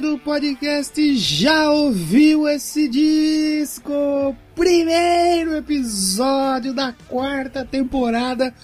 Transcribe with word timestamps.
Do 0.00 0.18
podcast 0.18 1.16
Já 1.16 1.70
ouviu 1.70 2.46
esse 2.46 2.88
disco? 2.88 4.36
Primeiro 4.54 5.56
episódio 5.56 6.72
da 6.72 6.92
quarta 7.08 7.64
temporada 7.64 8.54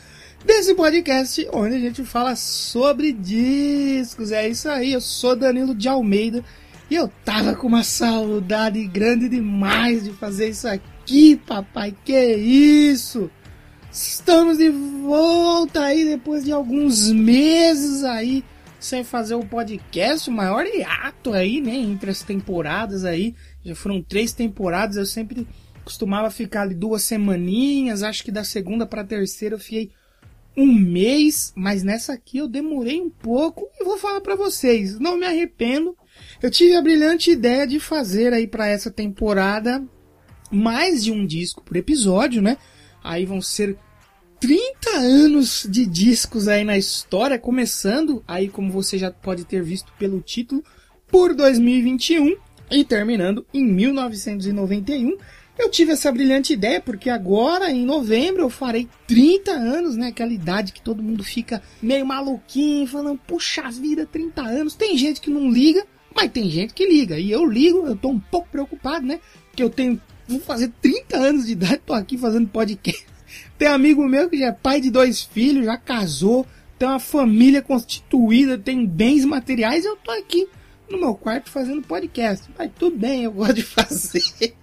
desse 0.44 0.74
podcast 0.74 1.48
onde 1.52 1.74
a 1.74 1.78
gente 1.80 2.04
fala 2.04 2.36
sobre 2.36 3.12
discos. 3.12 4.30
É 4.30 4.48
isso 4.48 4.68
aí, 4.68 4.92
eu 4.92 5.00
sou 5.00 5.34
Danilo 5.34 5.74
de 5.74 5.88
Almeida 5.88 6.44
e 6.88 6.94
eu 6.94 7.10
tava 7.24 7.54
com 7.54 7.66
uma 7.66 7.82
saudade 7.82 8.86
grande 8.86 9.28
demais 9.28 10.04
de 10.04 10.12
fazer 10.12 10.50
isso 10.50 10.68
aqui, 10.68 11.34
papai. 11.34 11.94
Que 12.04 12.34
isso? 12.36 13.28
Estamos 13.90 14.58
de 14.58 14.70
volta 14.70 15.82
aí 15.82 16.04
depois 16.04 16.44
de 16.44 16.52
alguns 16.52 17.10
meses 17.10 18.04
aí 18.04 18.44
sem 18.84 19.02
fazer 19.02 19.34
o 19.34 19.46
podcast, 19.46 20.28
o 20.28 20.32
maior 20.32 20.66
hiato 20.66 21.32
aí, 21.32 21.60
né, 21.60 21.74
entre 21.74 22.10
as 22.10 22.22
temporadas 22.22 23.04
aí. 23.04 23.34
Já 23.64 23.74
foram 23.74 24.02
três 24.02 24.32
temporadas, 24.32 24.96
eu 24.96 25.06
sempre 25.06 25.46
costumava 25.84 26.30
ficar 26.30 26.62
ali 26.62 26.74
duas 26.74 27.02
semaninhas, 27.02 28.02
acho 28.02 28.22
que 28.22 28.30
da 28.30 28.44
segunda 28.44 28.86
para 28.86 29.04
terceira 29.04 29.54
eu 29.54 29.58
fiquei 29.58 29.90
um 30.56 30.72
mês, 30.72 31.52
mas 31.56 31.82
nessa 31.82 32.12
aqui 32.12 32.38
eu 32.38 32.46
demorei 32.46 33.00
um 33.00 33.10
pouco 33.10 33.68
e 33.80 33.84
vou 33.84 33.98
falar 33.98 34.20
para 34.20 34.36
vocês, 34.36 34.98
não 34.98 35.18
me 35.18 35.26
arrependo. 35.26 35.96
Eu 36.40 36.50
tive 36.50 36.76
a 36.76 36.82
brilhante 36.82 37.30
ideia 37.30 37.66
de 37.66 37.80
fazer 37.80 38.32
aí 38.32 38.46
para 38.46 38.68
essa 38.68 38.90
temporada 38.90 39.84
mais 40.50 41.02
de 41.02 41.10
um 41.10 41.26
disco 41.26 41.62
por 41.62 41.76
episódio, 41.76 42.40
né? 42.40 42.56
Aí 43.02 43.24
vão 43.26 43.40
ser 43.40 43.76
30 44.44 44.90
anos 44.98 45.66
de 45.70 45.86
discos 45.86 46.48
aí 46.48 46.64
na 46.64 46.76
história, 46.76 47.38
começando 47.38 48.22
aí, 48.28 48.46
como 48.46 48.70
você 48.70 48.98
já 48.98 49.10
pode 49.10 49.46
ter 49.46 49.62
visto 49.62 49.90
pelo 49.98 50.20
título, 50.20 50.62
por 51.08 51.34
2021 51.34 52.36
e 52.70 52.84
terminando 52.84 53.46
em 53.54 53.64
1991. 53.64 55.16
Eu 55.58 55.70
tive 55.70 55.92
essa 55.92 56.12
brilhante 56.12 56.52
ideia 56.52 56.78
porque 56.78 57.08
agora, 57.08 57.70
em 57.70 57.86
novembro, 57.86 58.42
eu 58.42 58.50
farei 58.50 58.86
30 59.06 59.50
anos, 59.50 59.96
né? 59.96 60.08
Aquela 60.08 60.34
idade 60.34 60.74
que 60.74 60.82
todo 60.82 61.02
mundo 61.02 61.24
fica 61.24 61.62
meio 61.80 62.04
maluquinho, 62.04 62.86
falando, 62.86 63.18
puxa 63.26 63.70
vida, 63.70 64.04
30 64.04 64.42
anos. 64.42 64.74
Tem 64.74 64.98
gente 64.98 65.22
que 65.22 65.30
não 65.30 65.50
liga, 65.50 65.86
mas 66.14 66.30
tem 66.30 66.50
gente 66.50 66.74
que 66.74 66.86
liga. 66.86 67.18
E 67.18 67.32
eu 67.32 67.46
ligo, 67.46 67.86
eu 67.86 67.96
tô 67.96 68.10
um 68.10 68.20
pouco 68.20 68.50
preocupado, 68.50 69.06
né? 69.06 69.20
Porque 69.48 69.62
eu 69.62 69.70
tenho, 69.70 69.98
vou 70.28 70.38
fazer 70.38 70.70
30 70.82 71.16
anos 71.16 71.46
de 71.46 71.52
idade, 71.52 71.80
tô 71.86 71.94
aqui 71.94 72.18
fazendo 72.18 72.46
podcast. 72.46 73.13
Tem 73.64 73.72
amigo 73.72 74.06
meu 74.06 74.28
que 74.28 74.36
já 74.36 74.48
é 74.48 74.52
pai 74.52 74.78
de 74.78 74.90
dois 74.90 75.22
filhos, 75.22 75.64
já 75.64 75.78
casou, 75.78 76.46
tem 76.78 76.86
uma 76.86 77.00
família 77.00 77.62
constituída, 77.62 78.58
tem 78.58 78.84
bens 78.84 79.24
materiais, 79.24 79.86
eu 79.86 79.96
tô 79.96 80.10
aqui 80.10 80.46
no 80.86 81.00
meu 81.00 81.14
quarto 81.14 81.48
fazendo 81.48 81.80
podcast. 81.80 82.44
Mas 82.58 82.70
tudo 82.78 82.98
bem, 82.98 83.24
eu 83.24 83.32
gosto 83.32 83.54
de 83.54 83.62
fazer. 83.64 84.54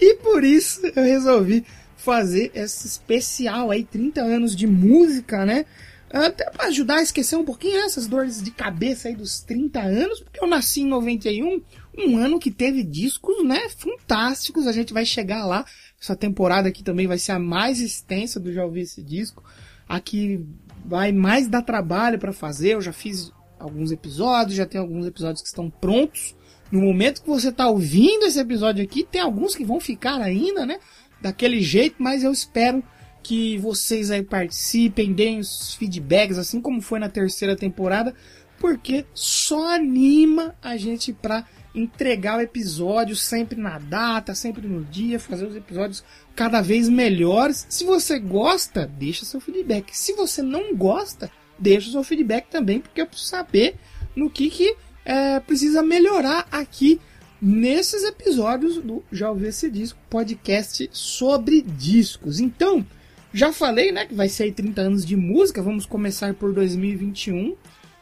E 0.00 0.14
por 0.18 0.44
isso 0.44 0.80
eu 0.94 1.02
resolvi 1.02 1.64
fazer 1.96 2.52
esse 2.54 2.86
especial 2.86 3.72
aí, 3.72 3.82
30 3.82 4.20
anos 4.20 4.54
de 4.54 4.68
música, 4.68 5.44
né? 5.44 5.66
Até 6.08 6.48
para 6.48 6.68
ajudar 6.68 6.98
a 6.98 7.02
esquecer 7.02 7.34
um 7.34 7.44
pouquinho 7.44 7.84
essas 7.84 8.06
dores 8.06 8.40
de 8.40 8.52
cabeça 8.52 9.08
aí 9.08 9.16
dos 9.16 9.40
30 9.40 9.80
anos, 9.80 10.20
porque 10.20 10.40
eu 10.40 10.46
nasci 10.46 10.82
em 10.82 10.86
91, 10.86 11.60
um 11.98 12.16
ano 12.16 12.38
que 12.38 12.52
teve 12.52 12.84
discos, 12.84 13.44
né, 13.44 13.68
fantásticos. 13.70 14.68
A 14.68 14.72
gente 14.72 14.92
vai 14.92 15.04
chegar 15.04 15.44
lá. 15.44 15.64
Essa 16.00 16.14
temporada 16.14 16.68
aqui 16.68 16.82
também 16.82 17.06
vai 17.06 17.18
ser 17.18 17.32
a 17.32 17.38
mais 17.38 17.80
extensa 17.80 18.38
do 18.38 18.52
Já 18.52 18.64
Ouvi 18.64 18.80
Esse 18.80 19.02
Disco. 19.02 19.42
Aqui 19.88 20.44
vai 20.84 21.12
mais 21.12 21.48
dar 21.48 21.62
trabalho 21.62 22.18
para 22.18 22.32
fazer. 22.32 22.74
Eu 22.74 22.82
já 22.82 22.92
fiz 22.92 23.32
alguns 23.58 23.90
episódios, 23.90 24.56
já 24.56 24.66
tem 24.66 24.80
alguns 24.80 25.06
episódios 25.06 25.42
que 25.42 25.48
estão 25.48 25.70
prontos. 25.70 26.34
No 26.70 26.80
momento 26.80 27.22
que 27.22 27.28
você 27.28 27.48
está 27.48 27.68
ouvindo 27.68 28.24
esse 28.24 28.38
episódio 28.38 28.84
aqui, 28.84 29.04
tem 29.04 29.20
alguns 29.20 29.54
que 29.54 29.64
vão 29.64 29.80
ficar 29.80 30.20
ainda, 30.20 30.66
né? 30.66 30.78
Daquele 31.20 31.60
jeito, 31.60 31.96
mas 31.98 32.22
eu 32.22 32.32
espero 32.32 32.82
que 33.22 33.58
vocês 33.58 34.10
aí 34.10 34.22
participem, 34.22 35.12
deem 35.12 35.40
os 35.40 35.74
feedbacks, 35.74 36.38
assim 36.38 36.60
como 36.60 36.80
foi 36.80 37.00
na 37.00 37.08
terceira 37.08 37.56
temporada, 37.56 38.14
porque 38.58 39.04
só 39.14 39.74
anima 39.74 40.54
a 40.62 40.76
gente 40.76 41.12
para 41.12 41.44
entregar 41.76 42.38
o 42.38 42.40
episódio 42.40 43.14
sempre 43.14 43.60
na 43.60 43.78
data, 43.78 44.34
sempre 44.34 44.66
no 44.66 44.82
dia, 44.84 45.20
fazer 45.20 45.46
os 45.46 45.54
episódios 45.54 46.02
cada 46.34 46.62
vez 46.62 46.88
melhores. 46.88 47.66
Se 47.68 47.84
você 47.84 48.18
gosta, 48.18 48.86
deixa 48.86 49.26
seu 49.26 49.40
feedback. 49.40 49.96
Se 49.96 50.14
você 50.14 50.40
não 50.40 50.74
gosta, 50.74 51.30
deixa 51.58 51.90
seu 51.90 52.02
feedback 52.02 52.48
também, 52.48 52.80
porque 52.80 53.00
eu 53.00 53.06
preciso 53.06 53.28
saber 53.28 53.76
no 54.14 54.30
que, 54.30 54.48
que 54.48 54.74
é, 55.04 55.38
precisa 55.40 55.82
melhorar 55.82 56.48
aqui 56.50 57.00
nesses 57.40 58.02
episódios 58.02 58.78
do 58.78 59.04
Já 59.12 59.30
Ouvi 59.30 59.46
Esse 59.46 59.70
Disco, 59.70 59.98
podcast 60.08 60.88
sobre 60.92 61.60
discos. 61.60 62.40
Então, 62.40 62.84
já 63.32 63.52
falei, 63.52 63.92
né, 63.92 64.06
que 64.06 64.14
vai 64.14 64.28
ser 64.28 64.52
30 64.52 64.80
anos 64.80 65.04
de 65.04 65.14
música, 65.14 65.62
vamos 65.62 65.84
começar 65.84 66.32
por 66.34 66.52
2021. 66.54 67.54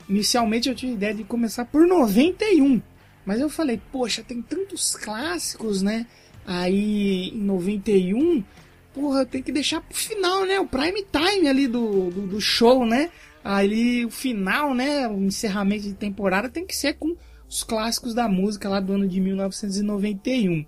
Inicialmente 0.09 0.69
eu 0.69 0.75
tinha 0.75 0.93
a 0.93 0.95
ideia 0.95 1.15
de 1.15 1.25
começar 1.25 1.65
por 1.65 1.87
91, 1.87 2.81
mas 3.25 3.41
eu 3.41 3.49
falei, 3.49 3.81
poxa, 3.91 4.23
tem 4.23 4.43
tantos 4.43 4.95
clássicos, 4.95 5.83
né, 5.83 6.07
aí 6.47 7.31
em 7.31 7.41
91, 7.41 8.45
porra, 8.93 9.25
tem 9.25 9.43
que 9.43 9.53
deixar 9.53 9.81
pro 9.81 9.97
final, 9.97 10.45
né, 10.45 10.61
o 10.61 10.67
prime 10.67 11.05
time 11.11 11.49
ali 11.49 11.67
do, 11.67 12.11
do, 12.11 12.27
do 12.27 12.41
show, 12.41 12.85
né, 12.87 13.11
ali 13.43 14.05
o 14.05 14.11
final, 14.11 14.75
né, 14.75 15.09
o 15.09 15.19
encerramento 15.19 15.85
de 15.85 15.95
temporada 15.95 16.49
tem 16.49 16.67
que 16.67 16.77
ser 16.77 16.95
com 16.95 17.17
os 17.49 17.63
clássicos 17.63 18.15
da 18.15 18.29
música 18.29 18.69
lá 18.69 18.81
do 18.81 18.93
ano 18.93 19.07
de 19.07 19.21
1991. 19.21 20.65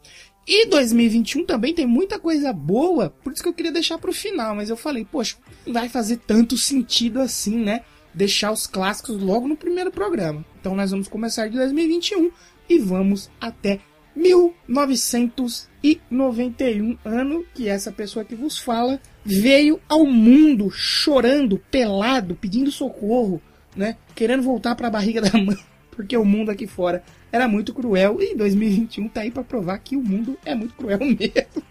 E 0.49 0.67
2021 0.67 1.45
também 1.45 1.75
tem 1.75 1.87
muita 1.87 2.21
coisa 2.21 2.53
boa, 2.53 3.11
por 3.11 3.33
isso 3.33 3.43
que 3.43 3.49
eu 3.49 3.55
queria 3.55 3.73
deixar 3.73 3.99
pro 3.99 4.13
final, 4.13 4.55
mas 4.55 4.71
eu 4.71 4.77
falei, 4.77 5.05
poxa, 5.05 5.37
não 5.67 5.73
vai 5.73 5.89
fazer 5.89 6.19
tanto 6.19 6.57
sentido 6.57 7.21
assim, 7.21 7.57
né? 7.57 7.83
Deixar 8.17 8.51
os 8.51 8.67
clássicos 8.67 9.21
logo 9.21 9.47
no 9.47 9.57
primeiro 9.57 9.93
programa. 9.93 10.45
Então 10.59 10.75
nós 10.75 10.91
vamos 10.91 11.07
começar 11.07 11.49
de 11.49 11.57
2021 11.57 12.31
e 12.69 12.79
vamos 12.79 13.31
até 13.41 13.81
1991, 14.17 16.99
ano 17.05 17.47
que 17.55 17.69
essa 17.69 17.93
pessoa 17.93 18.25
que 18.25 18.35
vos 18.35 18.59
fala 18.59 19.01
veio 19.23 19.79
ao 19.87 20.05
mundo 20.07 20.71
chorando, 20.71 21.63
pelado, 21.71 22.35
pedindo 22.35 22.73
socorro, 22.73 23.43
né? 23.77 23.99
Querendo 24.15 24.43
voltar 24.43 24.75
para 24.75 24.89
a 24.89 24.91
barriga 24.91 25.21
da 25.21 25.39
mãe, 25.39 25.59
porque 25.93 26.17
o 26.17 26.25
mundo 26.25 26.51
aqui 26.51 26.67
fora 26.67 27.05
era 27.31 27.47
muito 27.47 27.75
cruel 27.75 28.17
e 28.21 28.35
2021 28.35 29.09
tá 29.09 29.21
aí 29.21 29.31
para 29.31 29.45
provar 29.45 29.79
que 29.79 29.95
o 29.95 30.03
mundo 30.03 30.39
é 30.45 30.53
muito 30.55 30.75
cruel 30.75 31.01
mesmo. 31.05 31.63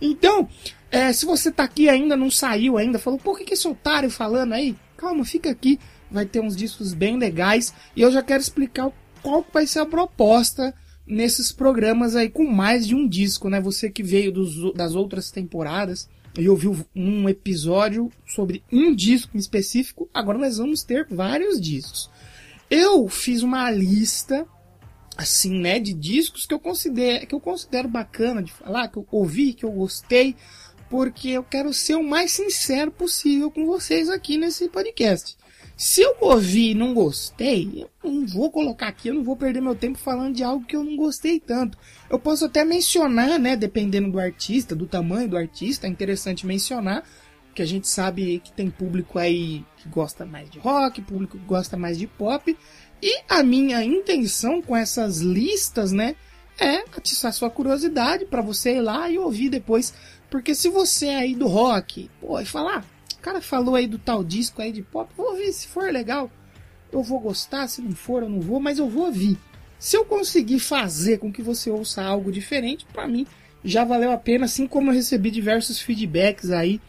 então, 0.00 0.48
é, 0.90 1.12
se 1.12 1.26
você 1.26 1.50
tá 1.50 1.64
aqui 1.64 1.88
ainda, 1.88 2.16
não 2.16 2.30
saiu 2.30 2.78
ainda, 2.78 3.00
falou, 3.00 3.18
por 3.18 3.36
que, 3.36 3.44
que 3.44 3.54
esse 3.54 3.66
otário 3.66 4.08
falando 4.08 4.52
aí? 4.52 4.76
Calma, 5.04 5.22
fica 5.22 5.50
aqui, 5.50 5.78
vai 6.10 6.24
ter 6.24 6.40
uns 6.40 6.56
discos 6.56 6.94
bem 6.94 7.18
legais 7.18 7.74
e 7.94 8.00
eu 8.00 8.10
já 8.10 8.22
quero 8.22 8.40
explicar 8.40 8.90
qual 9.22 9.44
vai 9.52 9.66
ser 9.66 9.80
a 9.80 9.86
proposta 9.86 10.74
nesses 11.06 11.52
programas 11.52 12.16
aí 12.16 12.30
com 12.30 12.46
mais 12.46 12.86
de 12.86 12.94
um 12.94 13.06
disco, 13.06 13.50
né? 13.50 13.60
Você 13.60 13.90
que 13.90 14.02
veio 14.02 14.32
dos, 14.32 14.72
das 14.72 14.94
outras 14.94 15.30
temporadas 15.30 16.08
e 16.38 16.48
ouviu 16.48 16.86
um 16.96 17.28
episódio 17.28 18.10
sobre 18.26 18.64
um 18.72 18.94
disco 18.94 19.36
em 19.36 19.38
específico, 19.38 20.08
agora 20.14 20.38
nós 20.38 20.56
vamos 20.56 20.82
ter 20.82 21.06
vários 21.10 21.60
discos. 21.60 22.10
Eu 22.70 23.06
fiz 23.06 23.42
uma 23.42 23.70
lista 23.70 24.46
assim, 25.18 25.60
né, 25.60 25.78
de 25.78 25.92
discos 25.92 26.46
que 26.46 26.54
eu 26.54 26.58
considero 26.58 27.26
que 27.26 27.34
eu 27.34 27.40
considero 27.40 27.88
bacana 27.88 28.42
de 28.42 28.50
falar, 28.50 28.88
que 28.88 28.96
eu 28.96 29.06
ouvi, 29.10 29.52
que 29.52 29.66
eu 29.66 29.70
gostei, 29.70 30.34
porque 30.94 31.30
eu 31.30 31.42
quero 31.42 31.74
ser 31.74 31.96
o 31.96 32.04
mais 32.04 32.30
sincero 32.30 32.88
possível 32.88 33.50
com 33.50 33.66
vocês 33.66 34.08
aqui 34.08 34.38
nesse 34.38 34.68
podcast. 34.68 35.36
Se 35.76 36.00
eu 36.00 36.14
ouvir 36.20 36.70
e 36.70 36.74
não 36.74 36.94
gostei, 36.94 37.84
eu 38.04 38.12
não 38.12 38.24
vou 38.24 38.48
colocar 38.48 38.86
aqui, 38.86 39.08
eu 39.08 39.14
não 39.14 39.24
vou 39.24 39.36
perder 39.36 39.60
meu 39.60 39.74
tempo 39.74 39.98
falando 39.98 40.36
de 40.36 40.44
algo 40.44 40.64
que 40.64 40.76
eu 40.76 40.84
não 40.84 40.94
gostei 40.94 41.40
tanto. 41.40 41.76
Eu 42.08 42.16
posso 42.16 42.44
até 42.44 42.64
mencionar, 42.64 43.40
né, 43.40 43.56
dependendo 43.56 44.08
do 44.12 44.20
artista, 44.20 44.76
do 44.76 44.86
tamanho 44.86 45.28
do 45.28 45.36
artista, 45.36 45.88
é 45.88 45.90
interessante 45.90 46.46
mencionar, 46.46 47.02
que 47.56 47.62
a 47.62 47.66
gente 47.66 47.88
sabe 47.88 48.38
que 48.38 48.52
tem 48.52 48.70
público 48.70 49.18
aí 49.18 49.64
que 49.78 49.88
gosta 49.88 50.24
mais 50.24 50.48
de 50.48 50.60
rock, 50.60 51.02
público 51.02 51.36
que 51.36 51.44
gosta 51.44 51.76
mais 51.76 51.98
de 51.98 52.06
pop. 52.06 52.56
E 53.02 53.20
a 53.28 53.42
minha 53.42 53.82
intenção 53.84 54.62
com 54.62 54.76
essas 54.76 55.18
listas, 55.18 55.90
né, 55.90 56.14
é 56.58 56.78
atiçar 56.96 57.32
sua 57.32 57.50
curiosidade 57.50 58.24
para 58.24 58.42
você 58.42 58.76
ir 58.76 58.80
lá 58.80 59.10
e 59.10 59.18
ouvir 59.18 59.48
depois. 59.48 59.94
Porque 60.30 60.54
se 60.54 60.68
você 60.68 61.06
é 61.06 61.16
aí 61.16 61.34
do 61.34 61.46
rock, 61.46 62.10
pô, 62.20 62.38
e 62.40 62.44
falar, 62.44 62.78
ah, 62.78 63.14
o 63.16 63.20
cara 63.20 63.40
falou 63.40 63.74
aí 63.74 63.86
do 63.86 63.98
tal 63.98 64.24
disco 64.24 64.60
aí 64.60 64.72
de 64.72 64.82
pop, 64.82 65.12
vou 65.16 65.30
ouvir, 65.30 65.52
se 65.52 65.66
for 65.68 65.92
legal, 65.92 66.30
eu 66.92 67.02
vou 67.02 67.20
gostar, 67.20 67.68
se 67.68 67.82
não 67.82 67.92
for, 67.92 68.22
eu 68.22 68.28
não 68.28 68.40
vou, 68.40 68.60
mas 68.60 68.78
eu 68.78 68.88
vou 68.88 69.06
ouvir. 69.06 69.38
Se 69.78 69.96
eu 69.96 70.04
conseguir 70.04 70.60
fazer 70.60 71.18
com 71.18 71.32
que 71.32 71.42
você 71.42 71.70
ouça 71.70 72.02
algo 72.02 72.32
diferente, 72.32 72.86
para 72.92 73.06
mim 73.06 73.26
já 73.64 73.84
valeu 73.84 74.12
a 74.12 74.18
pena, 74.18 74.44
assim 74.44 74.66
como 74.66 74.90
eu 74.90 74.94
recebi 74.94 75.30
diversos 75.30 75.80
feedbacks 75.80 76.50
aí 76.50 76.80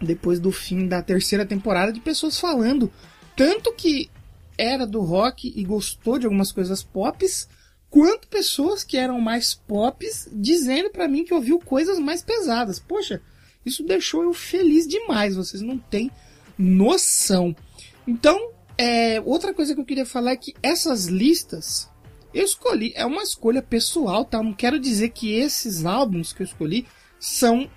depois 0.00 0.38
do 0.38 0.52
fim 0.52 0.86
da 0.86 1.00
terceira 1.02 1.46
temporada 1.46 1.90
de 1.90 2.00
pessoas 2.00 2.38
falando 2.38 2.92
tanto 3.36 3.72
que 3.74 4.10
era 4.56 4.86
do 4.86 5.02
rock 5.02 5.52
e 5.54 5.62
gostou 5.62 6.18
de 6.18 6.24
algumas 6.24 6.50
coisas 6.50 6.82
pops, 6.82 7.48
quanto 7.90 8.28
pessoas 8.28 8.84
que 8.84 8.96
eram 8.96 9.20
mais 9.20 9.54
pops 9.54 10.28
dizendo 10.32 10.90
para 10.90 11.08
mim 11.08 11.24
que 11.24 11.34
ouviu 11.34 11.58
coisas 11.58 11.98
mais 11.98 12.22
pesadas. 12.22 12.78
Poxa, 12.78 13.22
isso 13.64 13.82
deixou 13.82 14.22
eu 14.22 14.32
feliz 14.32 14.86
demais, 14.86 15.36
vocês 15.36 15.62
não 15.62 15.78
têm 15.78 16.10
noção. 16.58 17.54
Então, 18.06 18.50
é, 18.78 19.20
outra 19.20 19.52
coisa 19.54 19.74
que 19.74 19.80
eu 19.80 19.84
queria 19.84 20.06
falar 20.06 20.32
é 20.32 20.36
que 20.36 20.54
essas 20.62 21.06
listas 21.06 21.90
eu 22.36 22.44
escolhi, 22.44 22.92
é 22.94 23.06
uma 23.06 23.22
escolha 23.22 23.62
pessoal, 23.62 24.24
tá? 24.24 24.42
não 24.42 24.52
quero 24.52 24.78
dizer 24.78 25.08
que 25.08 25.32
esses 25.32 25.86
álbuns 25.86 26.34
que 26.34 26.42
eu 26.42 26.44
escolhi 26.44 26.86
são 27.18 27.68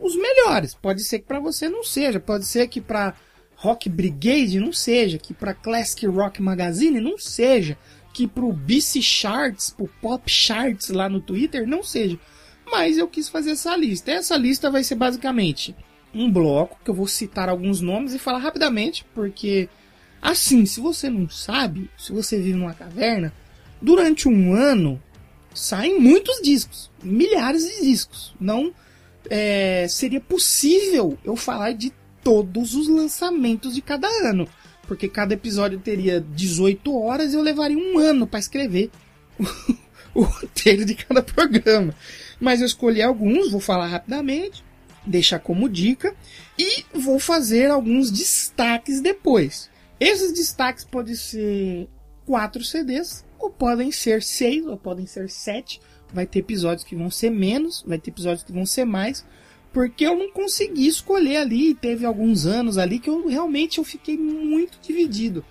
os 0.00 0.16
melhores. 0.16 0.74
Pode 0.74 1.04
ser 1.04 1.18
que 1.18 1.26
para 1.26 1.38
você 1.38 1.68
não 1.68 1.84
seja, 1.84 2.18
pode 2.18 2.46
ser 2.46 2.66
que 2.68 2.80
para 2.80 3.14
Rock 3.56 3.88
Brigade 3.88 4.58
não 4.58 4.72
seja, 4.72 5.18
que 5.18 5.34
para 5.34 5.52
Classic 5.52 6.06
Rock 6.06 6.40
Magazine 6.40 7.00
não 7.00 7.18
seja, 7.18 7.76
que 8.16 8.26
pro 8.26 8.50
BC 8.50 9.02
Charts, 9.02 9.68
pro 9.76 9.86
Pop 10.00 10.24
Charts 10.26 10.88
lá 10.88 11.06
no 11.06 11.20
Twitter 11.20 11.68
não 11.68 11.82
seja. 11.82 12.18
Mas 12.64 12.96
eu 12.96 13.06
quis 13.06 13.28
fazer 13.28 13.50
essa 13.50 13.76
lista. 13.76 14.10
Essa 14.10 14.38
lista 14.38 14.70
vai 14.70 14.82
ser 14.82 14.94
basicamente 14.94 15.76
um 16.14 16.32
bloco 16.32 16.78
que 16.82 16.88
eu 16.88 16.94
vou 16.94 17.06
citar 17.06 17.50
alguns 17.50 17.82
nomes 17.82 18.14
e 18.14 18.18
falar 18.18 18.38
rapidamente, 18.38 19.04
porque 19.14 19.68
assim, 20.22 20.64
se 20.64 20.80
você 20.80 21.10
não 21.10 21.28
sabe, 21.28 21.90
se 21.98 22.10
você 22.10 22.38
vive 22.38 22.54
numa 22.54 22.72
caverna, 22.72 23.34
durante 23.82 24.26
um 24.26 24.54
ano 24.54 24.98
saem 25.52 26.00
muitos 26.00 26.40
discos, 26.40 26.90
milhares 27.02 27.68
de 27.68 27.82
discos. 27.82 28.34
Não 28.40 28.72
é, 29.28 29.86
seria 29.90 30.22
possível 30.22 31.18
eu 31.22 31.36
falar 31.36 31.72
de 31.72 31.92
todos 32.24 32.74
os 32.74 32.88
lançamentos 32.88 33.74
de 33.74 33.82
cada 33.82 34.08
ano, 34.26 34.48
porque 34.86 35.08
cada 35.08 35.34
episódio 35.34 35.78
teria 35.78 36.20
18 36.20 36.96
horas 36.98 37.32
e 37.32 37.36
eu 37.36 37.42
levaria 37.42 37.76
um 37.76 37.98
ano 37.98 38.26
para 38.26 38.38
escrever 38.38 38.90
o, 39.38 39.44
o 40.20 40.22
roteiro 40.22 40.84
de 40.84 40.94
cada 40.94 41.22
programa. 41.22 41.94
Mas 42.40 42.60
eu 42.60 42.66
escolhi 42.66 43.02
alguns, 43.02 43.50
vou 43.50 43.60
falar 43.60 43.86
rapidamente, 43.86 44.64
deixar 45.06 45.38
como 45.38 45.68
dica 45.68 46.14
e 46.58 46.84
vou 46.92 47.18
fazer 47.18 47.70
alguns 47.70 48.10
destaques 48.10 49.00
depois. 49.00 49.70
Esses 49.98 50.32
destaques 50.32 50.84
podem 50.84 51.14
ser 51.14 51.88
quatro 52.26 52.62
CDs 52.62 53.24
ou 53.38 53.50
podem 53.50 53.92
ser 53.92 54.22
seis, 54.22 54.66
ou 54.66 54.76
podem 54.76 55.06
ser 55.06 55.30
sete. 55.30 55.80
Vai 56.12 56.26
ter 56.26 56.40
episódios 56.40 56.84
que 56.84 56.96
vão 56.96 57.10
ser 57.10 57.30
menos, 57.30 57.82
vai 57.86 57.98
ter 57.98 58.10
episódios 58.10 58.44
que 58.44 58.52
vão 58.52 58.66
ser 58.66 58.84
mais, 58.84 59.24
porque 59.76 60.06
eu 60.06 60.16
não 60.16 60.32
consegui 60.32 60.88
escolher 60.88 61.36
ali. 61.36 61.74
Teve 61.74 62.06
alguns 62.06 62.46
anos 62.46 62.78
ali 62.78 62.98
que 62.98 63.10
eu 63.10 63.28
realmente 63.28 63.76
eu 63.76 63.84
fiquei 63.84 64.16
muito 64.16 64.78
dividido, 64.80 65.44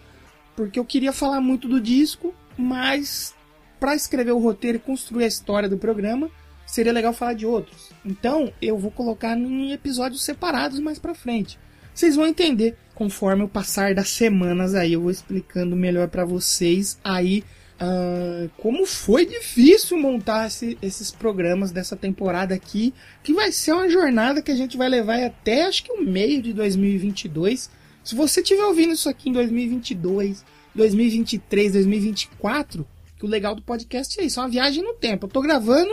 porque 0.56 0.80
eu 0.80 0.84
queria 0.84 1.14
falar 1.14 1.40
muito 1.40 1.68
do 1.68 1.80
disco, 1.80 2.34
mas 2.58 3.36
para 3.80 3.94
escrever 3.94 4.32
o 4.32 4.40
roteiro 4.40 4.78
e 4.78 4.82
construir 4.82 5.26
a 5.26 5.28
história 5.28 5.70
do 5.70 5.78
programa 5.78 6.28
seria 6.66 6.92
legal 6.92 7.14
falar 7.14 7.34
de 7.34 7.46
outros. 7.46 7.92
Então 8.04 8.52
eu 8.60 8.80
vou 8.80 8.90
colocar 8.90 9.38
em 9.38 9.72
episódios 9.74 10.26
separados 10.26 10.80
mais 10.80 10.98
para 10.98 11.14
frente. 11.14 11.60
Vocês 11.94 12.16
vão 12.16 12.26
entender 12.26 12.76
conforme 12.96 13.44
o 13.44 13.48
passar 13.48 13.94
das 13.94 14.10
semanas 14.10 14.74
aí 14.74 14.94
eu 14.94 15.02
vou 15.02 15.12
explicando 15.12 15.76
melhor 15.76 16.08
para 16.08 16.26
vocês 16.26 16.98
aí 17.04 17.44
Uh, 17.76 18.50
como 18.58 18.86
foi 18.86 19.26
difícil 19.26 19.98
montar 19.98 20.48
esse, 20.48 20.78
esses 20.82 21.12
programas 21.12 21.72
dessa 21.72 21.96
temporada 21.96 22.56
aqui, 22.56 22.94
que 23.22 23.34
vai 23.34 23.52
ser 23.52 23.74
uma 23.74 23.90
jornada 23.90 24.42
que 24.42 24.52
a 24.52 24.56
gente 24.56 24.78
vai 24.78 24.88
levar 24.88 25.22
até 25.22 25.66
acho 25.66 25.84
que 25.84 25.92
o 25.92 26.02
meio 26.02 26.42
de 26.42 26.54
2022. 26.54 27.70
Se 28.04 28.16
você 28.16 28.42
estiver 28.42 28.64
ouvindo 28.64 28.94
isso 28.94 29.10
aqui 29.10 29.30
em 29.30 29.34
2022, 29.34 30.46
2023, 30.74 31.74
2024, 31.74 32.88
que 33.18 33.26
o 33.26 33.30
legal 33.30 33.54
do 33.54 33.62
podcast 33.62 34.20
é 34.20 34.24
isso, 34.24 34.40
é 34.40 34.44
uma 34.44 34.50
viagem 34.50 34.82
no 34.82 34.94
tempo. 34.94 35.26
Eu 35.26 35.32
tô 35.32 35.42
gravando 35.42 35.92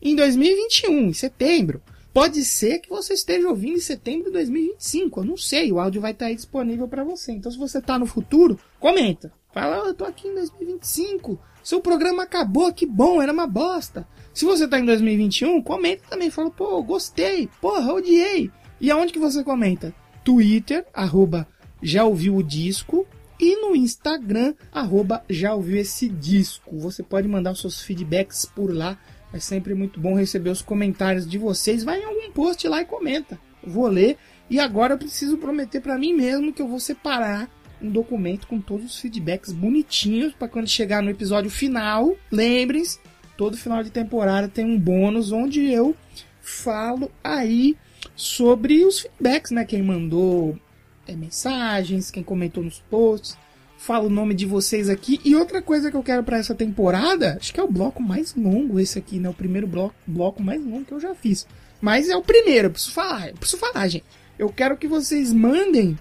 em 0.00 0.14
2021, 0.14 1.08
em 1.08 1.12
setembro. 1.12 1.82
Pode 2.12 2.44
ser 2.44 2.78
que 2.78 2.88
você 2.88 3.14
esteja 3.14 3.48
ouvindo 3.48 3.76
em 3.76 3.80
setembro 3.80 4.26
de 4.26 4.34
2025, 4.34 5.20
eu 5.20 5.24
não 5.24 5.36
sei, 5.36 5.72
o 5.72 5.80
áudio 5.80 6.00
vai 6.00 6.12
estar 6.12 6.26
aí 6.26 6.36
disponível 6.36 6.86
para 6.86 7.02
você. 7.02 7.32
Então 7.32 7.50
se 7.50 7.58
você 7.58 7.78
está 7.78 7.98
no 7.98 8.06
futuro, 8.06 8.56
comenta. 8.78 9.32
Fala, 9.54 9.84
oh, 9.84 9.86
eu 9.86 9.94
tô 9.94 10.04
aqui 10.04 10.26
em 10.26 10.34
2025. 10.34 11.38
Seu 11.62 11.80
programa 11.80 12.24
acabou, 12.24 12.72
que 12.72 12.84
bom, 12.84 13.22
era 13.22 13.32
uma 13.32 13.46
bosta. 13.46 14.04
Se 14.34 14.44
você 14.44 14.66
tá 14.66 14.80
em 14.80 14.84
2021, 14.84 15.62
comenta 15.62 16.02
também. 16.10 16.28
Fala, 16.28 16.50
pô, 16.50 16.82
gostei, 16.82 17.48
porra, 17.60 17.94
odiei. 17.94 18.50
E 18.80 18.90
aonde 18.90 19.12
que 19.12 19.18
você 19.20 19.44
comenta? 19.44 19.94
Twitter, 20.24 20.84
arroba 20.92 21.46
já 21.80 22.02
ouviu 22.04 22.34
o 22.34 22.42
disco. 22.42 23.06
E 23.38 23.54
no 23.60 23.76
Instagram, 23.76 24.54
arroba 24.72 25.22
já 25.30 25.54
ouviu 25.54 25.76
esse 25.76 26.08
disco. 26.08 26.76
Você 26.78 27.04
pode 27.04 27.28
mandar 27.28 27.52
os 27.52 27.60
seus 27.60 27.80
feedbacks 27.80 28.44
por 28.44 28.74
lá. 28.74 28.98
É 29.32 29.38
sempre 29.38 29.72
muito 29.72 30.00
bom 30.00 30.16
receber 30.16 30.50
os 30.50 30.62
comentários 30.62 31.28
de 31.28 31.38
vocês. 31.38 31.84
Vai 31.84 32.00
em 32.00 32.04
algum 32.04 32.32
post 32.32 32.66
lá 32.66 32.80
e 32.80 32.84
comenta. 32.84 33.38
Vou 33.64 33.86
ler. 33.86 34.18
E 34.50 34.58
agora 34.58 34.94
eu 34.94 34.98
preciso 34.98 35.38
prometer 35.38 35.80
para 35.80 35.96
mim 35.96 36.12
mesmo 36.12 36.52
que 36.52 36.60
eu 36.60 36.66
vou 36.66 36.80
separar 36.80 37.48
um 37.80 37.90
documento 37.90 38.46
com 38.46 38.60
todos 38.60 38.86
os 38.86 38.98
feedbacks 38.98 39.52
bonitinhos 39.52 40.32
para 40.32 40.48
quando 40.48 40.68
chegar 40.68 41.02
no 41.02 41.10
episódio 41.10 41.50
final, 41.50 42.16
lembrem-se, 42.30 42.98
todo 43.36 43.56
final 43.56 43.82
de 43.82 43.90
temporada 43.90 44.48
tem 44.48 44.64
um 44.64 44.78
bônus 44.78 45.32
onde 45.32 45.70
eu 45.70 45.94
falo 46.40 47.10
aí 47.22 47.76
sobre 48.14 48.84
os 48.84 49.00
feedbacks, 49.00 49.50
né? 49.50 49.64
Quem 49.64 49.82
mandou 49.82 50.58
é, 51.06 51.14
mensagens, 51.14 52.10
quem 52.10 52.22
comentou 52.22 52.62
nos 52.62 52.80
posts, 52.90 53.36
falo 53.76 54.06
o 54.06 54.10
nome 54.10 54.34
de 54.34 54.46
vocês 54.46 54.88
aqui. 54.88 55.20
E 55.24 55.34
outra 55.34 55.60
coisa 55.60 55.90
que 55.90 55.96
eu 55.96 56.02
quero 56.02 56.22
para 56.22 56.38
essa 56.38 56.54
temporada, 56.54 57.36
acho 57.40 57.52
que 57.52 57.60
é 57.60 57.62
o 57.62 57.70
bloco 57.70 58.02
mais 58.02 58.34
longo 58.34 58.80
esse 58.80 58.98
aqui, 58.98 59.18
né? 59.18 59.28
O 59.28 59.34
primeiro 59.34 59.66
bloco, 59.66 59.94
bloco 60.06 60.42
mais 60.42 60.64
longo 60.64 60.84
que 60.84 60.92
eu 60.92 61.00
já 61.00 61.14
fiz. 61.14 61.46
Mas 61.80 62.08
é 62.08 62.16
o 62.16 62.22
primeiro, 62.22 62.68
eu 62.68 62.70
preciso 62.70 62.92
falar, 62.92 63.28
eu 63.28 63.34
preciso 63.34 63.60
falar, 63.60 63.88
gente. 63.88 64.04
Eu 64.38 64.48
quero 64.48 64.76
que 64.76 64.88
vocês 64.88 65.32
mandem 65.32 65.98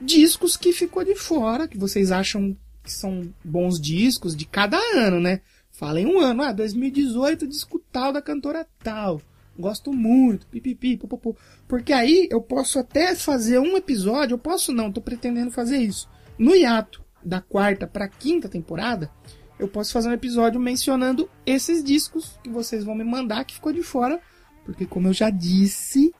discos 0.00 0.56
que 0.56 0.72
ficou 0.72 1.04
de 1.04 1.14
fora, 1.14 1.68
que 1.68 1.78
vocês 1.78 2.12
acham 2.12 2.56
que 2.82 2.92
são 2.92 3.22
bons 3.44 3.80
discos 3.80 4.36
de 4.36 4.46
cada 4.46 4.78
ano, 4.94 5.20
né? 5.20 5.40
Falem 5.72 6.06
um 6.06 6.20
ano, 6.20 6.42
ah, 6.42 6.52
2018, 6.52 7.46
disco 7.46 7.82
tal 7.92 8.12
da 8.12 8.22
cantora 8.22 8.66
tal. 8.82 9.20
Gosto 9.58 9.92
muito, 9.92 10.46
pipipi, 10.46 10.96
popopô. 10.96 11.34
Porque 11.66 11.92
aí 11.92 12.28
eu 12.30 12.40
posso 12.40 12.78
até 12.78 13.14
fazer 13.14 13.58
um 13.58 13.76
episódio, 13.76 14.34
eu 14.34 14.38
posso 14.38 14.72
não, 14.72 14.92
tô 14.92 15.00
pretendendo 15.00 15.50
fazer 15.50 15.78
isso. 15.78 16.08
No 16.38 16.54
hiato 16.54 17.02
da 17.24 17.40
quarta 17.40 17.86
para 17.86 18.08
quinta 18.08 18.48
temporada, 18.48 19.10
eu 19.58 19.66
posso 19.66 19.92
fazer 19.92 20.08
um 20.08 20.12
episódio 20.12 20.60
mencionando 20.60 21.28
esses 21.44 21.82
discos 21.82 22.38
que 22.42 22.50
vocês 22.50 22.84
vão 22.84 22.94
me 22.94 23.04
mandar 23.04 23.44
que 23.44 23.54
ficou 23.54 23.72
de 23.72 23.82
fora, 23.82 24.20
porque 24.64 24.84
como 24.84 25.08
eu 25.08 25.12
já 25.12 25.30
disse, 25.30 26.14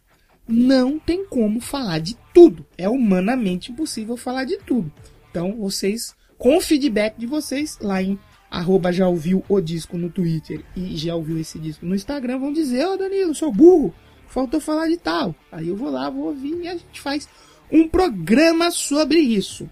não 0.49 0.99
tem 0.99 1.27
como 1.27 1.61
falar 1.61 1.99
de 1.99 2.17
tudo. 2.37 2.67
É 2.77 2.87
humanamente 2.87 3.73
impossível 3.73 4.15
falar 4.15 4.45
de 4.45 4.59
tudo. 4.59 4.93
Então, 5.31 5.57
vocês, 5.57 6.15
com 6.37 6.59
o 6.59 6.61
feedback 6.61 7.17
de 7.17 7.25
vocês, 7.25 7.79
lá 7.81 8.03
em 8.03 8.19
arroba 8.51 8.93
já 8.93 9.09
ouviu 9.09 9.43
o 9.49 9.59
disco 9.59 9.97
no 9.97 10.11
Twitter 10.11 10.63
e 10.77 10.99
já 10.99 11.15
ouviu 11.15 11.39
esse 11.39 11.59
disco 11.59 11.87
no 11.87 11.95
Instagram, 11.95 12.39
vão 12.39 12.53
dizer, 12.53 12.87
ô 12.87 12.93
oh, 12.93 12.97
Danilo, 12.99 13.35
sou 13.35 13.51
burro, 13.51 13.95
faltou 14.29 14.61
falar 14.61 14.87
de 14.87 14.99
tal. 14.99 15.35
Aí 15.51 15.69
eu 15.69 15.77
vou 15.77 15.89
lá, 15.89 16.11
vou 16.11 16.27
ouvir 16.27 16.63
e 16.63 16.69
a 16.69 16.73
gente 16.73 17.01
faz 17.01 17.27
um 17.73 17.89
programa 17.89 18.71
sobre 18.71 19.19
isso. 19.19 19.67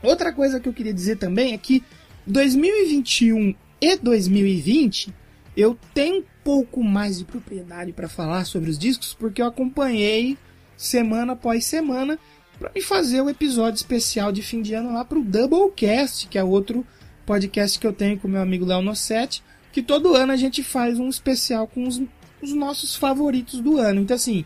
Outra 0.00 0.32
coisa 0.32 0.60
que 0.60 0.68
eu 0.68 0.72
queria 0.72 0.94
dizer 0.94 1.16
também 1.16 1.52
é 1.52 1.58
que 1.58 1.82
2021 2.28 3.56
e 3.80 3.96
2020 3.96 5.12
eu 5.56 5.76
tenho 5.92 6.24
pouco 6.44 6.80
mais 6.84 7.18
de 7.18 7.24
propriedade 7.24 7.92
para 7.92 8.08
falar 8.08 8.44
sobre 8.44 8.70
os 8.70 8.78
discos 8.78 9.14
porque 9.14 9.42
eu 9.42 9.46
acompanhei 9.46 10.38
semana 10.78 11.32
após 11.32 11.64
semana 11.64 12.18
para 12.58 12.70
me 12.74 12.80
fazer 12.80 13.20
o 13.20 13.28
episódio 13.28 13.76
especial 13.76 14.32
de 14.32 14.42
fim 14.42 14.62
de 14.62 14.74
ano 14.74 14.92
lá 14.94 15.04
para 15.04 15.18
o 15.18 15.24
Doublecast, 15.24 16.28
que 16.28 16.38
é 16.38 16.44
outro 16.44 16.86
podcast 17.26 17.78
que 17.78 17.86
eu 17.86 17.92
tenho 17.92 18.18
com 18.18 18.28
meu 18.28 18.40
amigo 18.40 18.64
Léo 18.64 18.80
Nossetti, 18.80 19.42
que 19.72 19.82
todo 19.82 20.14
ano 20.14 20.32
a 20.32 20.36
gente 20.36 20.62
faz 20.62 20.98
um 20.98 21.08
especial 21.08 21.66
com 21.66 21.86
os, 21.86 22.00
os 22.40 22.54
nossos 22.54 22.94
favoritos 22.94 23.60
do 23.60 23.76
ano. 23.76 24.00
Então 24.00 24.14
assim, 24.14 24.44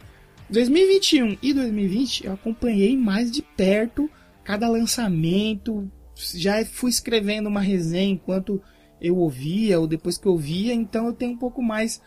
2021 0.51 1.39
e 1.43 1.53
2020 1.53 2.27
eu 2.27 2.33
acompanhei 2.33 2.97
mais 2.97 3.31
de 3.31 3.43
perto 3.43 4.11
cada 4.43 4.69
lançamento, 4.69 5.89
já 6.35 6.65
fui 6.65 6.91
escrevendo 6.91 7.49
uma 7.49 7.61
resenha 7.61 8.13
enquanto 8.13 8.61
eu 9.01 9.17
ouvia 9.17 9.79
ou 9.79 9.87
depois 9.87 10.17
que 10.17 10.27
eu 10.27 10.37
via, 10.37 10.73
então 10.73 11.07
eu 11.07 11.13
tenho 11.13 11.33
um 11.33 11.39
pouco 11.39 11.63
mais 11.63 12.01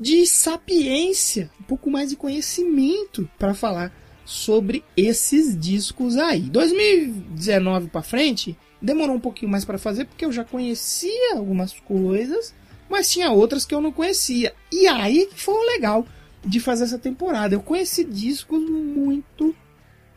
de 0.00 0.26
sapiência, 0.26 1.50
um 1.60 1.64
pouco 1.64 1.90
mais 1.90 2.08
de 2.08 2.16
conhecimento 2.16 3.28
para 3.38 3.52
falar 3.52 3.92
sobre 4.24 4.82
esses 4.96 5.58
discos 5.58 6.16
aí. 6.16 6.40
2019 6.40 7.88
para 7.88 8.02
frente, 8.02 8.56
demorou 8.80 9.16
um 9.16 9.20
pouquinho 9.20 9.50
mais 9.50 9.64
para 9.64 9.76
fazer 9.76 10.06
porque 10.06 10.24
eu 10.24 10.32
já 10.32 10.42
conhecia 10.42 11.34
algumas 11.34 11.74
coisas, 11.80 12.54
mas 12.88 13.10
tinha 13.10 13.30
outras 13.30 13.66
que 13.66 13.74
eu 13.74 13.80
não 13.80 13.92
conhecia. 13.92 14.54
E 14.72 14.86
aí 14.86 15.26
que 15.26 15.38
foi 15.38 15.54
o 15.54 15.66
legal 15.66 16.06
de 16.42 16.58
fazer 16.58 16.84
essa 16.84 16.98
temporada. 16.98 17.54
Eu 17.54 17.60
conheci 17.60 18.02
discos 18.02 18.62
muito 18.70 19.54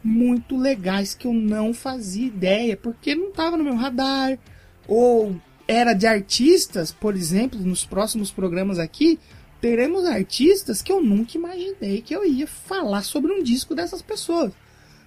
muito 0.04 0.58
legais 0.58 1.14
que 1.14 1.26
eu 1.26 1.34
não 1.34 1.74
fazia 1.74 2.28
ideia, 2.28 2.76
porque 2.76 3.16
não 3.16 3.30
estava 3.30 3.56
no 3.56 3.64
meu 3.64 3.76
radar, 3.76 4.38
ou 4.86 5.36
era 5.66 5.94
de 5.94 6.06
artistas, 6.06 6.92
por 6.92 7.16
exemplo, 7.16 7.58
nos 7.60 7.86
próximos 7.86 8.30
programas 8.30 8.80
aqui, 8.80 9.18
teremos 9.64 10.04
artistas 10.04 10.82
que 10.82 10.92
eu 10.92 11.02
nunca 11.02 11.38
imaginei 11.38 12.02
que 12.02 12.14
eu 12.14 12.26
ia 12.26 12.46
falar 12.46 13.02
sobre 13.02 13.32
um 13.32 13.42
disco 13.42 13.74
dessas 13.74 14.02
pessoas. 14.02 14.52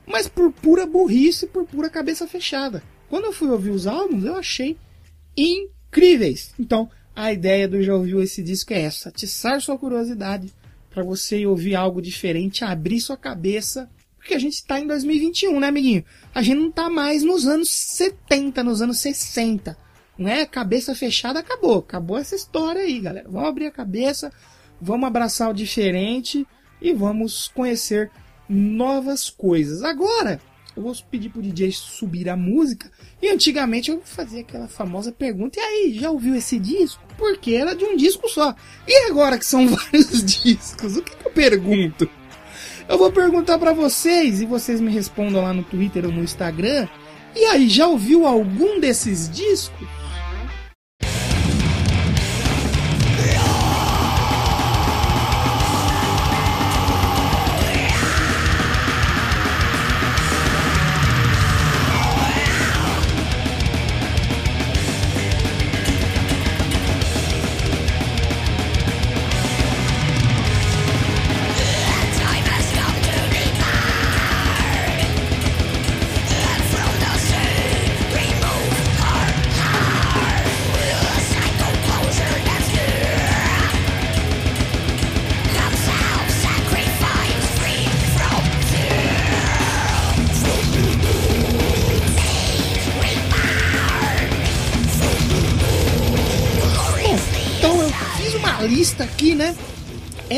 Mas 0.07 0.29
por 0.29 0.51
pura 0.51 0.87
burrice, 0.87 1.47
por 1.47 1.67
pura 1.67 1.91
cabeça 1.91 2.27
fechada. 2.27 2.83
Quando 3.11 3.27
eu 3.27 3.35
fui 3.35 3.51
ouvir 3.51 3.69
os 3.69 3.87
álbuns, 3.87 4.25
eu 4.25 4.35
achei 4.35 4.79
incríveis. 5.37 6.55
Então, 6.59 6.89
a 7.15 7.31
ideia 7.35 7.69
do 7.69 7.83
Já 7.83 7.95
Ouviu 7.95 8.23
Esse 8.23 8.43
Disco 8.43 8.73
é 8.73 8.81
essa: 8.81 9.11
atiçar 9.11 9.61
sua 9.61 9.77
curiosidade 9.77 10.51
para 10.89 11.05
você 11.05 11.45
ouvir 11.45 11.75
algo 11.75 12.01
diferente, 12.01 12.65
abrir 12.65 13.03
sua 13.03 13.19
cabeça 13.19 13.91
porque 14.17 14.35
a 14.35 14.41
gente 14.41 14.55
está 14.55 14.81
em 14.81 14.87
2021, 14.87 15.61
né, 15.61 15.69
amiguinho? 15.69 16.05
A 16.35 16.43
gente 16.43 16.59
não 16.59 16.69
está 16.71 16.89
mais 16.89 17.23
nos 17.23 17.47
anos 17.47 17.71
70, 17.71 18.65
nos 18.65 18.81
anos 18.83 18.99
60. 19.01 19.77
Né? 20.19 20.47
Cabeça 20.47 20.95
fechada 20.95 21.41
acabou. 21.41 21.79
Acabou 21.79 22.19
essa 22.19 22.35
história 22.35 22.83
aí, 22.83 23.01
galera. 23.01 23.29
Vamos 23.29 23.49
abrir 23.49 23.67
a 23.67 23.71
cabeça, 23.71 24.33
vamos 24.81 25.07
abraçar 25.07 25.51
o 25.51 25.55
diferente 25.55 26.47
e 26.81 26.93
vamos 26.93 27.49
conhecer 27.49 28.11
novas 28.49 29.29
coisas. 29.29 29.83
Agora, 29.83 30.41
eu 30.77 30.83
vou 30.83 30.95
pedir 31.11 31.31
pro 31.31 31.41
DJ 31.41 31.73
subir 31.73 32.29
a 32.29 32.37
música. 32.37 32.91
E 33.21 33.29
antigamente 33.29 33.91
eu 33.91 34.03
fazia 34.05 34.41
aquela 34.41 34.69
famosa 34.69 35.11
pergunta: 35.11 35.59
e 35.59 35.63
aí, 35.63 35.99
já 35.99 36.11
ouviu 36.11 36.35
esse 36.35 36.59
disco? 36.59 37.03
Porque 37.17 37.55
era 37.55 37.75
de 37.75 37.85
um 37.85 37.97
disco 37.97 38.29
só. 38.29 38.55
E 38.87 39.11
agora 39.11 39.39
que 39.39 39.47
são 39.47 39.67
vários 39.69 40.23
discos, 40.23 40.97
o 40.97 41.03
que, 41.03 41.17
que 41.17 41.27
eu 41.27 41.33
pergunto? 41.33 42.09
Eu 42.89 42.99
vou 42.99 43.11
perguntar 43.11 43.59
para 43.59 43.73
vocês 43.73 44.41
e 44.41 44.47
vocês 44.47 44.81
me 44.81 44.93
respondam 44.93 45.43
lá 45.43 45.53
no 45.53 45.65
Twitter 45.65 46.05
ou 46.05 46.13
no 46.13 46.23
Instagram. 46.23 46.87
E 47.35 47.45
aí, 47.47 47.69
já 47.69 47.87
ouviu 47.87 48.27
algum 48.27 48.79
desses 48.79 49.29
discos? 49.29 49.89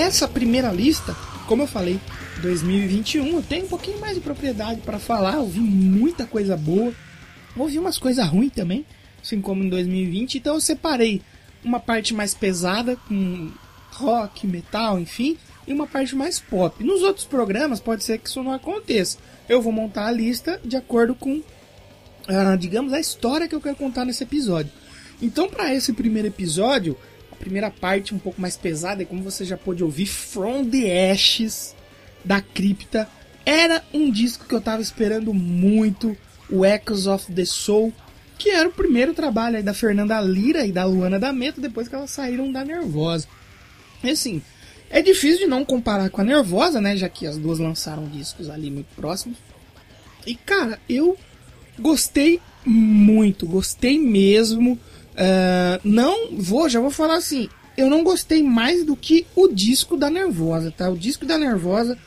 Essa 0.09 0.27
primeira 0.27 0.73
lista, 0.73 1.15
como 1.47 1.65
eu 1.65 1.67
falei, 1.67 2.00
2021, 2.41 3.27
eu 3.27 3.43
tenho 3.43 3.67
um 3.67 3.69
pouquinho 3.69 4.00
mais 4.00 4.15
de 4.15 4.23
propriedade 4.23 4.81
para 4.81 4.99
falar, 4.99 5.37
ouvi 5.37 5.61
muita 5.61 6.25
coisa 6.25 6.57
boa, 6.57 6.95
ouvi 7.55 7.79
umas 7.79 7.99
coisas 7.99 8.27
ruins 8.27 8.55
também, 8.55 8.87
assim 9.23 9.38
como 9.43 9.62
em 9.62 9.69
2020, 9.69 10.38
então 10.38 10.55
eu 10.55 10.62
separei 10.62 11.21
uma 11.62 11.79
parte 11.79 12.15
mais 12.15 12.33
pesada 12.33 12.97
com 13.07 13.50
rock, 13.93 14.47
metal, 14.47 14.99
enfim, 14.99 15.37
e 15.67 15.75
uma 15.75 15.87
parte 15.87 16.17
mais 16.17 16.41
pop. 16.41 16.83
Nos 16.83 17.03
outros 17.03 17.27
programas 17.27 17.79
pode 17.79 18.03
ser 18.03 18.17
que 18.17 18.31
isso 18.31 18.43
não 18.43 18.55
aconteça. 18.55 19.19
Eu 19.47 19.61
vou 19.61 19.75
montar 19.75 20.07
a 20.07 20.11
lista 20.11 20.59
de 20.65 20.75
acordo 20.75 21.15
com, 21.15 21.43
ah, 22.27 22.57
digamos, 22.57 22.95
a 22.95 22.99
história 22.99 23.47
que 23.47 23.55
eu 23.55 23.61
quero 23.61 23.77
contar 23.77 24.07
nesse 24.07 24.25
episódio. 24.25 24.73
Então, 25.21 25.50
para 25.50 25.75
esse 25.75 25.93
primeiro 25.93 26.29
episódio, 26.29 26.97
primeira 27.38 27.71
parte 27.71 28.14
um 28.14 28.18
pouco 28.18 28.40
mais 28.40 28.57
pesada, 28.57 29.02
e 29.02 29.07
como 29.07 29.23
você 29.23 29.45
já 29.45 29.57
pôde 29.57 29.83
ouvir, 29.83 30.07
From 30.07 30.64
the 30.68 31.11
Ashes 31.11 31.75
da 32.25 32.40
Cripta. 32.40 33.09
Era 33.47 33.83
um 33.95 34.11
disco 34.11 34.45
que 34.47 34.54
eu 34.54 34.61
tava 34.61 34.83
esperando 34.83 35.33
muito, 35.33 36.16
o 36.50 36.64
Echoes 36.64 37.07
of 37.07 37.33
the 37.33 37.45
Soul, 37.45 37.92
que 38.37 38.50
era 38.50 38.68
o 38.68 38.73
primeiro 38.73 39.14
trabalho 39.14 39.62
da 39.62 39.75
Fernanda 39.75 40.21
Lira 40.21 40.66
e 40.66 40.73
da 40.73 40.85
Luana 40.85 41.18
D'Ameto 41.18 41.61
depois 41.61 41.88
que 41.88 41.95
elas 41.95 42.11
saíram 42.11 42.52
da 42.52 42.64
Nervosa. 42.64 43.26
E 44.04 44.11
assim, 44.11 44.42
é 44.90 45.02
difícil 45.02 45.40
de 45.40 45.47
não 45.47 45.64
comparar 45.64 46.09
com 46.11 46.21
a 46.21 46.25
Nervosa, 46.25 46.80
né, 46.80 46.97
já 46.97 47.09
que 47.09 47.26
as 47.26 47.37
duas 47.37 47.59
lançaram 47.59 48.07
discos 48.07 48.49
ali 48.49 48.71
muito 48.71 48.95
próximos. 48.95 49.38
E 50.26 50.35
cara, 50.35 50.78
eu 50.88 51.16
gostei 51.78 52.40
muito, 52.64 53.47
gostei 53.47 53.99
mesmo. 53.99 54.78
Uh, 55.19 55.81
não 55.83 56.37
vou, 56.37 56.69
já 56.69 56.81
vou 56.81 56.91
falar 56.91 57.17
assim. 57.17 57.49
Eu 57.77 57.91
não 57.91 58.05
gostei 58.05 58.43
mais 58.43 58.85
do 58.85 58.97
que 58.97 59.27
o 59.35 59.49
disco 59.49 59.97
da 59.97 60.09
Nervosa, 60.09 60.71
tá? 60.71 60.89
O 60.89 60.97
disco 60.97 61.27
da 61.27 61.37
Nervosa, 61.37 61.99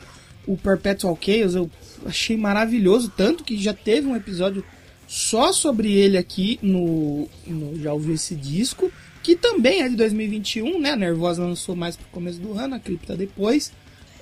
o 0.46 0.56
Perpetual 0.56 1.18
Chaos, 1.20 1.54
eu 1.54 1.70
achei 2.06 2.36
maravilhoso, 2.36 3.12
tanto 3.14 3.44
que 3.44 3.56
já 3.56 3.72
teve 3.72 4.06
um 4.06 4.16
episódio 4.16 4.64
só 5.06 5.52
sobre 5.52 5.92
ele 5.92 6.16
aqui 6.16 6.58
no, 6.62 7.28
no 7.46 7.78
já 7.78 7.92
ouvi 7.92 8.12
esse 8.12 8.34
disco, 8.34 8.90
que 9.22 9.36
também 9.36 9.82
é 9.82 9.88
de 9.88 9.96
2021, 9.96 10.80
né? 10.80 10.92
A 10.92 10.96
Nervosa 10.96 11.44
lançou 11.44 11.76
mais 11.76 11.96
pro 11.96 12.06
começo 12.08 12.38
do 12.38 12.58
ano, 12.58 12.74
a 12.74 12.78
Cripta 12.78 13.14
depois. 13.14 13.72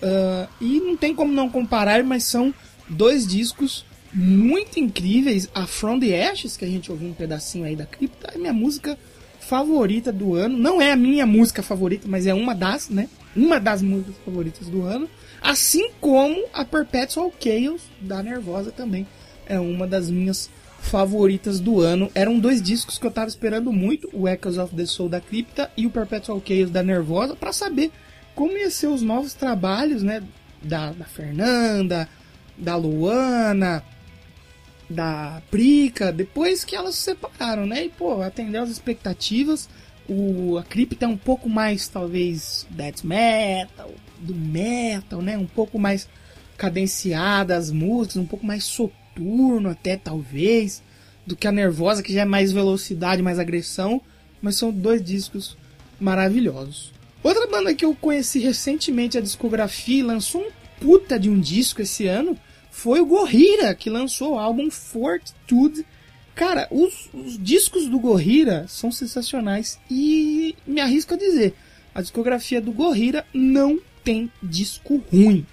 Uh, 0.03 0.49
e 0.61 0.81
não 0.81 0.97
tem 0.97 1.15
como 1.15 1.33
não 1.33 1.49
comparar, 1.49 2.03
mas 2.03 2.25
são 2.25 2.53
dois 2.89 3.27
discos 3.27 3.85
muito 4.13 4.79
incríveis. 4.79 5.49
A 5.55 5.67
From 5.67 6.01
the 6.01 6.29
Ashes, 6.29 6.57
que 6.57 6.65
a 6.65 6.69
gente 6.69 6.91
ouviu 6.91 7.09
um 7.09 7.15
pedacinho 7.15 7.65
aí 7.65 7.77
da 7.77 7.87
cripta, 7.87 8.33
é 8.35 8.39
minha 8.39 8.53
música 8.53 8.99
favorita 9.41 10.13
do 10.13 10.35
ano. 10.35 10.57
Não 10.57 10.81
é 10.81 10.93
a 10.93 10.97
minha 10.97 11.27
música 11.27 11.63
favorita, 11.63 12.07
mas 12.09 12.27
é 12.27 12.35
uma 12.35 12.55
das, 12.55 12.89
né? 12.89 13.09
Uma 13.35 13.59
das 13.59 13.83
músicas 13.83 14.15
favoritas 14.25 14.69
do 14.69 14.83
ano. 14.83 15.09
Assim 15.41 15.91
como 16.01 16.45
a 16.53 16.65
Perpetual 16.65 17.33
Chaos 17.41 17.83
da 18.01 18.23
Nervosa 18.23 18.71
também 18.71 19.07
é 19.47 19.59
uma 19.59 19.87
das 19.87 20.11
minhas 20.11 20.51
favoritas 20.81 21.61
do 21.61 21.81
ano. 21.81 22.11
Eram 22.15 22.39
dois 22.39 22.61
discos 22.61 22.99
que 22.99 23.07
eu 23.07 23.11
tava 23.11 23.29
esperando 23.29 23.73
muito, 23.73 24.09
o 24.13 24.29
Echoes 24.29 24.59
of 24.59 24.75
the 24.75 24.87
Soul 24.87 25.09
da 25.09 25.21
Cripta 25.21 25.71
e 25.77 25.87
o 25.87 25.91
Perpetual 25.91 26.43
Chaos 26.47 26.71
da 26.71 26.83
Nervosa, 26.83 27.37
para 27.37 27.53
saber 27.53 27.91
como 28.35 28.57
ia 28.57 28.71
ser 28.71 28.87
os 28.87 29.03
novos 29.03 29.35
trabalhos, 29.35 30.03
né, 30.03 30.23
da, 30.63 30.93
da 30.93 31.05
Fernanda, 31.05 32.09
da 32.57 32.77
Luana, 32.77 33.83
da 34.91 35.41
Prica, 35.53 36.13
depois 36.13 36.65
que 36.65 36.75
elas 36.75 36.97
se 36.97 37.03
separaram, 37.03 37.65
né? 37.65 37.85
E, 37.85 37.89
pô, 37.89 38.21
atendeu 38.21 38.63
as 38.63 38.71
expectativas. 38.71 39.69
O, 40.09 40.59
a 40.59 40.65
cripta 40.65 41.05
é 41.05 41.09
um 41.09 41.17
pouco 41.17 41.49
mais, 41.49 41.87
talvez, 41.87 42.67
death 42.69 43.05
metal, 43.05 43.93
do 44.19 44.35
metal, 44.35 45.23
né? 45.23 45.39
Um 45.39 45.47
pouco 45.47 45.79
mais 45.79 46.09
cadenciada 46.59 47.57
as 47.57 47.71
músicas, 47.71 48.17
um 48.17 48.27
pouco 48.27 48.45
mais 48.45 48.65
soturno 48.65 49.71
até, 49.71 49.97
talvez, 49.97 50.83
do 51.25 51.37
que 51.37 51.47
a 51.47 51.53
Nervosa, 51.53 52.03
que 52.03 52.13
já 52.13 52.23
é 52.23 52.25
mais 52.25 52.51
velocidade, 52.51 53.23
mais 53.23 53.39
agressão. 53.39 54.03
Mas 54.43 54.57
são 54.57 54.73
dois 54.73 55.01
discos 55.03 55.57
maravilhosos. 56.01 56.93
Outra 57.23 57.47
banda 57.47 57.75
que 57.75 57.85
eu 57.85 57.95
conheci 57.95 58.41
recentemente, 58.41 59.17
a 59.17 59.21
discografia, 59.21 60.05
lançou 60.05 60.41
um 60.41 60.51
puta 60.81 61.21
de 61.21 61.31
um 61.31 61.39
disco 61.39 61.83
esse 61.83 62.07
ano, 62.07 62.37
foi 62.71 63.01
o 63.01 63.07
Gorira 63.07 63.75
que 63.75 63.91
lançou 63.91 64.35
o 64.35 64.39
álbum 64.39 64.71
Fortitude. 64.71 65.85
Cara, 66.35 66.69
os, 66.71 67.11
os 67.13 67.39
discos 67.39 67.87
do 67.87 67.99
Gorira 67.99 68.65
são 68.69 68.91
sensacionais 68.91 69.79
e 69.91 70.55
me 70.67 70.81
arrisco 70.81 71.15
a 71.15 71.17
dizer, 71.17 71.55
a 71.95 72.01
discografia 72.01 72.61
do 72.61 72.73
Gorira 72.73 73.27
não 73.35 73.79
tem 74.05 74.31
disco 74.43 75.03
ruim. 75.13 75.47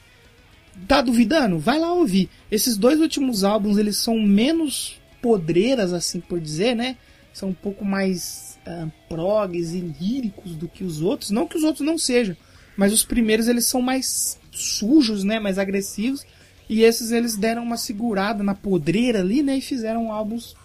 Tá 0.88 1.02
duvidando? 1.02 1.58
Vai 1.58 1.80
lá 1.80 1.92
ouvir. 1.92 2.30
Esses 2.52 2.78
dois 2.78 3.00
últimos 3.00 3.44
álbuns, 3.44 3.78
eles 3.78 3.98
são 3.98 4.20
menos 4.20 5.02
podreiras, 5.22 5.92
assim 5.92 6.20
por 6.20 6.40
dizer, 6.40 6.76
né? 6.76 6.98
São 7.34 7.50
um 7.50 7.54
pouco 7.54 7.84
mais 7.84 8.60
uh, 8.66 8.92
progs 9.10 9.74
e 9.74 9.80
líricos 9.80 10.56
do 10.56 10.68
que 10.68 10.84
os 10.84 11.02
outros. 11.02 11.32
Não 11.32 11.48
que 11.48 11.58
os 11.58 11.64
outros 11.64 11.86
não 11.86 11.98
sejam, 11.98 12.38
mas 12.78 12.94
os 12.94 13.04
primeiros 13.04 13.48
eles 13.48 13.66
são 13.66 13.82
mais 13.82 14.40
sujos, 14.52 15.24
né? 15.24 15.40
Mais 15.40 15.58
agressivos. 15.58 16.26
E 16.70 16.84
esses 16.84 17.12
eles 17.12 17.38
deram 17.38 17.64
uma 17.64 17.78
segurada 17.78 18.44
na 18.44 18.54
podreira 18.54 19.20
ali, 19.20 19.42
né? 19.42 19.58
E 19.58 19.62
fizeram 19.62 20.12
álbuns 20.12 20.56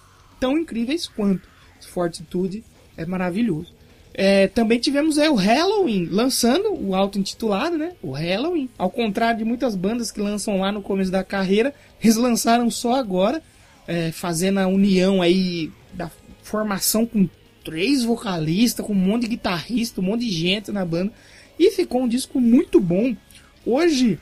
tão 0.40 0.58
incríveis 0.58 1.06
quanto. 1.06 1.48
Fortitude 1.88 2.64
é 2.96 3.04
maravilhoso. 3.04 3.72
É, 4.14 4.46
também 4.48 4.78
tivemos 4.78 5.16
é, 5.16 5.30
o 5.30 5.34
Halloween 5.34 6.06
lançando 6.10 6.74
o 6.74 6.94
auto-intitulado, 6.94 7.78
né? 7.78 7.92
O 8.02 8.12
Halloween. 8.12 8.68
Ao 8.76 8.90
contrário 8.90 9.38
de 9.38 9.44
muitas 9.44 9.74
bandas 9.74 10.10
que 10.10 10.20
lançam 10.20 10.60
lá 10.60 10.70
no 10.70 10.82
começo 10.82 11.10
da 11.10 11.24
carreira, 11.24 11.74
eles 12.02 12.16
lançaram 12.16 12.70
só 12.70 12.94
agora, 12.94 13.42
é, 13.86 14.12
fazendo 14.12 14.58
a 14.58 14.66
união 14.66 15.22
aí 15.22 15.70
da 15.94 16.10
formação 16.42 17.06
com 17.06 17.28
três 17.64 18.04
vocalistas, 18.04 18.84
com 18.84 18.92
um 18.92 18.96
monte 18.96 19.22
de 19.22 19.28
guitarrista, 19.28 20.00
um 20.00 20.04
monte 20.04 20.22
de 20.22 20.30
gente 20.30 20.70
na 20.70 20.84
banda. 20.84 21.12
E 21.58 21.70
ficou 21.70 22.02
um 22.02 22.08
disco 22.08 22.40
muito 22.40 22.80
bom. 22.80 23.16
Hoje 23.64 24.18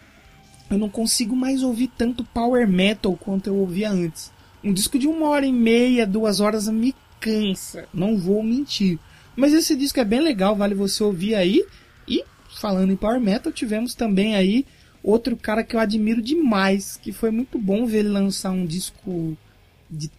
eu 0.70 0.78
não 0.78 0.88
consigo 0.88 1.34
mais 1.34 1.62
ouvir 1.64 1.88
tanto 1.88 2.24
power 2.24 2.66
metal 2.66 3.16
quanto 3.16 3.48
eu 3.48 3.56
ouvia 3.56 3.90
antes. 3.90 4.30
Um 4.62 4.72
disco 4.72 4.98
de 4.98 5.08
uma 5.08 5.28
hora 5.28 5.44
e 5.44 5.52
meia, 5.52 6.06
duas 6.06 6.38
horas 6.38 6.68
me 6.68 6.94
cansa, 7.18 7.88
não 7.92 8.16
vou 8.16 8.42
mentir. 8.42 8.98
Mas 9.34 9.52
esse 9.52 9.74
disco 9.74 9.98
é 9.98 10.04
bem 10.04 10.20
legal, 10.20 10.54
vale 10.54 10.74
você 10.74 11.02
ouvir 11.02 11.34
aí. 11.34 11.64
E 12.06 12.24
falando 12.60 12.92
em 12.92 12.96
power 12.96 13.20
metal, 13.20 13.52
tivemos 13.52 13.94
também 13.94 14.36
aí 14.36 14.64
outro 15.02 15.36
cara 15.36 15.64
que 15.64 15.74
eu 15.74 15.80
admiro 15.80 16.22
demais, 16.22 16.98
que 17.02 17.12
foi 17.12 17.30
muito 17.30 17.58
bom 17.58 17.84
ver 17.84 17.98
ele 17.98 18.10
lançar 18.10 18.50
um 18.50 18.64
disco 18.64 19.36
de 19.90 20.10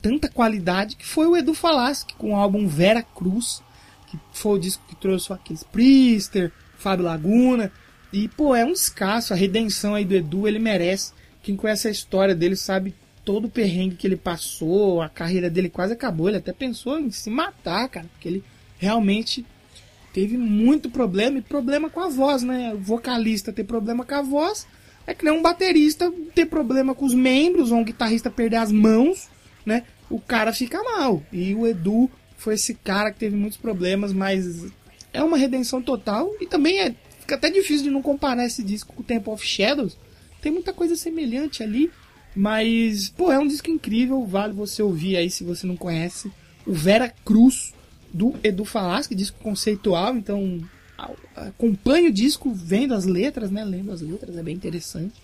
tanta 0.00 0.28
qualidade, 0.28 0.96
que 0.96 1.06
foi 1.06 1.26
o 1.26 1.36
Edu 1.36 1.54
Falaschi 1.54 2.06
com 2.18 2.32
o 2.32 2.36
álbum 2.36 2.66
Vera 2.66 3.02
Cruz, 3.02 3.62
que 4.08 4.18
foi 4.32 4.56
o 4.56 4.60
disco 4.60 4.82
que 4.88 4.96
trouxe 4.96 5.32
aqueles 5.32 5.62
Priester, 5.62 6.50
Fábio 6.76 7.04
Laguna. 7.04 7.70
E, 8.12 8.28
pô, 8.28 8.54
é 8.54 8.64
um 8.64 8.72
escasso, 8.72 9.32
a 9.32 9.36
redenção 9.36 9.94
aí 9.94 10.04
do 10.04 10.14
Edu, 10.14 10.46
ele 10.46 10.58
merece. 10.58 11.12
Quem 11.42 11.56
conhece 11.56 11.88
a 11.88 11.90
história 11.90 12.34
dele 12.34 12.56
sabe 12.56 12.94
todo 13.24 13.46
o 13.46 13.50
perrengue 13.50 13.96
que 13.96 14.06
ele 14.06 14.16
passou, 14.16 15.00
a 15.00 15.08
carreira 15.08 15.48
dele 15.48 15.68
quase 15.68 15.92
acabou, 15.92 16.28
ele 16.28 16.38
até 16.38 16.52
pensou 16.52 16.98
em 16.98 17.10
se 17.10 17.30
matar, 17.30 17.88
cara, 17.88 18.06
porque 18.12 18.28
ele 18.28 18.44
realmente 18.78 19.46
teve 20.12 20.36
muito 20.36 20.90
problema 20.90 21.38
e 21.38 21.42
problema 21.42 21.88
com 21.88 22.00
a 22.00 22.08
voz, 22.08 22.42
né? 22.42 22.74
O 22.74 22.78
vocalista 22.78 23.52
ter 23.52 23.64
problema 23.64 24.04
com 24.04 24.14
a 24.14 24.22
voz 24.22 24.66
é 25.06 25.14
que 25.14 25.24
nem 25.24 25.32
um 25.32 25.42
baterista 25.42 26.12
ter 26.34 26.46
problema 26.46 26.94
com 26.94 27.04
os 27.04 27.14
membros 27.14 27.70
ou 27.70 27.78
um 27.78 27.84
guitarrista 27.84 28.30
perder 28.30 28.56
as 28.56 28.72
mãos, 28.72 29.28
né? 29.64 29.84
O 30.10 30.20
cara 30.20 30.52
fica 30.52 30.82
mal. 30.82 31.22
E 31.32 31.54
o 31.54 31.66
Edu 31.66 32.10
foi 32.36 32.54
esse 32.54 32.74
cara 32.74 33.10
que 33.10 33.20
teve 33.20 33.36
muitos 33.36 33.58
problemas, 33.58 34.12
mas 34.12 34.66
é 35.12 35.22
uma 35.22 35.36
redenção 35.36 35.80
total 35.80 36.30
e 36.40 36.46
também 36.46 36.80
é 36.80 36.94
fica 37.32 37.36
até 37.36 37.50
difícil 37.50 37.84
de 37.84 37.90
não 37.90 38.02
comparar 38.02 38.44
esse 38.44 38.62
disco 38.62 38.92
com 38.92 39.02
o 39.02 39.04
Temple 39.04 39.32
of 39.32 39.46
Shadows. 39.46 39.96
Tem 40.40 40.52
muita 40.52 40.72
coisa 40.72 40.96
semelhante 40.96 41.62
ali, 41.62 41.90
mas 42.34 43.08
pô, 43.08 43.32
é 43.32 43.38
um 43.38 43.46
disco 43.46 43.70
incrível, 43.70 44.26
vale 44.26 44.52
você 44.52 44.82
ouvir 44.82 45.16
aí 45.16 45.30
se 45.30 45.44
você 45.44 45.66
não 45.66 45.76
conhece. 45.76 46.30
O 46.66 46.72
Vera 46.72 47.12
Cruz 47.24 47.72
do 48.12 48.34
Edu 48.44 48.64
Falaschi, 48.64 49.14
disco 49.14 49.38
conceitual, 49.40 50.14
então 50.16 50.60
acompanhe 51.34 52.08
o 52.08 52.12
disco 52.12 52.52
vendo 52.52 52.92
as 52.92 53.06
letras, 53.06 53.50
né? 53.50 53.64
Lendo 53.64 53.92
as 53.92 54.02
letras, 54.02 54.36
é 54.36 54.42
bem 54.42 54.54
interessante. 54.54 55.14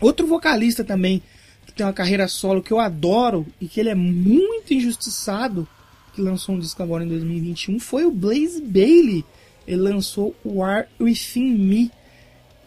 Outro 0.00 0.26
vocalista 0.26 0.84
também 0.84 1.22
que 1.64 1.72
tem 1.72 1.86
uma 1.86 1.92
carreira 1.92 2.28
solo 2.28 2.62
que 2.62 2.72
eu 2.72 2.78
adoro 2.78 3.46
e 3.58 3.66
que 3.66 3.80
ele 3.80 3.88
é 3.88 3.94
muito 3.94 4.74
injustiçado, 4.74 5.66
que 6.12 6.20
lançou 6.20 6.54
um 6.54 6.58
disco 6.58 6.82
agora 6.82 7.02
em 7.02 7.08
2021, 7.08 7.80
foi 7.80 8.04
o 8.04 8.10
Blaze 8.10 8.60
Bailey. 8.60 9.24
Ele 9.66 9.80
lançou 9.80 10.34
o 10.44 10.58
War 10.58 10.88
Within 11.00 11.56
Me. 11.56 11.90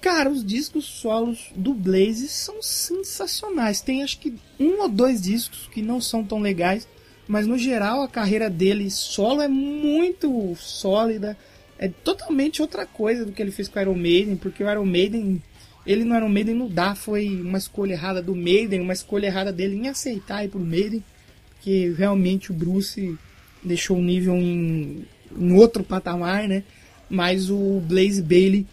Cara, 0.01 0.29
os 0.29 0.45
discos 0.45 0.85
solos 0.85 1.51
do 1.55 1.73
Blaze 1.73 2.27
são 2.27 2.61
sensacionais. 2.61 3.81
Tem 3.81 4.03
acho 4.03 4.19
que 4.19 4.35
um 4.59 4.81
ou 4.81 4.89
dois 4.89 5.21
discos 5.21 5.67
que 5.71 5.81
não 5.81 5.99
são 5.99 6.23
tão 6.23 6.39
legais, 6.39 6.87
mas 7.27 7.45
no 7.45 7.57
geral 7.57 8.01
a 8.01 8.07
carreira 8.07 8.49
dele 8.49 8.89
solo 8.89 9.41
é 9.41 9.47
muito 9.47 10.55
sólida. 10.55 11.37
É 11.79 11.87
totalmente 11.87 12.61
outra 12.61 12.85
coisa 12.85 13.25
do 13.25 13.31
que 13.31 13.41
ele 13.41 13.51
fez 13.51 13.67
com 13.67 13.77
o 13.77 13.81
Iron 13.81 13.95
Maiden, 13.95 14.35
porque 14.35 14.63
o 14.63 14.71
Iron 14.71 14.85
Maiden, 14.85 15.41
ele 15.85 16.03
no 16.03 16.15
Iron 16.15 16.29
Maiden 16.29 16.55
não 16.55 16.67
dá, 16.67 16.95
foi 16.95 17.27
uma 17.41 17.57
escolha 17.57 17.93
errada 17.93 18.21
do 18.21 18.35
Maiden, 18.35 18.81
uma 18.81 18.93
escolha 18.93 19.27
errada 19.27 19.51
dele 19.51 19.75
em 19.75 19.87
aceitar 19.87 20.43
ir 20.43 20.49
pro 20.49 20.59
Maiden, 20.59 21.03
que 21.61 21.91
realmente 21.91 22.51
o 22.51 22.53
Bruce 22.53 23.15
deixou 23.63 23.97
o 23.97 24.01
nível 24.01 24.35
em, 24.35 25.05
em 25.37 25.53
outro 25.53 25.83
patamar, 25.83 26.47
né? 26.47 26.63
Mas 27.09 27.49
o 27.49 27.81
Blaze 27.81 28.21
Bailey 28.21 28.67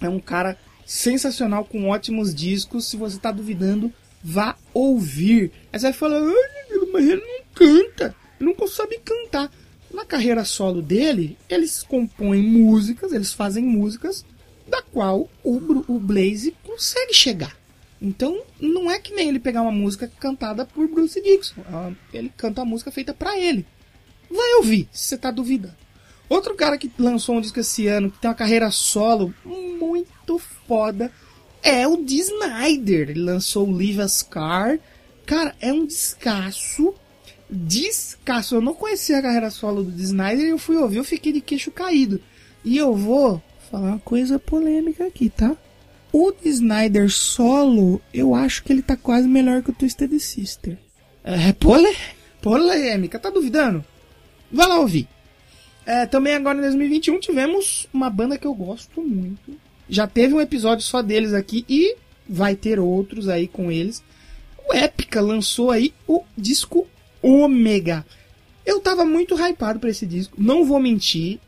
é 0.00 0.08
um 0.08 0.20
cara 0.20 0.56
sensacional 0.86 1.64
com 1.64 1.88
ótimos 1.88 2.34
discos. 2.34 2.86
Se 2.86 2.96
você 2.96 3.16
está 3.16 3.30
duvidando, 3.30 3.92
vá 4.22 4.56
ouvir. 4.72 5.52
Aí 5.72 5.78
você 5.78 5.86
vai 5.86 5.92
falar, 5.92 6.20
mas 6.92 7.06
ele 7.06 7.22
não 7.22 7.44
canta, 7.54 8.14
ele 8.40 8.54
não 8.58 8.68
sabe 8.68 8.98
cantar. 9.04 9.50
Na 9.92 10.04
carreira 10.04 10.44
solo 10.44 10.80
dele, 10.80 11.36
eles 11.48 11.82
compõem 11.82 12.42
músicas, 12.42 13.12
eles 13.12 13.32
fazem 13.32 13.64
músicas 13.64 14.24
da 14.68 14.80
qual 14.80 15.28
o, 15.42 15.84
o 15.88 15.98
Blaze 15.98 16.54
consegue 16.62 17.12
chegar. 17.12 17.56
Então, 18.00 18.40
não 18.58 18.90
é 18.90 18.98
que 18.98 19.12
nem 19.12 19.28
ele 19.28 19.40
pegar 19.40 19.62
uma 19.62 19.72
música 19.72 20.10
cantada 20.18 20.64
por 20.64 20.88
Bruce 20.88 21.20
Dixon. 21.20 21.62
Ah, 21.66 21.92
ele 22.14 22.32
canta 22.34 22.62
a 22.62 22.64
música 22.64 22.90
feita 22.90 23.12
para 23.12 23.38
ele. 23.38 23.66
Vai 24.30 24.54
ouvir, 24.54 24.88
se 24.92 25.08
você 25.08 25.18
tá 25.18 25.30
duvidando. 25.30 25.74
Outro 26.30 26.54
cara 26.54 26.78
que 26.78 26.90
lançou 26.98 27.36
um 27.36 27.40
disco 27.42 27.60
esse 27.60 27.86
ano, 27.88 28.10
que 28.10 28.18
tem 28.18 28.30
uma 28.30 28.36
carreira 28.36 28.70
solo 28.70 29.34
muito 29.44 30.38
foda, 30.66 31.12
é 31.62 31.86
o 31.86 31.96
D. 31.96 32.14
Snyder. 32.14 33.10
Ele 33.10 33.20
lançou 33.20 33.68
o 33.68 33.72
Leave 33.72 34.00
a 34.00 34.08
Scar. 34.08 34.78
Cara, 35.26 35.54
é 35.60 35.72
um 35.72 35.84
descasso 35.84 36.94
descasso. 37.50 38.54
Eu 38.54 38.60
não 38.60 38.74
conhecia 38.74 39.18
a 39.18 39.22
carreira 39.22 39.50
solo 39.50 39.82
do 39.82 40.00
Snyder 40.00 40.46
e 40.46 40.50
eu 40.50 40.58
fui 40.58 40.76
ouvir, 40.76 40.98
eu 40.98 41.04
fiquei 41.04 41.32
de 41.32 41.40
queixo 41.40 41.70
caído. 41.70 42.20
E 42.64 42.76
eu 42.76 42.94
vou 42.94 43.42
falar 43.70 43.88
uma 43.88 43.98
coisa 43.98 44.38
polêmica 44.38 45.06
aqui, 45.06 45.28
tá? 45.28 45.56
O 46.12 46.32
Snyder 46.44 47.10
solo, 47.10 48.00
eu 48.12 48.34
acho 48.34 48.62
que 48.62 48.72
ele 48.72 48.82
tá 48.82 48.96
quase 48.96 49.28
melhor 49.28 49.62
que 49.62 49.70
o 49.70 49.74
Twisted 49.74 50.16
Sister. 50.18 50.78
É 51.24 51.52
polêmica, 52.40 53.18
tá 53.18 53.30
duvidando? 53.30 53.84
Vai 54.50 54.66
lá 54.66 54.78
ouvir. 54.80 55.08
É, 55.86 56.06
também 56.06 56.34
agora 56.34 56.58
em 56.58 56.62
2021 56.62 57.20
tivemos 57.20 57.86
uma 57.92 58.10
banda 58.10 58.38
que 58.38 58.46
eu 58.46 58.54
gosto 58.54 59.02
muito. 59.02 59.58
Já 59.88 60.06
teve 60.06 60.34
um 60.34 60.40
episódio 60.40 60.84
só 60.84 61.02
deles 61.02 61.32
aqui 61.32 61.64
e 61.68 61.96
vai 62.28 62.54
ter 62.54 62.78
outros 62.78 63.28
aí 63.28 63.48
com 63.48 63.72
eles. 63.72 64.02
O 64.68 64.74
Epica 64.74 65.20
lançou 65.20 65.70
aí 65.70 65.92
o 66.06 66.22
disco 66.36 66.86
Ômega. 67.20 68.06
Eu 68.64 68.80
tava 68.80 69.04
muito 69.04 69.34
hypado 69.34 69.80
para 69.80 69.90
esse 69.90 70.06
disco, 70.06 70.36
não 70.38 70.64
vou 70.64 70.78
mentir. 70.78 71.40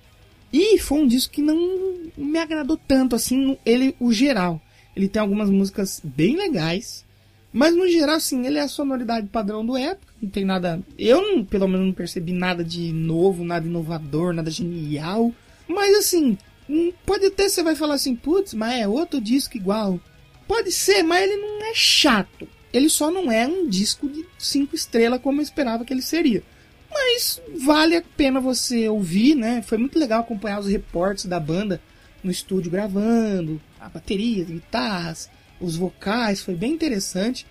E 0.53 0.79
foi 0.79 0.99
um 0.99 1.07
disco 1.07 1.33
que 1.33 1.41
não 1.41 2.11
me 2.17 2.39
agradou 2.39 2.77
tanto 2.77 3.15
assim, 3.15 3.57
ele 3.65 3.95
o 4.01 4.13
geral. 4.13 4.61
Ele 4.95 5.09
tem 5.09 5.23
algumas 5.23 5.49
músicas 5.49 6.01
bem 6.05 6.37
legais, 6.37 7.05
mas 7.53 7.77
no 7.77 7.87
geral 7.89 8.17
assim, 8.17 8.47
ele 8.47 8.59
é 8.59 8.63
a 8.63 8.69
sonoridade 8.69 9.27
padrão 9.27 9.65
do 9.65 9.77
época, 9.77 10.13
não 10.21 10.31
tem 10.31 10.45
nada, 10.45 10.81
eu 10.99 11.21
não, 11.21 11.45
pelo 11.45 11.69
menos 11.69 11.87
não 11.87 11.93
percebi 11.93 12.33
nada 12.33 12.65
de 12.65 12.93
novo, 12.93 13.45
nada 13.45 13.67
inovador, 13.67 14.33
nada 14.33 14.51
genial. 14.51 15.33
Mas 15.69 15.95
assim, 15.97 16.39
hum, 16.69 16.93
pode 17.05 17.27
até 17.27 17.49
você 17.49 17.63
vai 17.63 17.75
falar 17.75 17.95
assim, 17.95 18.17
putz, 18.17 18.55
mas 18.55 18.81
é 18.81 18.89
outro 18.89 19.21
disco 19.21 19.57
igual. 19.57 20.01
Pode 20.49 20.73
ser, 20.73 21.03
mas 21.03 21.23
ele 21.23 21.37
não 21.37 21.65
é 21.67 21.75
chato. 21.75 22.49
Ele 22.73 22.89
só 22.89 23.11
não 23.11 23.31
é 23.31 23.47
um 23.47 23.69
disco 23.69 24.09
de 24.09 24.25
cinco 24.39 24.75
estrelas 24.75 25.21
como 25.21 25.41
eu 25.41 25.43
esperava 25.43 25.85
que 25.85 25.93
ele 25.93 26.03
seria. 26.03 26.43
Mas 26.91 27.41
vale 27.65 27.97
a 27.97 28.03
pena 28.17 28.41
você 28.41 28.89
ouvir, 28.89 29.35
né? 29.35 29.63
Foi 29.63 29.79
muito 29.79 29.99
legal 29.99 30.21
acompanhar 30.21 30.61
os 30.61 30.67
reportes 30.67 31.27
da 31.27 31.41
banda 31.41 31.81
no 32.23 32.31
estúdio 32.31 32.71
gravando, 32.71 33.61
a 33.81 33.89
bateria, 33.89 34.45
as 34.45 34.51
guitarras, 34.51 35.31
os 35.63 35.77
vocais, 35.77 36.43
foi 36.43 36.55
bem 36.55 36.73
interessante. 36.73 37.47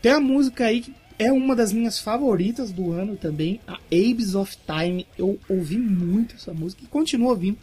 Tem 0.00 0.12
a 0.12 0.20
música 0.20 0.66
aí 0.66 0.82
que 0.82 0.94
é 1.18 1.32
uma 1.32 1.56
das 1.56 1.72
minhas 1.72 1.98
favoritas 1.98 2.70
do 2.70 2.92
ano 2.92 3.16
também, 3.16 3.60
a 3.66 3.78
Abes 3.90 4.34
of 4.34 4.56
Time. 4.66 5.06
Eu 5.16 5.38
ouvi 5.48 5.78
muito 5.78 6.36
essa 6.36 6.52
música 6.52 6.84
e 6.84 6.86
continuo 6.86 7.30
ouvindo. 7.30 7.58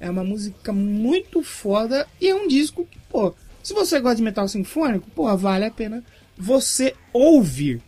É 0.00 0.10
uma 0.10 0.24
música 0.24 0.72
muito 0.72 1.42
foda 1.42 2.06
e 2.20 2.28
é 2.28 2.34
um 2.34 2.48
disco 2.48 2.86
que, 2.90 2.98
pô, 3.10 3.34
se 3.62 3.74
você 3.74 4.00
gosta 4.00 4.16
de 4.16 4.22
metal 4.22 4.48
sinfônico, 4.48 5.10
pô, 5.10 5.34
vale 5.36 5.64
a 5.64 5.70
pena 5.70 6.02
você 6.36 6.94
ouvir. 7.12 7.82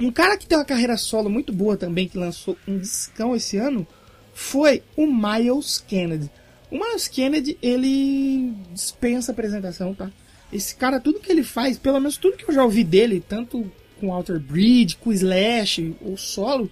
Um 0.00 0.12
cara 0.12 0.36
que 0.36 0.46
tem 0.46 0.56
uma 0.56 0.64
carreira 0.64 0.96
solo 0.96 1.28
muito 1.28 1.52
boa 1.52 1.76
também, 1.76 2.06
que 2.06 2.18
lançou 2.18 2.56
um 2.66 2.78
discão 2.78 3.34
esse 3.34 3.56
ano, 3.56 3.86
foi 4.32 4.82
o 4.96 5.06
Miles 5.06 5.78
Kennedy. 5.78 6.30
O 6.70 6.76
Miles 6.76 7.08
Kennedy, 7.08 7.58
ele 7.60 8.54
dispensa 8.72 9.32
apresentação, 9.32 9.94
tá? 9.94 10.10
Esse 10.52 10.74
cara, 10.74 10.98
tudo 10.98 11.20
que 11.20 11.30
ele 11.30 11.42
faz, 11.42 11.78
pelo 11.78 12.00
menos 12.00 12.16
tudo 12.16 12.36
que 12.36 12.48
eu 12.48 12.54
já 12.54 12.64
ouvi 12.64 12.82
dele, 12.82 13.22
tanto 13.26 13.70
com 14.00 14.12
Alter 14.12 14.40
Bridge, 14.40 14.96
com 14.96 15.12
Slash, 15.12 15.96
ou 16.00 16.16
solo, 16.16 16.70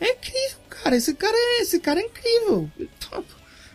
é 0.00 0.12
incrível, 0.12 0.58
cara. 0.68 0.96
esse 0.96 1.14
cara 1.14 1.36
é, 1.36 1.62
esse 1.62 1.78
cara 1.78 2.00
é 2.00 2.04
incrível. 2.04 2.68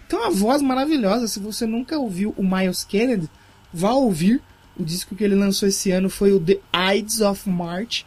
Tem 0.09 0.19
uma 0.19 0.29
voz 0.29 0.61
maravilhosa. 0.61 1.27
Se 1.27 1.39
você 1.39 1.65
nunca 1.65 1.97
ouviu 1.97 2.33
o 2.37 2.43
Miles 2.43 2.83
Kennedy, 2.83 3.29
vá 3.73 3.91
ouvir. 3.91 4.41
O 4.77 4.83
disco 4.83 5.15
que 5.15 5.23
ele 5.23 5.35
lançou 5.35 5.67
esse 5.67 5.89
ano 5.91 6.09
foi 6.09 6.31
o 6.31 6.39
The 6.39 6.59
Ides 6.95 7.21
of 7.21 7.49
March. 7.49 8.05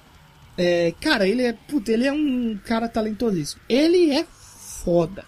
É, 0.57 0.93
cara, 1.01 1.27
ele 1.27 1.43
é, 1.43 1.53
puta, 1.53 1.91
ele 1.91 2.07
é 2.07 2.13
um 2.13 2.59
cara 2.65 2.89
talentosíssimo. 2.89 3.61
Ele 3.69 4.11
é 4.11 4.25
foda. 4.85 5.25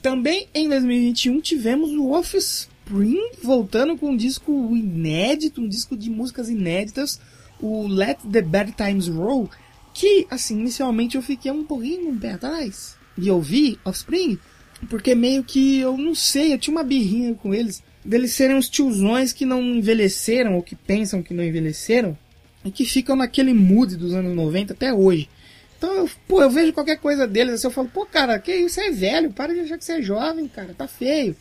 Também 0.00 0.48
em 0.52 0.68
2021 0.68 1.40
tivemos 1.40 1.90
o 1.92 2.10
Offspring 2.82 3.30
voltando 3.42 3.96
com 3.96 4.10
um 4.10 4.16
disco 4.16 4.52
inédito, 4.74 5.60
um 5.60 5.68
disco 5.68 5.96
de 5.96 6.10
músicas 6.10 6.48
inéditas, 6.48 7.20
o 7.60 7.86
Let 7.86 8.18
the 8.30 8.42
Bad 8.42 8.72
Times 8.72 9.08
Roll, 9.08 9.48
que, 9.94 10.26
assim, 10.30 10.58
inicialmente 10.58 11.16
eu 11.16 11.22
fiquei 11.22 11.50
um 11.50 11.64
pouquinho 11.64 12.10
um 12.10 12.18
pé 12.18 12.32
atrás 12.32 12.96
de 13.16 13.30
ouvir 13.30 13.78
Offspring, 13.84 14.38
porque 14.88 15.14
meio 15.14 15.44
que, 15.44 15.78
eu 15.78 15.96
não 15.96 16.14
sei, 16.14 16.52
eu 16.52 16.58
tinha 16.58 16.74
uma 16.74 16.82
birrinha 16.82 17.34
com 17.34 17.54
eles, 17.54 17.82
deles 18.04 18.32
serem 18.32 18.56
uns 18.56 18.68
tiozões 18.68 19.32
que 19.32 19.46
não 19.46 19.62
envelheceram, 19.62 20.56
ou 20.56 20.62
que 20.62 20.74
pensam 20.74 21.22
que 21.22 21.34
não 21.34 21.44
envelheceram, 21.44 22.16
e 22.64 22.70
que 22.70 22.84
ficam 22.84 23.14
naquele 23.14 23.52
mood 23.52 23.96
dos 23.96 24.14
anos 24.14 24.34
90 24.34 24.72
até 24.72 24.92
hoje. 24.92 25.28
Então, 25.76 25.92
eu, 25.94 26.10
pô, 26.26 26.42
eu 26.42 26.50
vejo 26.50 26.72
qualquer 26.72 26.96
coisa 26.96 27.26
deles 27.26 27.54
assim, 27.54 27.66
eu 27.66 27.72
falo, 27.72 27.88
pô, 27.88 28.06
cara, 28.06 28.38
que 28.38 28.54
isso 28.54 28.80
é 28.80 28.90
velho, 28.90 29.32
para 29.32 29.52
de 29.52 29.60
achar 29.60 29.78
que 29.78 29.84
você 29.84 29.94
é 29.94 30.02
jovem, 30.02 30.48
cara, 30.48 30.74
tá 30.76 30.88
feio. 30.88 31.36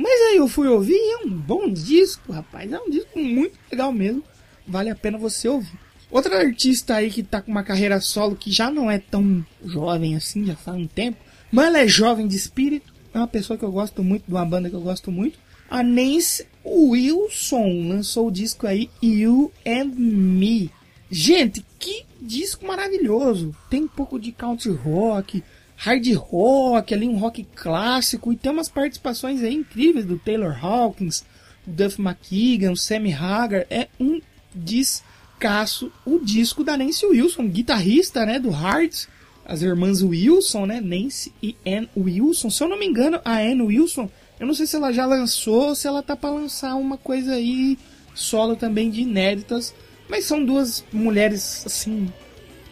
Mas 0.00 0.18
aí 0.30 0.38
eu 0.38 0.48
fui 0.48 0.66
ouvir 0.66 0.94
e 0.94 1.12
é 1.12 1.26
um 1.26 1.28
bom 1.28 1.70
disco, 1.70 2.32
rapaz, 2.32 2.72
é 2.72 2.80
um 2.80 2.88
disco 2.88 3.18
muito 3.18 3.58
legal 3.70 3.92
mesmo, 3.92 4.24
vale 4.66 4.88
a 4.88 4.94
pena 4.94 5.18
você 5.18 5.46
ouvir. 5.46 5.78
Outra 6.10 6.38
artista 6.38 6.94
aí 6.94 7.10
que 7.10 7.22
tá 7.22 7.42
com 7.42 7.50
uma 7.50 7.62
carreira 7.62 8.00
solo 8.00 8.34
que 8.34 8.50
já 8.50 8.70
não 8.70 8.90
é 8.90 8.98
tão 8.98 9.44
jovem 9.62 10.16
assim, 10.16 10.46
já 10.46 10.56
faz 10.56 10.74
um 10.78 10.86
tempo, 10.86 11.18
mas 11.52 11.66
ela 11.66 11.80
é 11.80 11.86
jovem 11.86 12.26
de 12.26 12.34
espírito, 12.34 12.94
é 13.12 13.18
uma 13.18 13.28
pessoa 13.28 13.58
que 13.58 13.64
eu 13.64 13.70
gosto 13.70 14.02
muito, 14.02 14.24
de 14.26 14.32
uma 14.32 14.46
banda 14.46 14.70
que 14.70 14.74
eu 14.74 14.80
gosto 14.80 15.12
muito. 15.12 15.38
A 15.68 15.82
Nancy 15.82 16.46
Wilson 16.64 17.88
lançou 17.88 18.28
o 18.28 18.32
disco 18.32 18.66
aí 18.66 18.88
You 19.02 19.52
and 19.66 19.92
Me. 19.96 20.70
Gente, 21.10 21.62
que 21.78 22.06
disco 22.18 22.66
maravilhoso! 22.66 23.54
Tem 23.68 23.82
um 23.82 23.88
pouco 23.88 24.18
de 24.18 24.32
country 24.32 24.72
rock, 24.72 25.44
hard 25.82 26.06
rock, 26.14 26.92
ali 26.92 27.08
um 27.08 27.16
rock 27.16 27.46
clássico 27.54 28.32
e 28.32 28.36
tem 28.36 28.52
umas 28.52 28.68
participações 28.68 29.42
incríveis 29.42 30.04
do 30.04 30.18
Taylor 30.18 30.56
Hawkins, 30.64 31.24
o 31.66 31.70
Duff 31.70 32.00
McKagan, 32.00 32.72
o 32.72 32.76
Sammy 32.76 33.12
Hagar. 33.12 33.66
É 33.70 33.88
um 33.98 34.20
descasso 34.54 35.90
o 36.04 36.18
disco 36.18 36.62
da 36.62 36.76
Nancy 36.76 37.06
Wilson, 37.06 37.48
guitarrista, 37.48 38.26
né, 38.26 38.38
do 38.38 38.50
Hearts 38.50 39.08
as 39.50 39.62
irmãs 39.62 40.00
Wilson, 40.00 40.64
né? 40.64 40.80
Nancy 40.80 41.32
e 41.42 41.56
Ann 41.66 41.86
Wilson. 41.96 42.50
Se 42.50 42.62
eu 42.62 42.68
não 42.68 42.78
me 42.78 42.86
engano, 42.86 43.20
a 43.24 43.38
Ann 43.38 43.62
Wilson, 43.62 44.08
eu 44.38 44.46
não 44.46 44.54
sei 44.54 44.64
se 44.64 44.76
ela 44.76 44.92
já 44.92 45.04
lançou 45.04 45.70
ou 45.70 45.74
se 45.74 45.88
ela 45.88 46.04
tá 46.04 46.14
para 46.14 46.30
lançar 46.30 46.76
uma 46.76 46.96
coisa 46.96 47.32
aí 47.32 47.76
solo 48.14 48.54
também 48.54 48.88
de 48.90 49.00
inéditas. 49.00 49.74
Mas 50.08 50.24
são 50.24 50.44
duas 50.44 50.84
mulheres, 50.92 51.64
assim, 51.66 52.12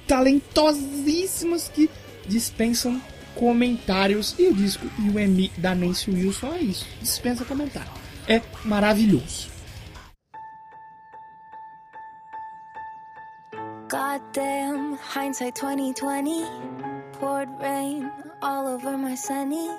talentosíssimas 0.07 1.68
que 1.68 1.90
dispensam 2.28 3.00
comentários. 3.34 4.34
E 4.38 4.48
o 4.48 4.54
disco 4.54 4.86
UMI 4.98 5.50
da 5.56 5.74
Nancy 5.74 6.10
Wilson 6.10 6.52
é 6.54 6.60
isso. 6.60 6.86
Dispensa 7.00 7.44
comentário. 7.44 7.90
É 8.28 8.42
maravilhoso. 8.64 9.48
Goddamn, 13.88 14.98
hindsight 15.00 15.54
2020 15.54 16.44
poured 17.12 17.48
rain 17.60 18.10
all 18.42 18.66
over 18.66 18.98
my 18.98 19.16
sunny. 19.16 19.70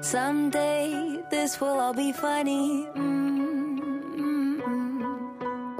Someday 0.00 1.22
this 1.30 1.60
will 1.60 1.78
all 1.78 1.92
be 1.92 2.12
funny. 2.12 2.86
Mm-hmm. 2.96 3.42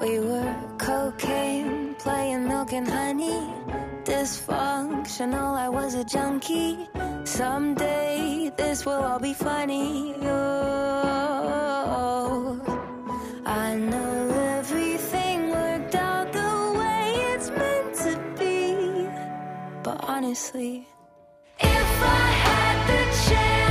We 0.01 0.18
were 0.20 0.55
cocaine, 0.79 1.94
playing 1.98 2.46
milk 2.46 2.72
and 2.72 2.88
honey. 2.88 3.82
Dysfunctional, 4.12 5.57
I 5.57 5.70
was 5.70 5.94
a 5.94 6.05
junkie. 6.05 6.87
Someday 7.25 8.53
this 8.59 8.85
will 8.85 9.03
all 9.03 9.18
be 9.18 9.33
funny. 9.33 10.14
Oh, 10.22 11.40
I 13.46 13.75
know 13.75 14.29
everything 14.59 15.48
worked 15.48 15.94
out 15.94 16.31
the 16.31 16.75
way 16.79 17.14
it's 17.33 17.48
meant 17.48 17.94
to 18.05 18.18
be. 18.38 19.09
But 19.83 20.05
honestly, 20.07 20.87
if 21.59 22.03
I 22.20 22.25
had 22.46 22.77
the 22.90 23.03
chance, 23.27 23.62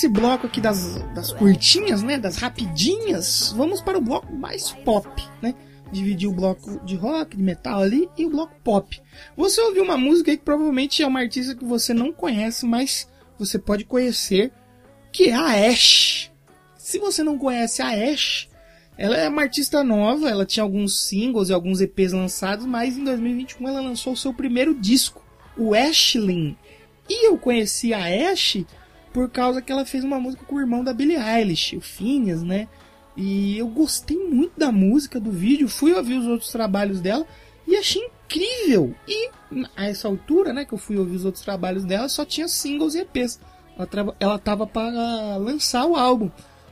E 0.00 0.02
nesse 0.02 0.08
bloco 0.08 0.46
aqui 0.46 0.62
das, 0.62 0.94
das 1.14 1.30
curtinhas, 1.30 2.02
né? 2.02 2.18
Das 2.18 2.36
rapidinhas, 2.36 3.52
vamos 3.54 3.82
para 3.82 3.98
o 3.98 4.00
bloco 4.00 4.34
mais 4.34 4.70
pop, 4.70 5.10
né? 5.42 5.54
Dividir 5.92 6.26
o 6.26 6.32
bloco 6.32 6.80
de 6.86 6.96
rock, 6.96 7.36
de 7.36 7.42
metal 7.42 7.82
ali 7.82 8.08
e 8.16 8.24
o 8.24 8.30
bloco 8.30 8.54
pop. 8.64 8.98
Você 9.36 9.60
ouviu 9.60 9.82
uma 9.82 9.98
música 9.98 10.34
que 10.34 10.42
provavelmente 10.42 11.02
é 11.02 11.06
uma 11.06 11.20
artista 11.20 11.54
que 11.54 11.66
você 11.66 11.92
não 11.92 12.14
conhece, 12.14 12.64
mas 12.64 13.06
você 13.38 13.58
pode 13.58 13.84
conhecer, 13.84 14.50
que 15.12 15.28
é 15.28 15.34
a 15.34 15.68
Ash. 15.68 16.30
Se 16.78 16.98
você 16.98 17.22
não 17.22 17.36
conhece 17.36 17.82
a 17.82 17.90
Ash, 17.90 18.48
ela 18.96 19.18
é 19.18 19.28
uma 19.28 19.42
artista 19.42 19.84
nova, 19.84 20.30
ela 20.30 20.46
tinha 20.46 20.64
alguns 20.64 20.98
singles 21.00 21.50
e 21.50 21.52
alguns 21.52 21.82
EPs 21.82 22.12
lançados, 22.12 22.64
mas 22.64 22.96
em 22.96 23.04
2021 23.04 23.68
ela 23.68 23.82
lançou 23.82 24.14
o 24.14 24.16
seu 24.16 24.32
primeiro 24.32 24.74
disco, 24.74 25.22
o 25.58 25.74
Ashlyn. 25.74 26.56
E 27.06 27.26
eu 27.26 27.36
conheci 27.36 27.92
a 27.92 28.30
Ash 28.30 28.64
por 29.12 29.28
causa 29.28 29.60
que 29.60 29.72
ela 29.72 29.84
fez 29.84 30.04
uma 30.04 30.20
música 30.20 30.44
com 30.44 30.56
o 30.56 30.60
irmão 30.60 30.84
da 30.84 30.92
Billie 30.92 31.16
Eilish, 31.16 31.76
o 31.76 31.80
Phineas, 31.80 32.42
né? 32.42 32.68
E 33.16 33.58
eu 33.58 33.66
gostei 33.66 34.16
muito 34.16 34.58
da 34.58 34.70
música, 34.70 35.18
do 35.18 35.30
vídeo, 35.30 35.68
fui 35.68 35.92
ouvir 35.92 36.18
os 36.18 36.26
outros 36.26 36.50
trabalhos 36.50 37.00
dela 37.00 37.26
e 37.66 37.76
achei 37.76 38.02
incrível. 38.02 38.94
E 39.06 39.30
a 39.76 39.86
essa 39.86 40.06
altura, 40.06 40.52
né, 40.52 40.64
que 40.64 40.72
eu 40.72 40.78
fui 40.78 40.96
ouvir 40.96 41.16
os 41.16 41.24
outros 41.24 41.44
trabalhos 41.44 41.84
dela, 41.84 42.08
só 42.08 42.24
tinha 42.24 42.48
singles 42.48 42.94
e 42.94 43.00
EPs. 43.00 43.40
Ela, 43.76 44.16
ela 44.20 44.38
tava 44.38 44.66
para 44.66 45.36
lançar 45.36 45.86
o 45.86 45.96
álbum. 45.96 46.30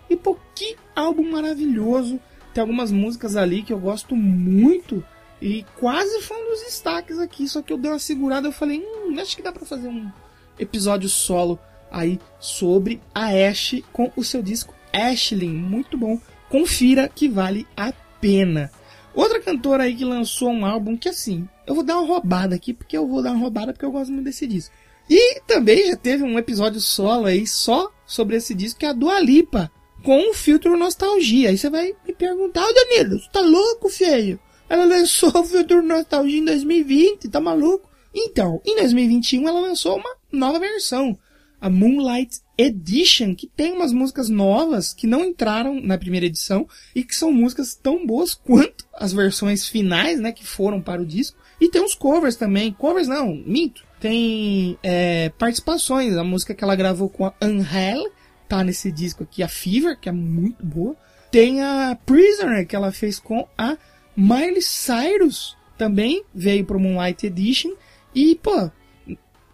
E 0.08 0.16
pô, 0.16 0.36
que 0.54 0.76
álbum 0.94 1.30
maravilhoso. 1.30 2.20
Tem 2.54 2.60
algumas 2.60 2.90
músicas 2.90 3.36
ali 3.36 3.62
que 3.62 3.72
eu 3.72 3.78
gosto 3.78 4.16
muito. 4.16 5.04
E 5.40 5.64
quase 5.78 6.20
foi 6.22 6.36
um 6.36 6.50
dos 6.50 6.60
destaques 6.60 7.18
aqui. 7.18 7.48
Só 7.48 7.62
que 7.62 7.72
eu 7.72 7.78
dei 7.78 7.90
uma 7.90 7.98
segurada 7.98 8.48
eu 8.48 8.52
falei, 8.52 8.80
hum, 8.80 9.16
acho 9.20 9.36
que 9.36 9.42
dá 9.42 9.52
pra 9.52 9.66
fazer 9.66 9.88
um 9.88 10.10
episódio 10.58 11.08
solo 11.08 11.58
aí 11.90 12.18
sobre 12.38 13.00
a 13.14 13.26
Ash 13.26 13.82
com 13.92 14.10
o 14.16 14.24
seu 14.24 14.42
disco 14.42 14.74
Ashley. 14.92 15.48
Muito 15.48 15.96
bom. 15.96 16.18
Confira 16.48 17.08
que 17.08 17.28
vale 17.28 17.66
a 17.76 17.92
pena. 18.20 18.70
Outra 19.14 19.40
cantora 19.40 19.84
aí 19.84 19.94
que 19.94 20.04
lançou 20.04 20.50
um 20.50 20.64
álbum 20.64 20.96
que 20.96 21.08
assim, 21.08 21.48
eu 21.66 21.74
vou 21.74 21.84
dar 21.84 21.98
uma 21.98 22.06
roubada 22.06 22.54
aqui, 22.54 22.72
porque 22.72 22.96
eu 22.96 23.06
vou 23.06 23.22
dar 23.22 23.32
uma 23.32 23.40
roubada 23.40 23.72
porque 23.72 23.84
eu 23.84 23.90
gosto 23.90 24.12
muito 24.12 24.24
desse 24.24 24.46
disco. 24.46 24.74
E 25.10 25.40
também 25.40 25.86
já 25.86 25.96
teve 25.96 26.22
um 26.22 26.38
episódio 26.38 26.80
solo 26.80 27.26
aí 27.26 27.46
só 27.46 27.90
sobre 28.06 28.36
esse 28.36 28.54
disco, 28.54 28.80
que 28.80 28.86
é 28.86 28.90
a 28.90 28.92
Dua 28.92 29.18
Lipa, 29.20 29.70
com 30.02 30.30
o 30.30 30.34
filtro 30.34 30.76
nostalgia. 30.76 31.48
Aí 31.48 31.58
você 31.58 31.70
vai 31.70 31.94
me 32.06 32.14
perguntar, 32.14 32.64
ô 32.64 32.72
Danilo, 32.72 33.18
você 33.18 33.28
tá 33.30 33.40
louco, 33.40 33.88
feio? 33.88 34.38
Ela 34.68 34.84
lançou 34.84 35.30
o 35.34 35.44
filtro 35.44 35.82
nostalgia 35.82 36.38
em 36.38 36.44
2020, 36.44 37.28
tá 37.28 37.40
maluco? 37.40 37.88
Então, 38.14 38.60
em 38.64 38.76
2021 38.76 39.48
ela 39.48 39.60
lançou 39.60 39.96
uma 39.96 40.16
nova 40.30 40.58
versão. 40.58 41.18
A 41.60 41.68
Moonlight 41.68 42.40
Edition, 42.56 43.34
que 43.34 43.46
tem 43.46 43.72
umas 43.72 43.92
músicas 43.92 44.28
novas 44.28 44.92
que 44.92 45.06
não 45.06 45.24
entraram 45.24 45.80
na 45.80 45.98
primeira 45.98 46.26
edição 46.26 46.68
e 46.94 47.04
que 47.04 47.14
são 47.14 47.32
músicas 47.32 47.74
tão 47.74 48.06
boas 48.06 48.34
quanto 48.34 48.84
as 48.94 49.12
versões 49.12 49.68
finais, 49.68 50.20
né, 50.20 50.32
que 50.32 50.46
foram 50.46 50.80
para 50.80 51.00
o 51.02 51.06
disco. 51.06 51.38
E 51.60 51.68
tem 51.68 51.82
uns 51.82 51.94
covers 51.94 52.36
também, 52.36 52.72
covers 52.72 53.08
não, 53.08 53.34
minto. 53.34 53.84
Tem 54.00 54.78
é, 54.82 55.30
participações, 55.30 56.16
a 56.16 56.24
música 56.24 56.54
que 56.54 56.62
ela 56.62 56.76
gravou 56.76 57.08
com 57.08 57.26
a 57.26 57.34
Angel, 57.40 58.12
tá 58.48 58.62
nesse 58.62 58.92
disco 58.92 59.24
aqui, 59.24 59.42
a 59.42 59.48
Fever, 59.48 59.98
que 59.98 60.08
é 60.08 60.12
muito 60.12 60.64
boa. 60.64 60.96
Tem 61.30 61.62
a 61.62 61.98
Prisoner, 62.06 62.66
que 62.66 62.76
ela 62.76 62.92
fez 62.92 63.18
com 63.18 63.46
a 63.56 63.76
Miley 64.16 64.62
Cyrus, 64.62 65.56
também 65.76 66.24
veio 66.34 66.64
pro 66.64 66.80
Moonlight 66.80 67.26
Edition. 67.26 67.72
E, 68.14 68.34
pô, 68.36 68.70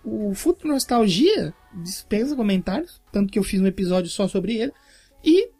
o 0.04 0.34
Futuro 0.34 0.72
Nostalgia 0.72 1.54
dispensa 1.82 2.36
comentários, 2.36 3.00
tanto 3.12 3.32
que 3.32 3.38
eu 3.38 3.42
fiz 3.42 3.60
um 3.60 3.66
episódio 3.66 4.10
só 4.10 4.28
sobre 4.28 4.56
ele. 4.56 4.72
E 5.24 5.50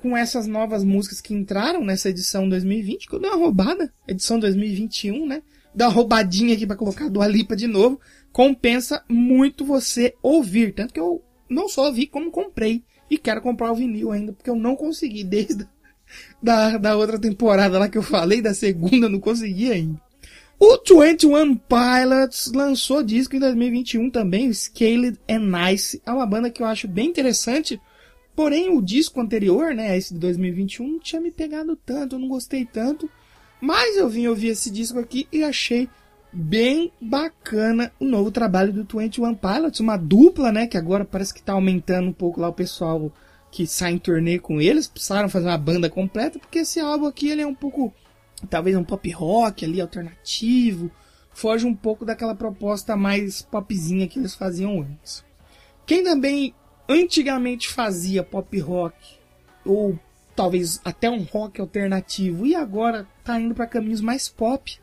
com 0.00 0.16
essas 0.16 0.46
novas 0.46 0.84
músicas 0.84 1.20
que 1.20 1.32
entraram 1.32 1.82
nessa 1.82 2.10
edição 2.10 2.48
2020, 2.48 3.08
que 3.08 3.14
eu 3.14 3.18
dei 3.18 3.30
uma 3.30 3.38
roubada, 3.38 3.92
edição 4.06 4.38
2021, 4.38 5.26
né? 5.26 5.42
Dá 5.74 5.88
uma 5.88 5.94
roubadinha 5.94 6.54
aqui 6.54 6.66
para 6.66 6.76
colocar 6.76 7.08
do 7.08 7.22
Alipa 7.22 7.56
de 7.56 7.66
novo, 7.66 7.98
compensa 8.30 9.02
muito 9.08 9.64
você 9.64 10.14
ouvir, 10.22 10.74
tanto 10.74 10.92
que 10.92 11.00
eu 11.00 11.22
não 11.48 11.68
só 11.68 11.86
ouvi 11.86 12.06
como 12.06 12.30
comprei 12.30 12.84
e 13.10 13.16
quero 13.16 13.40
comprar 13.40 13.72
o 13.72 13.74
vinil 13.74 14.12
ainda, 14.12 14.32
porque 14.32 14.50
eu 14.50 14.56
não 14.56 14.76
consegui 14.76 15.24
desde 15.24 15.66
da, 16.42 16.76
da 16.76 16.96
outra 16.96 17.18
temporada 17.18 17.78
lá 17.78 17.88
que 17.88 17.98
eu 17.98 18.02
falei, 18.02 18.42
da 18.42 18.52
segunda, 18.52 19.08
não 19.08 19.20
consegui 19.20 19.72
ainda. 19.72 20.00
O 20.58 20.78
21 20.78 21.56
Pilots 21.56 22.52
lançou 22.54 23.02
disco 23.02 23.34
em 23.34 23.40
2021 23.40 24.08
também, 24.10 24.52
Scaled 24.52 25.18
and 25.28 25.40
Nice. 25.40 26.00
É 26.06 26.12
uma 26.12 26.26
banda 26.26 26.48
que 26.48 26.62
eu 26.62 26.66
acho 26.66 26.86
bem 26.86 27.08
interessante. 27.08 27.80
Porém, 28.36 28.70
o 28.70 28.80
disco 28.80 29.20
anterior, 29.20 29.74
né, 29.74 29.96
esse 29.96 30.14
de 30.14 30.20
2021, 30.20 30.86
não 30.86 30.98
tinha 30.98 31.20
me 31.20 31.30
pegado 31.30 31.76
tanto, 31.76 32.16
eu 32.16 32.20
não 32.20 32.28
gostei 32.28 32.64
tanto. 32.64 33.10
Mas 33.60 33.96
eu 33.96 34.08
vim 34.08 34.26
ouvir 34.26 34.48
esse 34.48 34.70
disco 34.70 34.98
aqui 34.98 35.26
e 35.32 35.42
achei 35.42 35.88
bem 36.32 36.92
bacana 37.00 37.92
o 37.98 38.04
novo 38.04 38.30
trabalho 38.30 38.72
do 38.72 38.98
21 38.98 39.34
Pilots, 39.34 39.80
uma 39.80 39.96
dupla, 39.96 40.50
né, 40.50 40.66
que 40.66 40.76
agora 40.76 41.04
parece 41.04 41.34
que 41.34 41.42
tá 41.42 41.52
aumentando 41.52 42.08
um 42.08 42.12
pouco 42.12 42.40
lá 42.40 42.48
o 42.48 42.52
pessoal 42.52 43.12
que 43.50 43.66
sai 43.66 43.92
em 43.92 43.98
turnê 43.98 44.38
com 44.38 44.60
eles, 44.60 44.88
precisaram 44.88 45.28
fazer 45.28 45.46
uma 45.46 45.58
banda 45.58 45.88
completa, 45.88 46.38
porque 46.38 46.60
esse 46.60 46.80
álbum 46.80 47.06
aqui 47.06 47.28
ele 47.28 47.42
é 47.42 47.46
um 47.46 47.54
pouco 47.54 47.94
talvez 48.44 48.76
um 48.76 48.84
pop 48.84 49.10
rock 49.10 49.64
ali 49.64 49.80
alternativo, 49.80 50.90
foge 51.32 51.66
um 51.66 51.74
pouco 51.74 52.04
daquela 52.04 52.34
proposta 52.34 52.96
mais 52.96 53.42
popzinha 53.42 54.08
que 54.08 54.18
eles 54.18 54.34
faziam 54.34 54.80
antes. 54.80 55.24
Quem 55.86 56.02
também 56.04 56.54
antigamente 56.88 57.68
fazia 57.68 58.22
pop 58.22 58.58
rock 58.60 58.96
ou 59.64 59.98
talvez 60.36 60.80
até 60.84 61.08
um 61.08 61.22
rock 61.22 61.60
alternativo 61.60 62.46
e 62.46 62.54
agora 62.54 63.06
tá 63.22 63.38
indo 63.40 63.54
para 63.54 63.66
caminhos 63.66 64.00
mais 64.00 64.28
pop 64.28 64.78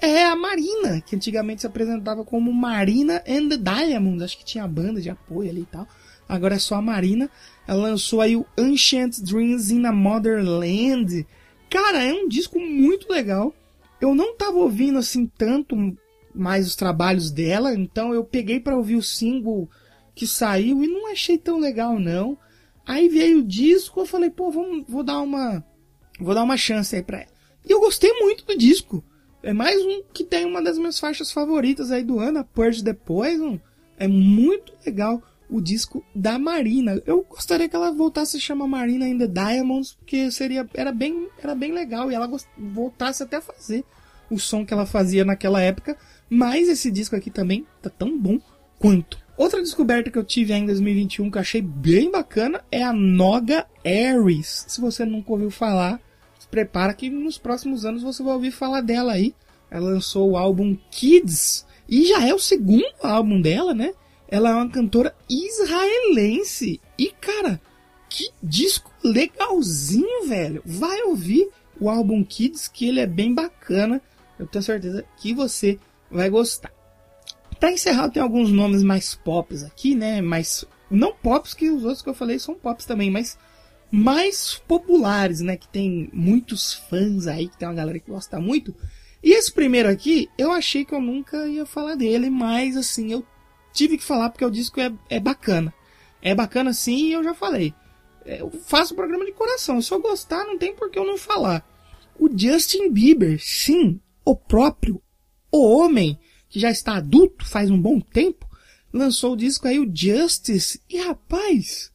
é 0.00 0.24
a 0.24 0.36
Marina, 0.36 1.00
que 1.00 1.16
antigamente 1.16 1.62
se 1.62 1.66
apresentava 1.66 2.24
como 2.24 2.52
Marina 2.52 3.22
and 3.26 3.48
the 3.48 3.56
Diamonds, 3.56 4.22
acho 4.22 4.38
que 4.38 4.44
tinha 4.44 4.66
banda 4.66 5.00
de 5.00 5.08
apoio 5.08 5.50
ali 5.50 5.62
e 5.62 5.66
tal. 5.66 5.86
Agora 6.28 6.54
é 6.54 6.58
só 6.58 6.76
a 6.76 6.82
Marina. 6.82 7.30
Ela 7.66 7.82
lançou 7.82 8.20
aí 8.20 8.36
o 8.36 8.46
Ancient 8.58 9.20
Dreams 9.20 9.70
in 9.70 9.84
a 9.86 9.92
Motherland, 9.92 11.26
Cara, 11.74 12.04
é 12.04 12.12
um 12.12 12.28
disco 12.28 12.60
muito 12.60 13.12
legal. 13.12 13.52
Eu 14.00 14.14
não 14.14 14.36
tava 14.36 14.58
ouvindo 14.58 14.96
assim 14.96 15.26
tanto 15.26 15.74
mais 16.32 16.68
os 16.68 16.76
trabalhos 16.76 17.32
dela, 17.32 17.74
então 17.74 18.14
eu 18.14 18.22
peguei 18.22 18.60
para 18.60 18.76
ouvir 18.76 18.94
o 18.94 19.02
single 19.02 19.68
que 20.14 20.24
saiu 20.24 20.84
e 20.84 20.86
não 20.86 21.10
achei 21.10 21.36
tão 21.36 21.58
legal 21.58 21.98
não. 21.98 22.38
Aí 22.86 23.08
veio 23.08 23.40
o 23.40 23.44
disco, 23.44 23.98
eu 23.98 24.06
falei, 24.06 24.30
pô, 24.30 24.52
vamos, 24.52 24.84
vou 24.88 25.02
dar 25.02 25.20
uma 25.20 25.64
vou 26.20 26.32
dar 26.32 26.44
uma 26.44 26.56
chance 26.56 26.94
aí 26.94 27.02
para 27.02 27.22
ela. 27.22 27.32
E 27.68 27.72
eu 27.72 27.80
gostei 27.80 28.12
muito 28.20 28.44
do 28.44 28.56
disco. 28.56 29.02
É 29.42 29.52
mais 29.52 29.84
um 29.84 30.04
que 30.12 30.22
tem 30.22 30.44
uma 30.44 30.62
das 30.62 30.78
minhas 30.78 31.00
faixas 31.00 31.32
favoritas 31.32 31.90
aí 31.90 32.04
do 32.04 32.20
ano, 32.20 32.38
a 32.38 32.44
Purge 32.44 32.84
the 32.84 32.92
Poison. 32.92 33.58
É 33.98 34.06
muito 34.06 34.72
legal 34.86 35.20
o 35.48 35.60
disco 35.60 36.04
da 36.14 36.38
Marina. 36.38 37.00
Eu 37.06 37.26
gostaria 37.28 37.68
que 37.68 37.76
ela 37.76 37.92
voltasse 37.92 38.36
a 38.36 38.40
chamar 38.40 38.66
Marina 38.66 39.04
ainda 39.04 39.28
Diamonds, 39.28 39.94
porque 39.94 40.30
seria 40.30 40.68
era 40.74 40.92
bem 40.92 41.28
era 41.42 41.54
bem 41.54 41.72
legal 41.72 42.10
e 42.10 42.14
ela 42.14 42.30
voltasse 42.56 43.22
até 43.22 43.36
a 43.36 43.40
fazer 43.40 43.84
o 44.30 44.38
som 44.38 44.64
que 44.64 44.72
ela 44.72 44.86
fazia 44.86 45.24
naquela 45.24 45.60
época. 45.60 45.96
Mas 46.28 46.68
esse 46.68 46.90
disco 46.90 47.14
aqui 47.14 47.30
também 47.30 47.66
tá 47.82 47.90
tão 47.90 48.18
bom 48.18 48.40
quanto. 48.78 49.18
Outra 49.36 49.60
descoberta 49.60 50.10
que 50.10 50.18
eu 50.18 50.24
tive 50.24 50.52
ainda 50.52 50.70
em 50.70 50.74
2021 50.74 51.30
que 51.30 51.38
eu 51.38 51.42
achei 51.42 51.60
bem 51.60 52.10
bacana 52.10 52.64
é 52.70 52.82
a 52.82 52.92
Noga 52.92 53.66
Aries. 53.84 54.64
Se 54.68 54.80
você 54.80 55.04
nunca 55.04 55.32
ouviu 55.32 55.50
falar, 55.50 56.00
se 56.38 56.46
prepara 56.46 56.94
que 56.94 57.10
nos 57.10 57.36
próximos 57.36 57.84
anos 57.84 58.02
você 58.02 58.22
vai 58.22 58.34
ouvir 58.34 58.52
falar 58.52 58.80
dela 58.80 59.12
aí. 59.12 59.34
Ela 59.70 59.90
lançou 59.90 60.30
o 60.30 60.36
álbum 60.36 60.76
Kids 60.90 61.66
e 61.88 62.06
já 62.06 62.26
é 62.26 62.32
o 62.32 62.38
segundo 62.38 62.84
álbum 63.02 63.40
dela, 63.40 63.74
né? 63.74 63.92
Ela 64.28 64.50
é 64.50 64.54
uma 64.54 64.68
cantora 64.68 65.14
israelense. 65.28 66.80
E, 66.98 67.10
cara, 67.20 67.60
que 68.08 68.30
disco 68.42 68.92
legalzinho, 69.02 70.26
velho. 70.26 70.62
Vai 70.64 71.02
ouvir 71.02 71.48
o 71.80 71.90
álbum 71.90 72.22
Kids, 72.24 72.68
que 72.68 72.88
ele 72.88 73.00
é 73.00 73.06
bem 73.06 73.34
bacana. 73.34 74.00
Eu 74.38 74.46
tenho 74.46 74.62
certeza 74.62 75.04
que 75.16 75.34
você 75.34 75.78
vai 76.10 76.30
gostar. 76.30 76.72
Pra 77.58 77.72
encerrar, 77.72 78.10
tem 78.10 78.22
alguns 78.22 78.50
nomes 78.50 78.82
mais 78.82 79.14
pops 79.14 79.62
aqui, 79.62 79.94
né? 79.94 80.20
Mais. 80.20 80.64
Não 80.90 81.12
pops, 81.12 81.54
que 81.54 81.70
os 81.70 81.82
outros 81.82 82.02
que 82.02 82.08
eu 82.08 82.14
falei 82.14 82.38
são 82.38 82.54
pops 82.54 82.84
também, 82.84 83.10
mas 83.10 83.38
mais 83.90 84.60
populares, 84.66 85.40
né? 85.40 85.56
Que 85.56 85.68
tem 85.68 86.10
muitos 86.12 86.74
fãs 86.74 87.26
aí, 87.26 87.48
que 87.48 87.56
tem 87.56 87.68
uma 87.68 87.74
galera 87.74 87.98
que 87.98 88.10
gosta 88.10 88.40
muito. 88.40 88.74
E 89.22 89.32
esse 89.32 89.52
primeiro 89.52 89.88
aqui, 89.88 90.28
eu 90.36 90.52
achei 90.52 90.84
que 90.84 90.94
eu 90.94 91.00
nunca 91.00 91.46
ia 91.46 91.64
falar 91.64 91.94
dele, 91.94 92.28
mas 92.28 92.76
assim, 92.76 93.10
eu 93.10 93.24
tive 93.74 93.98
que 93.98 94.04
falar 94.04 94.30
porque 94.30 94.44
o 94.44 94.50
disco 94.50 94.80
é, 94.80 94.90
é 95.10 95.20
bacana. 95.20 95.74
É 96.22 96.34
bacana 96.34 96.72
sim 96.72 97.12
eu 97.12 97.22
já 97.22 97.34
falei. 97.34 97.74
É, 98.24 98.40
eu 98.40 98.50
faço 98.50 98.94
o 98.94 98.96
programa 98.96 99.26
de 99.26 99.32
coração. 99.32 99.82
Se 99.82 99.92
eu 99.92 100.00
gostar, 100.00 100.46
não 100.46 100.56
tem 100.56 100.74
por 100.74 100.90
que 100.90 100.98
eu 100.98 101.06
não 101.06 101.18
falar. 101.18 101.68
O 102.18 102.30
Justin 102.34 102.90
Bieber, 102.90 103.38
sim, 103.42 104.00
o 104.24 104.34
próprio, 104.34 105.02
o 105.52 105.66
homem 105.66 106.18
que 106.48 106.58
já 106.58 106.70
está 106.70 106.96
adulto 106.96 107.44
faz 107.44 107.68
um 107.68 107.80
bom 107.80 108.00
tempo, 108.00 108.48
lançou 108.92 109.32
o 109.32 109.36
disco 109.36 109.66
aí, 109.66 109.78
o 109.78 109.90
Justice. 109.92 110.80
E 110.88 110.98
rapaz, 110.98 111.92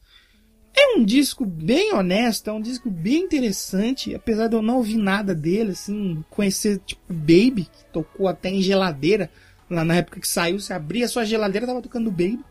é 0.76 0.96
um 0.96 1.04
disco 1.04 1.44
bem 1.44 1.94
honesto, 1.94 2.48
é 2.48 2.52
um 2.52 2.60
disco 2.60 2.90
bem 2.90 3.24
interessante, 3.24 4.14
apesar 4.14 4.48
de 4.48 4.54
eu 4.54 4.62
não 4.62 4.76
ouvir 4.76 4.98
nada 4.98 5.34
dele, 5.34 5.72
assim, 5.72 6.22
conhecer 6.30 6.78
tipo 6.80 7.02
Baby, 7.08 7.64
que 7.64 7.84
tocou 7.92 8.28
até 8.28 8.50
em 8.50 8.62
geladeira 8.62 9.30
Lá 9.70 9.84
na 9.84 9.96
época 9.96 10.20
que 10.20 10.26
saiu, 10.26 10.58
você 10.58 10.72
abria 10.72 11.04
a 11.04 11.08
sua 11.08 11.24
geladeira, 11.24 11.66
tava 11.66 11.80
tocando 11.80 12.10
Baby. 12.10 12.44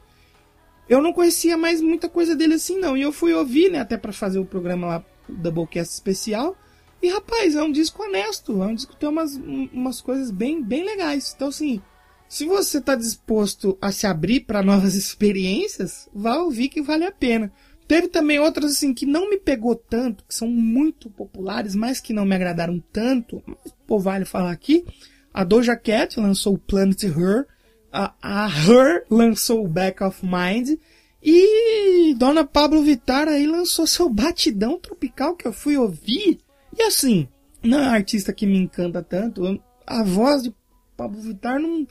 Eu 0.88 1.02
não 1.02 1.14
conhecia 1.14 1.58
mais 1.58 1.82
muita 1.82 2.08
coisa 2.08 2.36
dele 2.36 2.56
assim, 2.56 2.80
não. 2.80 2.96
E 2.96 3.02
eu 3.02 3.12
fui 3.12 3.34
ouvir, 3.34 3.70
né, 3.70 3.80
até 3.80 3.98
para 3.98 4.14
fazer 4.14 4.40
o 4.40 4.46
programa 4.46 4.88
lá, 4.88 5.06
o 5.28 5.34
Doublecast 5.34 5.94
especial. 5.94 6.58
E 7.02 7.10
rapaz, 7.10 7.56
é 7.56 7.62
um 7.62 7.72
disco 7.72 8.04
honesto, 8.04 8.64
é 8.64 8.66
um 8.66 8.74
disco 8.74 8.94
que 8.94 9.00
tem 9.00 9.10
umas, 9.10 9.36
umas 9.36 10.02
coisas 10.02 10.32
bem, 10.32 10.64
bem 10.64 10.84
legais. 10.84 11.34
Então, 11.36 11.50
assim, 11.50 11.82
se 12.28 12.46
você 12.46 12.82
tá 12.82 12.96
disposto 12.96 13.78
a 13.82 13.92
se 13.92 14.08
abrir 14.08 14.42
para 14.42 14.64
novas 14.64 14.96
experiências, 14.96 16.10
vá 16.14 16.38
ouvir 16.38 16.70
que 16.70 16.82
vale 16.82 17.06
a 17.06 17.12
pena. 17.12 17.52
Teve 17.88 18.08
também 18.08 18.40
outras 18.40 18.74
assim 18.74 18.94
que 18.94 19.06
não 19.06 19.30
me 19.30 19.38
pegou 19.38 19.76
tanto, 19.76 20.24
que 20.24 20.36
são 20.36 20.48
muito 20.48 21.10
populares, 21.10 21.74
mas 21.74 22.00
que 22.00 22.14
não 22.14 22.24
me 22.24 22.36
agradaram 22.36 22.82
tanto, 22.94 23.42
mas 23.48 23.74
pô, 23.88 23.98
vale 23.98 24.26
falar 24.26 24.52
aqui. 24.52 24.86
A 25.34 25.44
Doja 25.44 25.76
Cat 25.76 26.20
lançou 26.20 26.58
Planet 26.58 27.04
Her. 27.04 27.46
A, 27.92 28.14
a 28.22 28.48
Her 28.48 29.06
lançou 29.10 29.68
Back 29.68 30.04
of 30.04 30.26
Mind. 30.26 30.78
E 31.22 32.16
Dona 32.16 32.46
Pablo 32.46 32.82
Vittar 32.82 33.28
aí 33.28 33.46
lançou 33.46 33.86
seu 33.86 34.10
Batidão 34.10 34.80
Tropical 34.80 35.36
que 35.36 35.48
eu 35.48 35.54
fui 35.54 35.78
ouvir. 35.78 36.40
E 36.78 36.84
assim, 36.84 37.28
não 37.64 37.80
é 37.80 37.88
um 37.88 37.94
artista 37.94 38.32
que 38.32 38.46
me 38.46 38.58
encanta 38.58 39.04
tanto. 39.04 39.62
A 39.86 40.04
voz 40.04 40.44
de 40.44 40.54
Pablo 40.96 41.22
Vittar 41.22 41.60
não. 41.60 41.86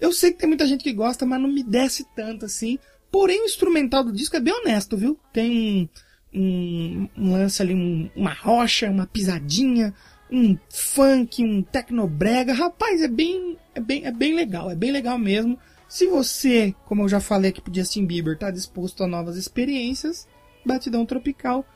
Eu 0.00 0.12
sei 0.12 0.32
que 0.32 0.38
tem 0.38 0.48
muita 0.48 0.66
gente 0.66 0.82
que 0.82 0.92
gosta, 0.92 1.24
mas 1.26 1.40
não 1.40 1.48
me 1.48 1.62
desce 1.62 2.06
tanto 2.16 2.46
assim. 2.46 2.78
Porém, 3.10 3.42
o 3.42 3.44
instrumental 3.44 4.02
do 4.02 4.12
disco 4.12 4.36
é 4.36 4.40
bem 4.40 4.54
honesto, 4.54 4.96
viu? 4.96 5.18
Tem 5.32 5.88
um, 6.32 6.40
um, 6.40 7.08
um 7.16 7.32
lance 7.32 7.60
ali, 7.60 7.74
um, 7.74 8.10
uma 8.16 8.32
rocha, 8.32 8.90
uma 8.90 9.06
pisadinha, 9.06 9.94
um 10.32 10.58
funk, 10.70 11.44
um 11.44 11.62
tecnobrega. 11.62 12.54
Rapaz, 12.54 13.02
é 13.02 13.08
bem, 13.08 13.58
é 13.74 13.80
bem, 13.80 14.06
é 14.06 14.10
bem 14.10 14.34
legal, 14.34 14.70
é 14.70 14.74
bem 14.74 14.90
legal 14.90 15.18
mesmo. 15.18 15.58
Se 15.86 16.06
você, 16.06 16.74
como 16.86 17.02
eu 17.02 17.08
já 17.08 17.20
falei 17.20 17.50
aqui 17.50 17.60
pro 17.60 17.74
Justin 17.74 18.06
Bieber, 18.06 18.38
tá 18.38 18.50
disposto 18.50 19.04
a 19.04 19.06
novas 19.06 19.36
experiências, 19.36 20.26
Batidão 20.64 21.04
Tropical, 21.04 21.66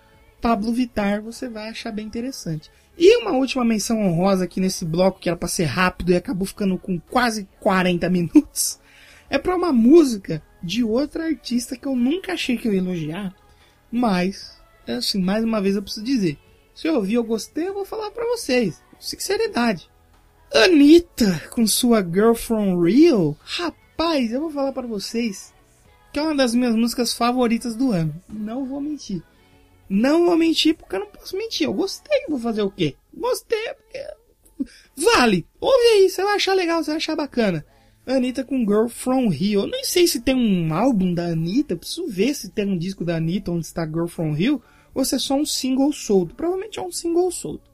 Pablo 0.40 0.72
Vitar, 0.72 1.20
você 1.20 1.50
vai 1.50 1.68
achar 1.68 1.92
bem 1.92 2.06
interessante. 2.06 2.70
E 2.96 3.18
uma 3.18 3.32
última 3.32 3.62
menção 3.62 4.00
honrosa 4.00 4.44
aqui 4.44 4.58
nesse 4.58 4.86
bloco, 4.86 5.20
que 5.20 5.28
era 5.28 5.36
pra 5.36 5.48
ser 5.48 5.64
rápido 5.64 6.12
e 6.12 6.16
acabou 6.16 6.46
ficando 6.46 6.78
com 6.78 6.98
quase 6.98 7.46
40 7.60 8.08
minutos, 8.08 8.80
é 9.28 9.36
para 9.36 9.54
uma 9.54 9.70
música 9.72 10.42
de 10.62 10.82
outra 10.82 11.24
artista 11.26 11.76
que 11.76 11.86
eu 11.86 11.94
nunca 11.94 12.32
achei 12.32 12.56
que 12.56 12.66
eu 12.66 12.72
ia 12.72 12.78
elogiar, 12.78 13.34
mas, 13.92 14.58
assim, 14.88 15.20
mais 15.20 15.44
uma 15.44 15.60
vez 15.60 15.76
eu 15.76 15.82
preciso 15.82 16.06
dizer, 16.06 16.38
se 16.76 16.86
eu 16.86 16.94
ouvir, 16.94 17.14
eu 17.14 17.24
gostei, 17.24 17.66
eu 17.66 17.74
vou 17.74 17.84
falar 17.84 18.12
pra 18.12 18.24
vocês, 18.26 18.80
sinceridade. 19.00 19.90
Anitta, 20.54 21.42
com 21.50 21.66
sua 21.66 22.00
Girl 22.00 22.34
From 22.34 22.80
Real, 22.80 23.36
rapaz, 23.42 24.30
eu 24.30 24.42
vou 24.42 24.50
falar 24.50 24.72
para 24.72 24.86
vocês 24.86 25.56
que 26.16 26.20
é 26.20 26.22
uma 26.22 26.34
das 26.34 26.54
minhas 26.54 26.74
músicas 26.74 27.12
favoritas 27.12 27.76
do 27.76 27.92
ano. 27.92 28.14
Não 28.26 28.64
vou 28.64 28.80
mentir. 28.80 29.22
Não 29.86 30.24
vou 30.24 30.34
mentir 30.34 30.74
porque 30.74 30.96
eu 30.96 31.00
não 31.00 31.08
posso 31.08 31.36
mentir. 31.36 31.66
Eu 31.66 31.74
gostei, 31.74 32.24
vou 32.26 32.38
fazer 32.38 32.62
o 32.62 32.70
quê? 32.70 32.96
Gostei 33.14 33.74
porque. 33.74 34.02
Vale! 34.96 35.46
Ouve 35.60 35.86
aí, 35.92 36.08
você 36.08 36.24
vai 36.24 36.36
achar 36.36 36.54
legal, 36.54 36.82
você 36.82 36.92
vai 36.92 36.96
achar 36.96 37.16
bacana. 37.16 37.66
Anitta 38.06 38.42
com 38.44 38.60
Girl 38.60 38.86
From 38.86 39.28
Rio. 39.28 39.60
Eu 39.60 39.66
nem 39.66 39.84
sei 39.84 40.06
se 40.06 40.22
tem 40.22 40.34
um 40.34 40.72
álbum 40.72 41.12
da 41.12 41.26
Anitta, 41.26 41.76
preciso 41.76 42.08
ver 42.08 42.32
se 42.32 42.48
tem 42.48 42.66
um 42.66 42.78
disco 42.78 43.04
da 43.04 43.16
Anitta 43.16 43.50
onde 43.50 43.66
está 43.66 43.84
Girl 43.84 44.06
From 44.06 44.32
Rio, 44.32 44.62
ou 44.96 45.04
se 45.04 45.14
é 45.14 45.18
só 45.18 45.34
um 45.34 45.44
single 45.44 45.92
solto. 45.92 46.34
Provavelmente 46.34 46.78
é 46.78 46.82
um 46.82 46.90
single 46.90 47.30
solto. 47.30 47.70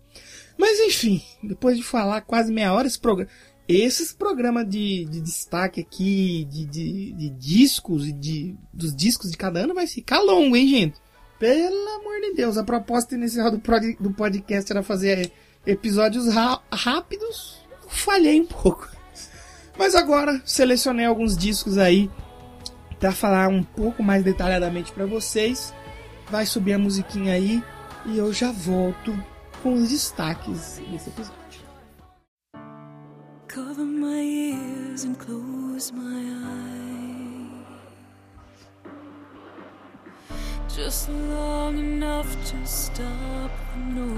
Mas 0.58 0.80
enfim, 0.80 1.22
depois 1.42 1.76
de 1.76 1.84
falar 1.84 2.20
quase 2.22 2.52
meia 2.52 2.72
hora 2.72 2.88
esse 2.88 2.98
programa. 2.98 3.30
Esses 3.68 4.12
programas 4.12 4.68
de, 4.68 5.04
de 5.04 5.20
destaque 5.20 5.80
aqui, 5.80 6.44
de, 6.50 6.66
de, 6.66 7.12
de 7.12 7.30
discos 7.30 8.08
e 8.08 8.12
de, 8.12 8.56
dos 8.72 8.94
discos 8.94 9.30
de 9.30 9.36
cada 9.36 9.60
ano 9.60 9.72
vai 9.72 9.86
ficar 9.86 10.20
longo, 10.20 10.56
hein, 10.56 10.68
gente? 10.68 10.96
Pelo 11.38 11.88
amor 12.00 12.20
de 12.20 12.34
Deus, 12.34 12.58
a 12.58 12.64
proposta 12.64 13.14
inicial 13.14 13.52
do, 13.52 13.60
prod, 13.60 13.96
do 14.00 14.12
podcast 14.12 14.70
era 14.70 14.82
fazer 14.82 15.32
episódios 15.64 16.26
rápidos. 16.72 17.60
Falhei 17.88 18.40
um 18.40 18.46
pouco. 18.46 18.90
Mas 19.78 19.94
agora 19.94 20.42
selecionei 20.44 21.06
alguns 21.06 21.36
discos 21.36 21.78
aí 21.78 22.10
para 22.98 23.12
falar 23.12 23.48
um 23.48 23.62
pouco 23.62 24.02
mais 24.02 24.24
detalhadamente 24.24 24.92
para 24.92 25.06
vocês. 25.06 25.72
Vai 26.32 26.46
subir 26.46 26.72
a 26.72 26.78
musiquinha 26.78 27.34
aí 27.34 27.62
e 28.06 28.16
eu 28.16 28.32
já 28.32 28.50
volto 28.50 29.14
com 29.62 29.74
os 29.74 29.90
destaques 29.90 30.80
desse 30.90 31.10
episódio. 31.10 31.60
Cover 33.52 33.84
my 33.84 34.22
ears 34.22 35.04
and 35.04 35.16
close 35.16 35.92
my 35.92 36.02
eyes. 36.02 37.66
Just 40.74 41.10
long 41.10 41.78
enough 41.78 42.34
to 42.46 42.56
stop 42.64 43.52
the 43.74 43.80
noise. 43.92 44.16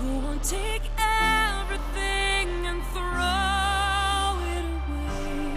Go 0.00 0.26
on, 0.26 0.40
take 0.40 0.90
everything 0.98 2.66
and 2.66 2.82
throw 2.92 4.42
it 4.50 4.64
away. 4.88 5.54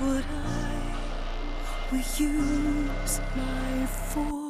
But 0.00 0.57
Will 1.90 1.98
use 2.18 3.20
my 3.34 3.86
force. 3.86 4.47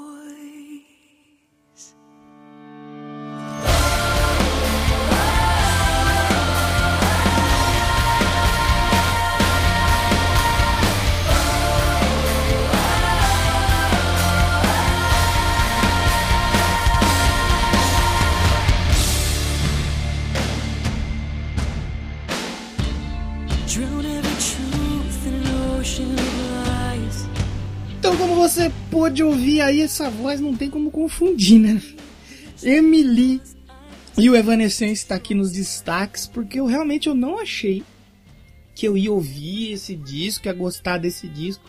Você 28.49 28.73
pôde 28.91 29.23
ouvir 29.23 29.61
aí, 29.61 29.83
essa 29.83 30.09
voz 30.09 30.41
não 30.41 30.57
tem 30.57 30.71
como 30.71 30.91
confundir, 30.91 31.59
né? 31.59 31.83
Emily 32.63 33.43
e 34.17 34.31
o 34.31 34.35
Evanescence 34.35 35.03
está 35.03 35.17
aqui 35.17 35.35
nos 35.35 35.53
destaques, 35.53 36.27
porque 36.27 36.59
eu 36.59 36.65
realmente 36.65 37.09
eu 37.09 37.15
não 37.15 37.39
achei 37.39 37.85
que 38.75 38.89
eu 38.89 38.97
ia 38.97 39.13
ouvir 39.13 39.73
esse 39.73 39.95
disco, 39.95 40.47
ia 40.47 40.55
gostar 40.55 40.97
desse 40.97 41.29
disco. 41.29 41.63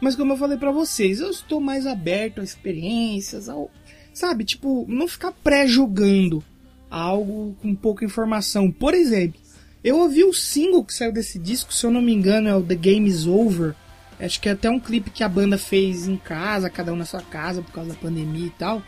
Mas 0.00 0.14
como 0.14 0.32
eu 0.32 0.36
falei 0.36 0.56
para 0.56 0.70
vocês, 0.70 1.18
eu 1.18 1.28
estou 1.28 1.60
mais 1.60 1.88
aberto 1.88 2.40
a 2.40 2.44
experiências, 2.44 3.48
ao, 3.48 3.68
sabe, 4.14 4.44
tipo, 4.44 4.86
não 4.88 5.08
ficar 5.08 5.32
pré-julgando 5.32 6.42
algo 6.88 7.56
com 7.60 7.74
pouca 7.74 8.04
informação. 8.04 8.70
Por 8.70 8.94
exemplo, 8.94 9.40
eu 9.82 9.98
ouvi 9.98 10.22
o 10.22 10.32
single 10.32 10.84
que 10.84 10.94
saiu 10.94 11.10
desse 11.10 11.36
disco, 11.36 11.74
se 11.74 11.84
eu 11.84 11.90
não 11.90 12.00
me 12.00 12.12
engano, 12.12 12.48
é 12.48 12.54
o 12.54 12.62
The 12.62 12.76
Game 12.76 13.08
Is 13.08 13.26
Over. 13.26 13.74
Acho 14.22 14.40
que 14.40 14.48
é 14.48 14.52
até 14.52 14.70
um 14.70 14.78
clipe 14.78 15.10
que 15.10 15.24
a 15.24 15.28
banda 15.28 15.58
fez 15.58 16.06
em 16.06 16.16
casa, 16.16 16.70
cada 16.70 16.92
um 16.92 16.96
na 16.96 17.04
sua 17.04 17.22
casa, 17.22 17.60
por 17.60 17.72
causa 17.72 17.90
da 17.90 17.96
pandemia 17.96 18.46
e 18.46 18.50
tal. 18.50 18.82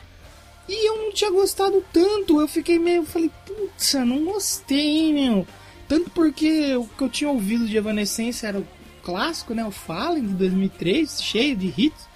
E 0.68 0.88
eu 0.88 0.96
não 1.02 1.12
tinha 1.12 1.30
gostado 1.30 1.84
tanto. 1.92 2.40
Eu 2.40 2.46
fiquei 2.46 2.78
meio. 2.78 3.04
Falei, 3.04 3.30
putz, 3.44 3.94
não 3.94 4.24
gostei, 4.24 5.12
meu. 5.12 5.46
Tanto 5.88 6.10
porque 6.10 6.74
o 6.76 6.84
que 6.86 7.02
eu 7.02 7.08
tinha 7.08 7.30
ouvido 7.30 7.66
de 7.66 7.76
Evanescence 7.76 8.46
era 8.46 8.58
o 8.58 8.66
clássico, 9.02 9.54
né? 9.54 9.64
O 9.64 9.70
Fallen 9.70 10.24
de 10.24 10.34
2003, 10.34 11.22
cheio 11.22 11.56
de 11.56 11.72
hits. 11.76 12.08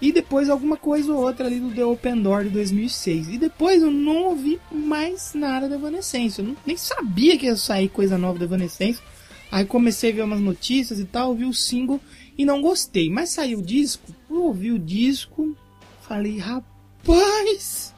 E 0.00 0.12
depois 0.12 0.50
alguma 0.50 0.76
coisa 0.76 1.12
ou 1.12 1.22
outra 1.22 1.46
ali 1.46 1.60
do 1.60 1.70
The 1.70 1.84
Open 1.84 2.20
Door 2.20 2.44
de 2.44 2.50
2006. 2.50 3.28
E 3.28 3.38
depois 3.38 3.82
eu 3.82 3.90
não 3.90 4.24
ouvi 4.24 4.60
mais 4.70 5.32
nada 5.32 5.68
da 5.68 5.76
Evanescence. 5.76 6.40
Eu 6.40 6.56
nem 6.66 6.76
sabia 6.76 7.38
que 7.38 7.46
ia 7.46 7.56
sair 7.56 7.88
coisa 7.88 8.18
nova 8.18 8.38
da 8.38 8.44
Evanescence. 8.44 9.00
Aí 9.54 9.64
comecei 9.64 10.10
a 10.10 10.14
ver 10.16 10.22
umas 10.22 10.40
notícias 10.40 10.98
e 10.98 11.04
tal, 11.04 11.28
ouvi 11.28 11.44
o 11.44 11.54
single 11.54 12.00
e 12.36 12.44
não 12.44 12.60
gostei. 12.60 13.08
Mas 13.08 13.30
saiu 13.30 13.60
o 13.60 13.62
disco, 13.62 14.12
eu 14.28 14.42
ouvi 14.46 14.72
o 14.72 14.80
disco, 14.80 15.56
falei, 16.02 16.38
rapaz, 16.38 17.94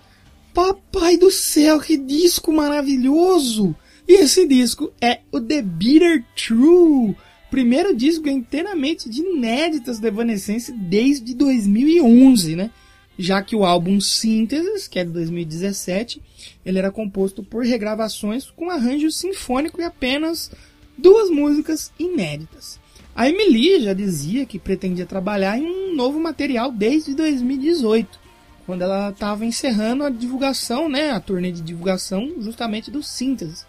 papai 0.53 1.17
do 1.17 1.31
céu, 1.31 1.81
que 1.81 1.97
disco 1.97 2.53
maravilhoso! 2.53 3.75
E 4.07 4.21
esse 4.21 4.47
disco 4.47 4.93
é 5.01 5.21
o 5.33 5.41
The 5.41 5.63
Bitter 5.63 6.27
True, 6.37 7.17
primeiro 7.51 7.97
disco 7.97 8.29
inteiramente 8.29 9.09
de 9.09 9.23
inéditas 9.23 9.99
da 9.99 10.09
Evanescence 10.09 10.71
desde 10.71 11.35
2011, 11.35 12.55
né? 12.55 12.71
Já 13.19 13.41
que 13.41 13.57
o 13.57 13.65
álbum 13.65 13.99
Synthesis, 13.99 14.87
que 14.87 14.99
é 14.99 15.05
de 15.07 15.11
2017, 15.11 16.21
ele 16.67 16.79
era 16.79 16.93
composto 16.93 17.43
por 17.43 17.65
regravações 17.65 18.51
com 18.51 18.69
arranjo 18.69 19.11
sinfônico 19.11 19.81
e 19.81 19.85
apenas 19.85 20.51
duas 20.97 21.31
músicas 21.31 21.93
inéditas. 21.99 22.79
A 23.15 23.29
Emily 23.29 23.81
já 23.81 23.95
dizia 23.95 24.45
que 24.45 24.59
pretendia 24.59 25.07
trabalhar 25.07 25.59
em 25.59 25.67
um 25.67 25.95
novo 25.95 26.21
material 26.21 26.71
desde 26.71 27.15
2018, 27.15 28.19
quando 28.67 28.83
ela 28.83 29.11
estava 29.11 29.45
encerrando 29.45 30.05
a 30.05 30.11
divulgação, 30.11 30.89
né, 30.89 31.11
a 31.11 31.21
turnê 31.21 31.51
de 31.51 31.63
divulgação 31.63 32.35
justamente 32.41 32.91
do 32.91 33.03
Synthesis. 33.03 33.67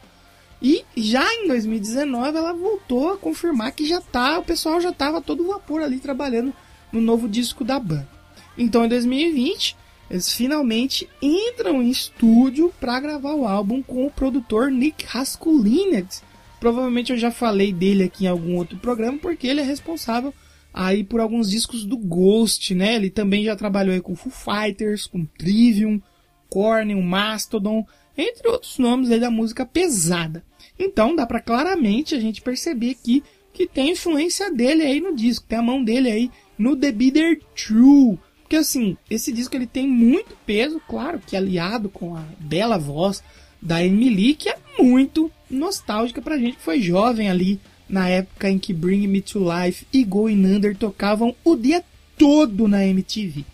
E 0.61 0.83
já 0.95 1.23
em 1.35 1.47
2019 1.47 2.37
ela 2.37 2.51
voltou 2.51 3.13
a 3.13 3.17
confirmar 3.17 3.71
que 3.71 3.85
já 3.85 4.01
tá, 4.01 4.39
o 4.39 4.43
pessoal 4.43 4.81
já 4.81 4.89
estava 4.89 5.21
todo 5.21 5.47
vapor 5.47 5.81
ali 5.81 5.99
trabalhando 5.99 6.53
no 6.91 6.99
novo 6.99 7.29
disco 7.29 7.63
da 7.63 7.79
banda. 7.79 8.09
Então 8.57 8.83
em 8.83 8.89
2020 8.89 9.77
eles 10.09 10.33
finalmente 10.33 11.07
entram 11.21 11.81
em 11.81 11.89
estúdio 11.89 12.73
para 12.79 12.99
gravar 12.99 13.33
o 13.33 13.45
álbum 13.45 13.83
com 13.83 14.05
o 14.05 14.11
produtor 14.11 14.71
Nick 14.71 15.05
Raskulinecz, 15.05 16.23
Provavelmente 16.59 17.11
eu 17.11 17.17
já 17.17 17.31
falei 17.31 17.71
dele 17.71 18.03
aqui 18.03 18.25
em 18.25 18.27
algum 18.27 18.55
outro 18.55 18.77
programa, 18.77 19.17
porque 19.17 19.47
ele 19.47 19.61
é 19.61 19.63
responsável 19.63 20.33
aí 20.73 21.03
por 21.03 21.19
alguns 21.19 21.49
discos 21.49 21.85
do 21.85 21.97
Ghost, 21.97 22.73
né? 22.75 22.95
Ele 22.95 23.09
também 23.09 23.43
já 23.43 23.55
trabalhou 23.55 23.93
aí 23.93 24.01
com 24.01 24.15
Foo 24.15 24.31
Fighters, 24.31 25.07
com 25.07 25.25
Trivium, 25.25 26.01
Korn, 26.49 26.93
Mastodon, 26.95 27.85
entre 28.17 28.47
outros 28.47 28.77
nomes 28.77 29.11
aí 29.11 29.19
da 29.19 29.29
música 29.29 29.65
pesada. 29.65 30.43
Então 30.79 31.15
dá 31.15 31.25
para 31.25 31.41
claramente 31.41 32.15
a 32.15 32.19
gente 32.19 32.41
perceber 32.41 32.91
aqui 32.91 33.23
que 33.53 33.67
tem 33.67 33.91
influência 33.91 34.51
dele 34.51 34.83
aí 34.83 34.99
no 34.99 35.15
disco, 35.15 35.45
tem 35.47 35.57
a 35.57 35.63
mão 35.63 35.83
dele 35.83 36.11
aí 36.11 36.31
no 36.57 36.75
The 36.75 36.91
Bitter 36.91 37.41
True. 37.55 38.19
Porque 38.41 38.55
assim, 38.55 38.95
esse 39.09 39.31
disco 39.31 39.55
ele 39.55 39.67
tem 39.67 39.87
muito 39.87 40.37
peso, 40.45 40.81
claro 40.87 41.19
que 41.19 41.35
aliado 41.35 41.89
com 41.89 42.15
a 42.15 42.23
bela 42.39 42.77
voz 42.77 43.23
da 43.61 43.83
Emily, 43.83 44.35
que 44.35 44.49
é 44.49 44.57
muito 44.79 45.31
nostálgica 45.49 46.21
pra 46.21 46.37
gente 46.37 46.57
que 46.57 46.63
foi 46.63 46.81
jovem 46.81 47.29
ali 47.29 47.59
na 47.89 48.09
época 48.09 48.49
em 48.49 48.59
que 48.59 48.73
Bring 48.73 49.07
Me 49.07 49.21
to 49.21 49.39
Life 49.39 49.87
e 49.91 50.03
Going 50.03 50.45
Under 50.45 50.75
tocavam 50.75 51.35
o 51.43 51.55
dia 51.55 51.83
todo 52.17 52.67
na 52.67 52.85
MTV. 52.85 53.45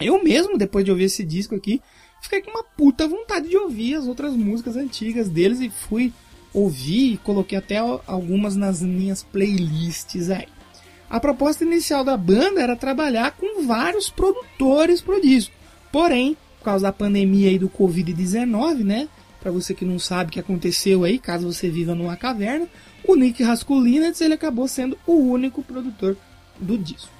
Eu 0.00 0.22
mesmo, 0.22 0.56
depois 0.56 0.84
de 0.84 0.90
ouvir 0.90 1.04
esse 1.04 1.24
disco 1.24 1.54
aqui, 1.54 1.82
fiquei 2.22 2.40
com 2.40 2.50
uma 2.50 2.62
puta 2.62 3.06
vontade 3.06 3.48
de 3.48 3.56
ouvir 3.56 3.94
as 3.94 4.06
outras 4.06 4.34
músicas 4.34 4.76
antigas 4.76 5.28
deles 5.28 5.60
e 5.60 5.68
fui 5.68 6.12
ouvir 6.52 7.12
e 7.12 7.16
coloquei 7.18 7.58
até 7.58 7.76
algumas 7.76 8.56
nas 8.56 8.80
minhas 8.80 9.22
playlists 9.22 10.30
aí. 10.30 10.46
A 11.10 11.18
proposta 11.18 11.64
inicial 11.64 12.04
da 12.04 12.16
banda 12.16 12.60
era 12.60 12.76
trabalhar 12.76 13.32
com 13.32 13.66
vários 13.66 14.10
produtores 14.10 15.00
pro 15.00 15.20
disco. 15.20 15.54
Porém, 15.90 16.36
por 16.58 16.64
causa 16.64 16.84
da 16.84 16.92
pandemia 16.92 17.50
e 17.50 17.58
do 17.58 17.68
Covid-19, 17.68 18.84
né, 18.84 19.08
Para 19.40 19.52
você 19.52 19.72
que 19.72 19.84
não 19.84 19.98
sabe 19.98 20.30
o 20.30 20.32
que 20.32 20.40
aconteceu 20.40 21.04
aí, 21.04 21.18
caso 21.18 21.50
você 21.52 21.70
viva 21.70 21.94
numa 21.94 22.16
caverna, 22.16 22.68
o 23.04 23.14
Nick 23.14 23.42
Raskulinecz 23.42 24.20
ele 24.20 24.34
acabou 24.34 24.66
sendo 24.66 24.98
o 25.06 25.14
único 25.14 25.62
produtor 25.62 26.16
do 26.58 26.76
disco. 26.76 27.10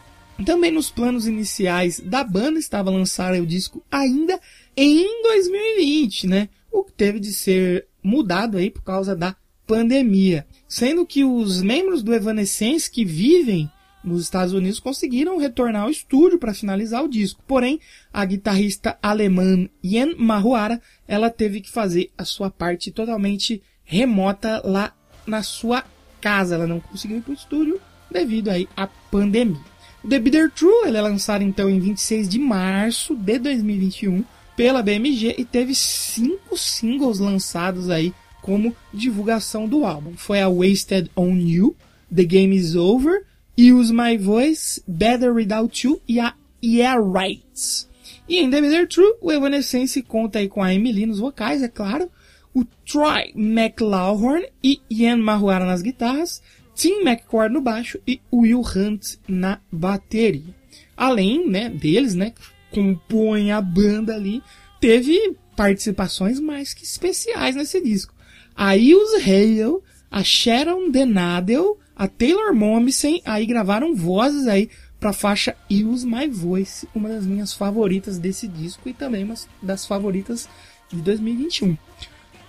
Também 0.45 0.71
nos 0.71 0.91
planos 0.91 1.27
iniciais 1.27 2.01
da 2.01 2.23
banda 2.23 2.59
estava 2.59 2.91
lançar 2.91 3.35
o 3.35 3.47
disco 3.47 3.83
ainda 3.91 4.39
em 4.77 5.23
2020, 5.23 6.27
né? 6.27 6.49
O 6.71 6.85
que 6.85 6.93
teve 6.93 7.19
de 7.19 7.33
ser 7.33 7.87
mudado 8.03 8.57
aí 8.57 8.71
por 8.71 8.83
causa 8.83 9.17
da 9.17 9.35
pandemia. 9.67 10.47
Sendo 10.69 11.05
que 11.05 11.25
os 11.25 11.61
membros 11.61 12.03
do 12.03 12.15
Evanescence 12.15 12.91
que 12.91 13.05
vivem 13.05 13.71
nos 14.03 14.23
Estados 14.23 14.55
Unidos 14.55 14.81
conseguiram 14.81 15.39
retornar 15.39 15.83
ao 15.83 15.91
estúdio 15.91 16.39
para 16.39 16.55
finalizar 16.55 17.05
o 17.05 17.09
disco. 17.09 17.43
Porém, 17.47 17.81
a 18.13 18.25
guitarrista 18.25 18.99
alemã 19.03 19.69
Yen 19.85 20.15
Mahuara, 20.17 20.81
ela 21.07 21.31
teve 21.31 21.61
que 21.61 21.71
fazer 21.71 22.11
a 22.17 22.25
sua 22.25 22.51
parte 22.51 22.91
totalmente 22.91 23.63
remota 23.85 24.63
lá 24.65 24.95
na 25.27 25.43
sua 25.43 25.85
casa. 26.21 26.55
Ela 26.55 26.67
não 26.67 26.81
conseguiu 26.81 27.19
ir 27.19 27.23
para 27.23 27.31
o 27.31 27.35
estúdio 27.35 27.81
devido 28.11 28.49
aí 28.49 28.69
à 28.77 28.87
pandemia. 28.87 29.61
O 30.03 30.09
The 30.09 30.19
Bitter 30.19 30.51
True 30.51 30.87
ele 30.87 30.97
é 30.97 31.03
lançado 31.03 31.43
então 31.43 31.69
em 31.69 31.81
26 31.81 32.29
de 32.29 32.39
março 32.39 33.17
de 33.17 33.39
2021 33.39 34.25
pela 34.57 34.83
BMG 34.83 35.37
e 35.39 35.45
teve 35.45 35.75
cinco 35.75 36.57
singles 36.57 37.19
lançados 37.19 37.91
aí 37.91 38.13
como 38.43 38.75
divulgação 38.93 39.69
do 39.69 39.85
álbum. 39.85 40.15
Foi 40.17 40.41
a 40.41 40.49
Wasted 40.49 41.11
on 41.17 41.37
You, 41.37 41.77
The 42.15 42.25
Game 42.25 42.57
Is 42.57 42.75
Over, 42.75 43.25
Use 43.59 43.93
My 43.93 44.17
Voice, 44.17 44.81
Better 44.87 45.35
Without 45.35 45.85
You 45.85 46.01
e 46.07 46.21
a 46.21 46.33
Yeah 46.63 46.97
Right. 46.97 47.89
E 48.29 48.39
em 48.39 48.49
The 48.49 48.61
Bitter 48.61 48.87
True, 48.87 49.15
o 49.21 49.33
Evanescence 49.33 50.01
conta 50.03 50.39
aí 50.39 50.49
com 50.49 50.63
a 50.63 50.73
Emily 50.73 51.07
nos 51.07 51.19
vocais, 51.19 51.61
é 51.61 51.67
claro, 51.67 52.09
o 52.55 52.65
Troy 52.87 53.33
McLaughlin 53.35 54.47
e 54.63 54.81
Ian 54.89 55.17
Mahuara 55.17 55.65
nas 55.65 55.83
guitarras, 55.83 56.41
Tim 56.73 57.01
McCord 57.01 57.53
no 57.53 57.61
baixo 57.61 57.99
e 58.07 58.21
Will 58.33 58.61
Hunt 58.61 59.17
na 59.27 59.61
bateria. 59.73 60.55
Além, 60.97 61.49
né, 61.49 61.69
deles, 61.69 62.15
né, 62.15 62.31
que 62.31 62.43
compõem 62.71 63.51
a 63.51 63.61
banda 63.61 64.15
ali, 64.15 64.41
teve 64.81 65.37
participações 65.57 66.39
mais 66.39 66.73
que 66.73 66.85
especiais 66.85 67.57
nesse 67.57 67.81
disco. 67.81 68.15
A 68.55 68.77
Ilse 68.77 69.17
Hale, 69.17 69.81
a 70.09 70.23
Sharon 70.23 70.91
Denadel, 70.91 71.77
a 71.99 72.07
Taylor 72.07 72.55
Momsen, 72.55 73.21
aí 73.25 73.45
gravaram 73.45 73.93
vozes 73.93 74.47
aí 74.47 74.71
para 75.01 75.11
a 75.11 75.13
faixa 75.13 75.57
Use 75.69 76.07
My 76.07 76.29
Voice, 76.29 76.89
uma 76.95 77.09
das 77.09 77.27
minhas 77.27 77.53
favoritas 77.53 78.19
desse 78.19 78.47
disco 78.47 78.89
e 78.89 78.93
também 78.93 79.25
uma 79.25 79.35
das 79.61 79.85
favoritas 79.85 80.49
de 80.89 81.03
2021. 81.03 81.77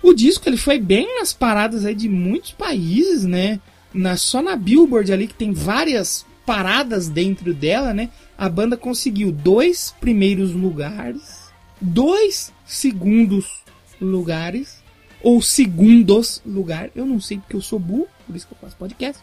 O 0.04 0.14
disco 0.14 0.48
ele 0.48 0.56
foi 0.56 0.80
bem 0.80 1.20
nas 1.20 1.34
paradas 1.34 1.84
aí 1.84 1.96
de 1.96 2.08
muitos 2.08 2.52
países, 2.52 3.26
né? 3.26 3.60
Na, 3.92 4.16
só 4.16 4.42
na 4.42 4.56
Billboard 4.56 5.12
ali, 5.12 5.28
que 5.28 5.34
tem 5.34 5.52
várias 5.52 6.26
paradas 6.46 7.10
dentro 7.10 7.54
dela, 7.54 7.94
né? 7.94 8.10
A 8.38 8.48
banda 8.48 8.78
conseguiu 8.78 9.32
dois 9.32 9.94
primeiros 10.00 10.54
lugares, 10.54 11.52
dois 11.82 12.54
segundos 12.66 13.64
lugares, 14.00 14.82
ou 15.22 15.42
segundos 15.42 16.42
lugar, 16.46 16.90
eu 16.96 17.06
não 17.06 17.20
sei 17.20 17.40
porque 17.40 17.56
eu 17.56 17.62
sou 17.62 17.80
burro, 17.80 18.08
por 18.26 18.36
isso 18.36 18.48
que 18.48 18.54
eu 18.54 18.58
faço 18.62 18.78
podcast, 18.78 19.22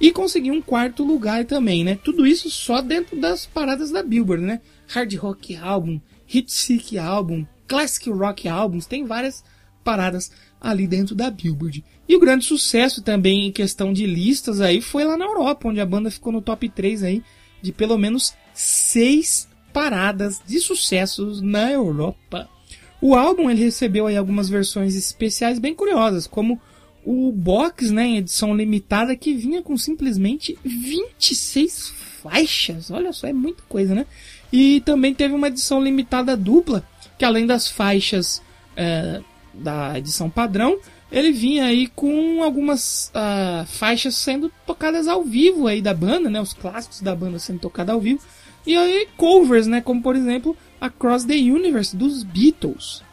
e 0.00 0.12
conseguiu 0.12 0.54
um 0.54 0.62
quarto 0.62 1.02
lugar 1.02 1.44
também, 1.44 1.82
né? 1.82 1.98
Tudo 2.02 2.26
isso 2.26 2.50
só 2.50 2.80
dentro 2.80 3.18
das 3.18 3.46
paradas 3.46 3.90
da 3.90 4.02
Billboard, 4.02 4.44
né? 4.44 4.60
Hard 4.88 5.14
Rock 5.14 5.56
Album, 5.56 6.00
Hit 6.26 6.52
Seek 6.52 6.98
Album, 6.98 7.46
Classic 7.66 8.08
Rock 8.10 8.48
Albums, 8.48 8.86
tem 8.86 9.04
várias 9.04 9.42
paradas 9.82 10.30
ali 10.60 10.86
dentro 10.86 11.14
da 11.14 11.30
Billboard. 11.30 11.84
E 12.08 12.16
o 12.16 12.20
grande 12.20 12.44
sucesso 12.44 13.02
também 13.02 13.46
em 13.46 13.52
questão 13.52 13.92
de 13.92 14.06
listas 14.06 14.60
aí 14.60 14.80
foi 14.80 15.04
lá 15.04 15.16
na 15.16 15.24
Europa, 15.24 15.68
onde 15.68 15.80
a 15.80 15.86
banda 15.86 16.10
ficou 16.10 16.32
no 16.32 16.42
top 16.42 16.68
3 16.68 17.02
aí 17.02 17.22
de 17.62 17.72
pelo 17.72 17.96
menos 17.96 18.34
seis 18.54 19.48
paradas 19.72 20.40
de 20.46 20.58
sucessos 20.58 21.40
na 21.40 21.70
Europa. 21.70 22.48
O 23.00 23.14
álbum 23.14 23.50
ele 23.50 23.62
recebeu 23.62 24.06
aí 24.06 24.16
algumas 24.16 24.48
versões 24.48 24.94
especiais 24.94 25.58
bem 25.58 25.74
curiosas, 25.74 26.26
como 26.26 26.60
o 27.06 27.30
box, 27.30 27.92
né, 27.92 28.04
em 28.04 28.16
edição 28.16 28.54
limitada 28.54 29.14
que 29.14 29.32
vinha 29.32 29.62
com 29.62 29.76
simplesmente 29.76 30.58
26 30.64 31.92
faixas. 32.20 32.90
Olha 32.90 33.12
só, 33.12 33.28
é 33.28 33.32
muita 33.32 33.62
coisa, 33.68 33.94
né? 33.94 34.04
E 34.52 34.80
também 34.80 35.14
teve 35.14 35.32
uma 35.32 35.46
edição 35.46 35.80
limitada 35.80 36.36
dupla, 36.36 36.84
que 37.16 37.24
além 37.24 37.46
das 37.46 37.68
faixas 37.68 38.42
é, 38.76 39.20
da 39.54 39.96
edição 39.96 40.28
padrão, 40.28 40.80
ele 41.10 41.30
vinha 41.30 41.66
aí 41.66 41.86
com 41.86 42.42
algumas 42.42 43.12
uh, 43.14 43.64
faixas 43.66 44.16
sendo 44.16 44.50
tocadas 44.66 45.06
ao 45.06 45.22
vivo 45.22 45.68
aí 45.68 45.80
da 45.80 45.94
banda, 45.94 46.28
né? 46.28 46.40
Os 46.40 46.52
clássicos 46.52 47.00
da 47.00 47.14
banda 47.14 47.38
sendo 47.38 47.60
tocados 47.60 47.94
ao 47.94 48.00
vivo. 48.00 48.20
E 48.66 48.76
aí 48.76 49.06
covers, 49.16 49.68
né? 49.68 49.80
Como 49.80 50.02
por 50.02 50.16
exemplo 50.16 50.56
Across 50.80 51.24
the 51.26 51.36
Universe 51.36 51.96
dos 51.96 52.24
Beatles. 52.24 53.05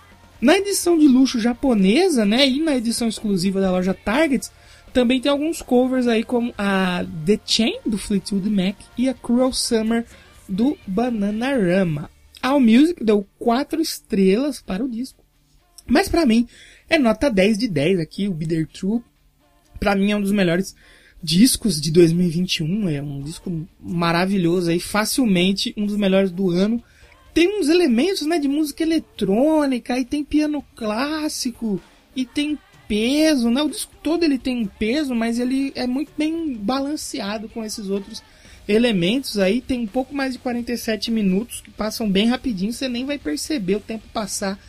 Na 0.44 0.58
edição 0.58 1.00
de 1.00 1.08
luxo 1.08 1.40
japonesa, 1.40 2.26
né? 2.26 2.46
E 2.46 2.60
na 2.60 2.76
edição 2.76 3.08
exclusiva 3.08 3.62
da 3.62 3.72
loja 3.72 3.94
Target, 3.94 4.50
também 4.92 5.22
tem 5.22 5.32
alguns 5.32 5.62
covers 5.62 6.06
aí 6.06 6.22
como 6.22 6.54
a 6.58 7.06
The 7.26 7.40
Chain 7.46 7.80
do 7.86 7.98
Fleetwood 7.98 8.50
Mac 8.50 8.76
e 8.98 9.08
a 9.08 9.14
Cruel 9.14 9.54
Summer 9.54 10.06
do 10.48 10.78
Bananarama. 10.86 12.10
A 12.42 12.60
Music 12.60 13.02
deu 13.02 13.26
4 13.40 13.82
estrelas 13.82 14.62
para 14.62 14.84
o 14.84 14.90
disco. 14.90 15.24
Mas 15.88 16.10
para 16.10 16.26
mim, 16.26 16.46
é 16.90 17.00
nota 17.00 17.30
10 17.30 17.58
de 17.58 17.70
10 17.70 18.02
aqui, 18.02 18.28
o 18.28 18.34
Bitter 18.34 18.68
True. 18.68 19.02
Pra 19.80 19.96
mim 19.96 20.12
é 20.12 20.18
um 20.18 20.22
dos 20.22 20.34
melhores 20.34 20.76
discos 21.24 21.80
de 21.80 21.90
2021. 21.90 22.90
É 22.90 23.02
um 23.02 23.22
disco 23.22 23.66
maravilhoso 23.80 24.72
aí, 24.72 24.82
facilmente 24.82 25.74
um 25.78 25.86
dos 25.86 25.96
melhores 25.96 26.32
do 26.32 26.50
ano. 26.50 26.84
Tem 27.34 27.60
uns 27.60 27.68
elementos 27.68 28.28
né, 28.28 28.38
de 28.38 28.48
música 28.48 28.84
eletrônica, 28.84 29.98
e 29.98 30.06
tem 30.06 30.24
piano 30.24 30.64
clássico, 30.76 31.82
e 32.16 32.26
tem 32.26 32.58
peso, 32.88 33.50
né? 33.50 33.62
O 33.62 33.70
disco 33.70 33.92
todo 34.04 34.24
ele 34.24 34.38
tem 34.38 34.66
peso, 34.66 35.16
mas 35.16 35.40
ele 35.40 35.72
é 35.76 35.88
muito 35.88 36.12
bem 36.18 36.54
balanceado 36.54 37.50
com 37.50 37.64
esses 37.64 37.90
outros 37.90 38.22
elementos 38.68 39.40
aí. 39.40 39.62
Tem 39.62 39.80
um 39.80 39.88
pouco 39.88 40.14
mais 40.14 40.34
de 40.34 40.40
47 40.40 41.10
minutos 41.10 41.62
que 41.62 41.72
passam 41.72 42.10
bem 42.10 42.28
rapidinho, 42.28 42.72
você 42.72 42.88
nem 42.88 43.06
vai 43.06 43.18
perceber 43.18 43.78
o 43.78 43.80
tempo 43.80 44.04
passar 44.14 44.60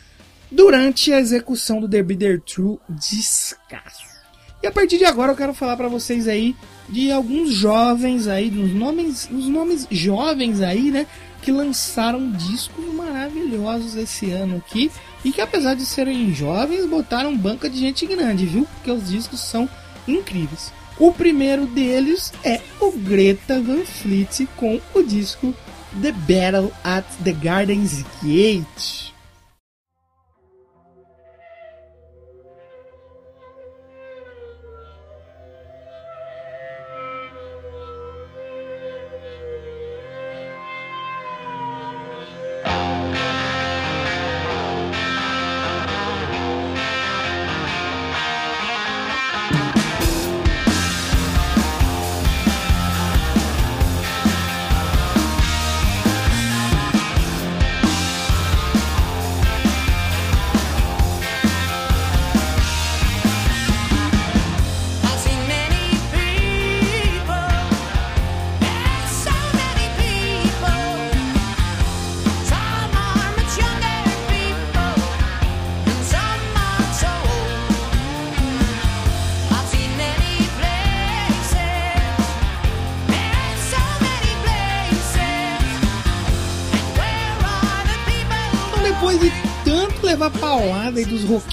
durante 0.51 1.11
a 1.11 1.19
execução 1.19 1.79
do 1.79 1.89
The 1.89 2.01
Bitter 2.01 2.41
True 2.41 2.79
descasso. 2.89 4.15
E 4.63 4.67
a 4.67 4.71
partir 4.71 4.97
de 4.97 5.05
agora 5.05 5.31
eu 5.31 5.35
quero 5.35 5.53
falar 5.53 5.77
para 5.77 5.87
vocês 5.87 6.27
aí 6.27 6.55
de 6.89 7.11
alguns 7.11 7.51
jovens 7.51 8.27
aí, 8.27 8.49
dos 8.49 8.73
nomes, 8.73 9.29
os 9.31 9.47
nomes 9.47 9.87
jovens 9.91 10.61
aí, 10.61 10.91
né, 10.91 11.05
que 11.45 11.51
lançaram 11.51 12.31
discos 12.31 12.83
maravilhosos 12.91 13.93
esse 13.95 14.31
ano 14.31 14.57
aqui 14.57 14.91
e 15.23 15.31
que 15.31 15.39
apesar 15.39 15.75
de 15.75 15.85
serem 15.85 16.33
jovens, 16.33 16.87
botaram 16.87 17.37
banca 17.37 17.69
de 17.69 17.77
gente 17.77 18.03
grande, 18.07 18.47
viu? 18.47 18.67
Porque 18.73 18.89
os 18.89 19.07
discos 19.07 19.41
são 19.41 19.69
incríveis. 20.07 20.73
O 20.97 21.13
primeiro 21.13 21.67
deles 21.67 22.33
é 22.43 22.59
o 22.81 22.91
Greta 22.91 23.61
Van 23.61 23.85
Fleet 23.85 24.47
com 24.57 24.81
o 24.95 25.03
disco 25.03 25.53
The 26.01 26.13
Battle 26.13 26.73
at 26.83 27.05
the 27.23 27.33
Gardens 27.33 28.03
Gate. 28.23 29.04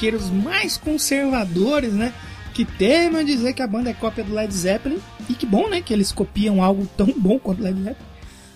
Roqueiros 0.02 0.30
mais 0.30 0.76
conservadores, 0.76 1.92
né? 1.92 2.12
Que 2.52 2.64
temem 2.64 3.20
a 3.20 3.22
dizer 3.22 3.52
que 3.52 3.62
a 3.62 3.66
banda 3.66 3.90
é 3.90 3.94
cópia 3.94 4.24
do 4.24 4.34
Led 4.34 4.52
Zeppelin. 4.52 4.98
E 5.30 5.34
que 5.34 5.46
bom, 5.46 5.68
né? 5.68 5.80
Que 5.80 5.92
eles 5.92 6.10
copiam 6.10 6.62
algo 6.62 6.88
tão 6.96 7.06
bom 7.16 7.38
quanto 7.38 7.62
Led 7.62 7.78
Zeppelin. 7.78 8.08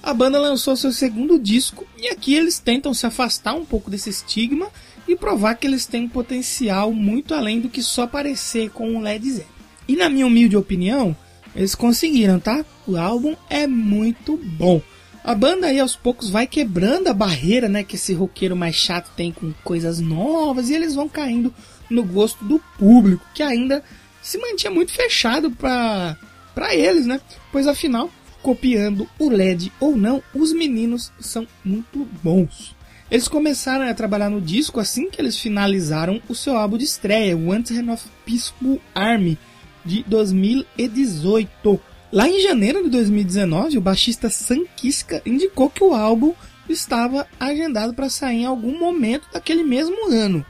A 0.02 0.12
banda 0.12 0.40
lançou 0.40 0.76
seu 0.76 0.92
segundo 0.92 1.38
disco 1.38 1.86
e 1.96 2.08
aqui 2.08 2.34
eles 2.34 2.58
tentam 2.58 2.92
se 2.92 3.06
afastar 3.06 3.54
um 3.54 3.64
pouco 3.64 3.90
desse 3.90 4.10
estigma 4.10 4.68
e 5.06 5.16
provar 5.16 5.54
que 5.54 5.66
eles 5.66 5.86
têm 5.86 6.04
um 6.04 6.08
potencial 6.08 6.92
muito 6.92 7.32
além 7.32 7.60
do 7.60 7.68
que 7.68 7.82
só 7.82 8.06
parecer 8.06 8.70
com 8.70 8.96
o 8.96 9.00
Led 9.00 9.28
Zeppelin. 9.28 9.46
E 9.88 9.94
na 9.94 10.08
minha 10.08 10.26
humilde 10.26 10.56
opinião, 10.56 11.16
eles 11.54 11.76
conseguiram, 11.76 12.40
tá? 12.40 12.64
O 12.86 12.96
álbum 12.96 13.36
é 13.48 13.68
muito 13.68 14.36
bom. 14.36 14.82
A 15.26 15.34
banda 15.34 15.66
aí 15.66 15.80
aos 15.80 15.96
poucos 15.96 16.30
vai 16.30 16.46
quebrando 16.46 17.08
a 17.08 17.12
barreira, 17.12 17.68
né, 17.68 17.82
que 17.82 17.96
esse 17.96 18.14
roqueiro 18.14 18.54
mais 18.54 18.76
chato 18.76 19.10
tem 19.16 19.32
com 19.32 19.52
coisas 19.64 19.98
novas 19.98 20.70
e 20.70 20.74
eles 20.74 20.94
vão 20.94 21.08
caindo 21.08 21.52
no 21.90 22.04
gosto 22.04 22.44
do 22.44 22.60
público, 22.78 23.26
que 23.34 23.42
ainda 23.42 23.82
se 24.22 24.38
mantinha 24.38 24.70
muito 24.70 24.92
fechado 24.92 25.50
para 25.50 26.16
para 26.54 26.76
eles, 26.76 27.06
né? 27.06 27.20
Pois 27.50 27.66
afinal, 27.66 28.08
copiando 28.40 29.08
o 29.18 29.28
LED 29.28 29.72
ou 29.80 29.96
não, 29.96 30.22
os 30.32 30.52
meninos 30.52 31.10
são 31.18 31.44
muito 31.64 32.08
bons. 32.22 32.76
Eles 33.10 33.26
começaram 33.26 33.84
a 33.84 33.94
trabalhar 33.94 34.30
no 34.30 34.40
disco 34.40 34.78
assim 34.78 35.10
que 35.10 35.20
eles 35.20 35.36
finalizaram 35.36 36.22
o 36.28 36.36
seu 36.36 36.56
álbum 36.56 36.78
de 36.78 36.84
estreia, 36.84 37.36
Wanted 37.36 37.90
of 37.90 38.04
Peaceful 38.24 38.80
Army, 38.94 39.36
de 39.84 40.04
2018. 40.04 41.80
Lá 42.12 42.28
em 42.28 42.40
janeiro 42.40 42.84
de 42.84 42.90
2019, 42.90 43.78
o 43.78 43.80
baixista 43.80 44.30
Sam 44.30 44.64
Kiska 44.76 45.20
indicou 45.26 45.68
que 45.68 45.82
o 45.82 45.92
álbum 45.92 46.32
estava 46.68 47.26
agendado 47.38 47.94
para 47.94 48.08
sair 48.08 48.42
em 48.42 48.46
algum 48.46 48.78
momento 48.78 49.28
daquele 49.32 49.64
mesmo 49.64 50.10
ano. 50.10 50.44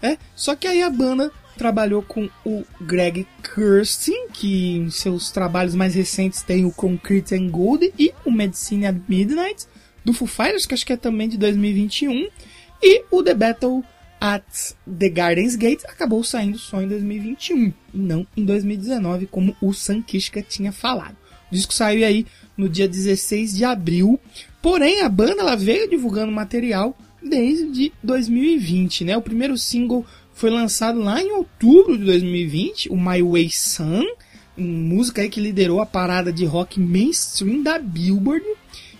É, 0.00 0.16
só 0.34 0.56
que 0.56 0.66
aí 0.66 0.82
a 0.82 0.90
banda 0.90 1.30
trabalhou 1.56 2.02
com 2.02 2.28
o 2.44 2.64
Greg 2.80 3.26
Kurstin, 3.54 4.28
que 4.32 4.76
em 4.76 4.90
seus 4.90 5.30
trabalhos 5.30 5.74
mais 5.74 5.94
recentes 5.94 6.42
tem 6.42 6.64
o 6.64 6.72
Concrete 6.72 7.34
and 7.34 7.48
Gold 7.48 7.92
e 7.98 8.12
o 8.24 8.30
Medicine 8.30 8.86
at 8.86 8.96
Midnight, 9.06 9.66
do 10.04 10.12
Foo 10.12 10.26
Fighters, 10.26 10.66
que 10.66 10.74
acho 10.74 10.84
que 10.84 10.94
é 10.94 10.96
também 10.96 11.28
de 11.28 11.36
2021, 11.36 12.28
e 12.82 13.04
o 13.10 13.22
The 13.22 13.34
Battle 13.34 13.84
at 14.22 14.76
the 14.86 15.08
Gardens 15.08 15.56
Gate 15.56 15.82
acabou 15.84 16.22
saindo 16.22 16.56
só 16.56 16.80
em 16.80 16.86
2021 16.86 17.72
e 17.92 17.98
não 17.98 18.24
em 18.36 18.44
2019, 18.44 19.26
como 19.26 19.56
o 19.60 19.72
Sankishka 19.72 20.40
tinha 20.40 20.70
falado. 20.70 21.16
O 21.50 21.54
disco 21.54 21.74
saiu 21.74 22.06
aí 22.06 22.24
no 22.56 22.68
dia 22.68 22.86
16 22.86 23.56
de 23.56 23.64
abril, 23.64 24.20
porém 24.62 25.00
a 25.00 25.08
banda 25.08 25.40
ela 25.40 25.56
veio 25.56 25.90
divulgando 25.90 26.30
material 26.30 26.96
desde 27.20 27.92
2020, 28.00 29.06
né? 29.06 29.16
O 29.16 29.22
primeiro 29.22 29.58
single 29.58 30.06
foi 30.32 30.50
lançado 30.50 31.00
lá 31.00 31.20
em 31.20 31.32
outubro 31.32 31.98
de 31.98 32.04
2020, 32.04 32.90
o 32.90 32.96
My 32.96 33.20
Way 33.20 33.50
Sun, 33.50 34.04
música 34.56 35.28
que 35.28 35.40
liderou 35.40 35.80
a 35.80 35.86
parada 35.86 36.32
de 36.32 36.44
rock 36.44 36.78
mainstream 36.78 37.60
da 37.60 37.76
Billboard. 37.76 38.46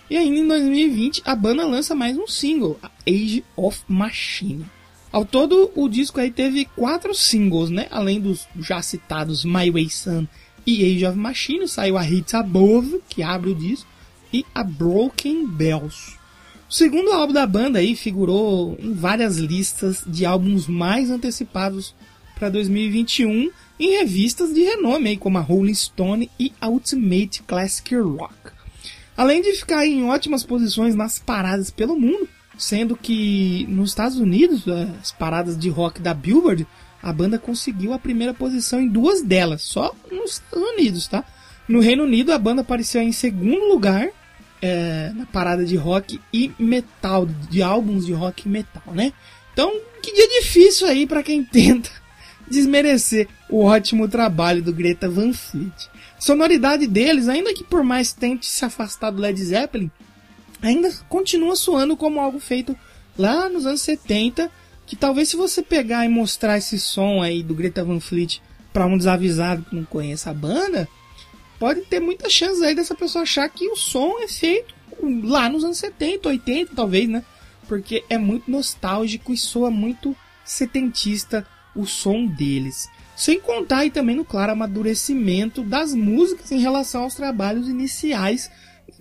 E 0.09 0.17
ainda 0.17 0.37
em 0.37 0.47
2020 0.49 1.21
a 1.23 1.33
banda 1.33 1.65
lança 1.65 1.95
mais 1.95 2.17
um 2.17 2.27
single, 2.27 2.77
Age 3.07 3.41
of 3.55 3.79
Machine. 3.87 4.65
Ao 5.13 5.23
todo, 5.23 5.71
o 5.75 5.87
disco 5.87 6.19
aí 6.19 6.31
teve 6.31 6.65
quatro 6.75 7.13
singles, 7.13 7.69
né? 7.69 7.85
Além 7.91 8.19
dos 8.19 8.47
já 8.59 8.81
citados 8.81 9.45
My 9.45 9.69
Way 9.69 9.87
Sun 9.91 10.27
e 10.65 10.83
Age 10.83 11.05
of 11.05 11.15
Machine, 11.19 11.67
saiu 11.67 11.99
a 11.99 12.09
Hits 12.09 12.33
Above, 12.33 12.99
que 13.07 13.21
abre 13.21 13.51
o 13.51 13.55
disco, 13.55 13.87
e 14.33 14.43
a 14.55 14.63
Broken 14.63 15.45
Bells. 15.45 16.17
O 16.67 16.73
segundo 16.73 17.11
álbum 17.11 17.31
da 17.31 17.45
banda 17.45 17.77
aí 17.77 17.95
figurou 17.95 18.75
em 18.79 18.91
várias 18.91 19.37
listas 19.37 20.03
de 20.07 20.25
álbuns 20.25 20.65
mais 20.65 21.11
antecipados 21.11 21.93
para 22.33 22.49
2021 22.49 23.51
em 23.79 23.97
revistas 23.99 24.51
de 24.51 24.63
renome 24.63 25.09
aí, 25.09 25.17
como 25.17 25.37
a 25.37 25.41
Rolling 25.41 25.75
Stone 25.75 26.27
e 26.39 26.51
a 26.59 26.67
Ultimate 26.69 27.43
Classic 27.43 27.95
Rock. 27.95 28.33
Além 29.15 29.43
de 29.43 29.53
ficar 29.53 29.85
em 29.85 30.05
ótimas 30.05 30.43
posições 30.43 30.95
nas 30.95 31.19
paradas 31.19 31.69
pelo 31.69 31.95
mundo, 31.99 32.27
Sendo 32.57 32.95
que 32.95 33.65
nos 33.67 33.89
Estados 33.89 34.17
Unidos, 34.17 34.67
as 34.67 35.11
paradas 35.11 35.57
de 35.57 35.69
rock 35.69 36.01
da 36.01 36.13
Billboard, 36.13 36.67
a 37.01 37.11
banda 37.11 37.37
conseguiu 37.37 37.93
a 37.93 37.99
primeira 37.99 38.33
posição 38.33 38.79
em 38.79 38.87
duas 38.87 39.21
delas, 39.21 39.61
só 39.61 39.93
nos 40.11 40.33
Estados 40.33 40.69
Unidos, 40.69 41.07
tá? 41.07 41.25
No 41.67 41.79
Reino 41.79 42.03
Unido, 42.03 42.31
a 42.31 42.37
banda 42.37 42.61
apareceu 42.61 43.01
em 43.01 43.11
segundo 43.11 43.65
lugar 43.67 44.09
é, 44.61 45.11
na 45.13 45.25
parada 45.25 45.65
de 45.65 45.75
rock 45.75 46.21
e 46.31 46.51
metal, 46.57 47.25
de 47.49 47.61
álbuns 47.61 48.05
de 48.05 48.13
rock 48.13 48.45
e 48.45 48.49
metal, 48.49 48.93
né? 48.93 49.11
Então, 49.51 49.71
que 50.01 50.13
dia 50.13 50.41
difícil 50.41 50.87
aí 50.87 51.05
para 51.05 51.21
quem 51.21 51.43
tenta 51.43 51.89
desmerecer 52.49 53.27
o 53.49 53.65
ótimo 53.65 54.07
trabalho 54.07 54.63
do 54.63 54.73
Greta 54.73 55.09
Van 55.09 55.33
Fleet. 55.33 55.89
Sonoridade 56.17 56.87
deles, 56.87 57.27
ainda 57.27 57.53
que 57.53 57.65
por 57.65 57.83
mais 57.83 58.13
tente 58.13 58.45
se 58.45 58.63
afastar 58.63 59.11
do 59.11 59.21
Led 59.21 59.43
Zeppelin, 59.43 59.91
ainda 60.63 60.91
continua 61.09 61.55
soando 61.55 61.95
como 61.95 62.21
algo 62.21 62.39
feito 62.39 62.75
lá 63.17 63.49
nos 63.49 63.65
anos 63.65 63.81
70, 63.81 64.49
que 64.85 64.95
talvez 64.95 65.29
se 65.29 65.35
você 65.35 65.61
pegar 65.61 66.05
e 66.05 66.09
mostrar 66.09 66.57
esse 66.57 66.79
som 66.79 67.21
aí 67.21 67.43
do 67.43 67.53
Greta 67.53 67.83
Van 67.83 67.99
Fleet 67.99 68.41
para 68.71 68.87
um 68.87 68.97
desavisado 68.97 69.63
que 69.63 69.75
não 69.75 69.83
conhece 69.83 70.27
a 70.27 70.33
banda, 70.33 70.87
pode 71.59 71.81
ter 71.81 71.99
muita 71.99 72.29
chance 72.29 72.63
aí 72.63 72.73
dessa 72.73 72.95
pessoa 72.95 73.23
achar 73.23 73.47
que 73.49 73.67
o 73.67 73.75
som 73.75 74.19
é 74.19 74.27
feito 74.27 74.73
lá 75.23 75.49
nos 75.49 75.63
anos 75.63 75.77
70, 75.77 76.29
80 76.29 76.71
talvez, 76.75 77.09
né? 77.09 77.23
Porque 77.67 78.03
é 78.09 78.17
muito 78.17 78.49
nostálgico 78.49 79.33
e 79.33 79.37
soa 79.37 79.69
muito 79.69 80.15
setentista 80.45 81.45
o 81.75 81.85
som 81.85 82.25
deles. 82.25 82.89
Sem 83.15 83.39
contar 83.39 83.79
aí 83.79 83.91
também 83.91 84.15
no 84.15 84.25
claro 84.25 84.53
amadurecimento 84.53 85.61
das 85.61 85.93
músicas 85.93 86.51
em 86.51 86.59
relação 86.59 87.03
aos 87.03 87.15
trabalhos 87.15 87.67
iniciais 87.67 88.49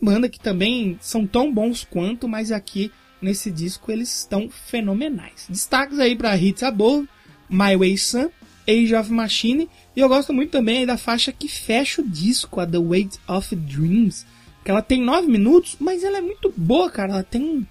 banda 0.03 0.29
que 0.29 0.41
também 0.41 0.99
são 1.01 1.27
tão 1.27 1.53
bons 1.53 1.87
quanto, 1.89 2.29
mas 2.29 2.51
aqui 2.51 2.91
nesse 3.21 3.51
disco 3.51 3.93
eles 3.93 4.19
estão 4.19 4.51
fenomenais. 4.51 5.47
Destaques 5.49 6.01
aí 6.01 6.17
para 6.17 6.37
Hits 6.37 6.65
Above, 6.65 7.09
My 7.49 7.77
Way 7.77 7.97
Sun, 7.97 8.29
Age 8.69 8.95
of 8.95 9.13
Machine, 9.13 9.69
e 9.95 10.01
eu 10.01 10.09
gosto 10.09 10.33
muito 10.33 10.51
também 10.51 10.85
da 10.85 10.97
faixa 10.97 11.33
que 11.33 11.49
fecha 11.49 12.03
o 12.03 12.09
disco, 12.09 12.61
a 12.61 12.67
The 12.67 12.79
Weight 12.79 13.19
of 13.29 13.55
Dreams, 13.55 14.27
que 14.65 14.71
ela 14.71 14.83
tem 14.83 15.01
9 15.01 15.29
minutos, 15.29 15.77
mas 15.79 16.03
ela 16.03 16.19
é 16.19 16.21
muito 16.21 16.53
boa, 16.57 16.91
cara, 16.91 17.13
ela 17.13 17.23
tem 17.23 17.67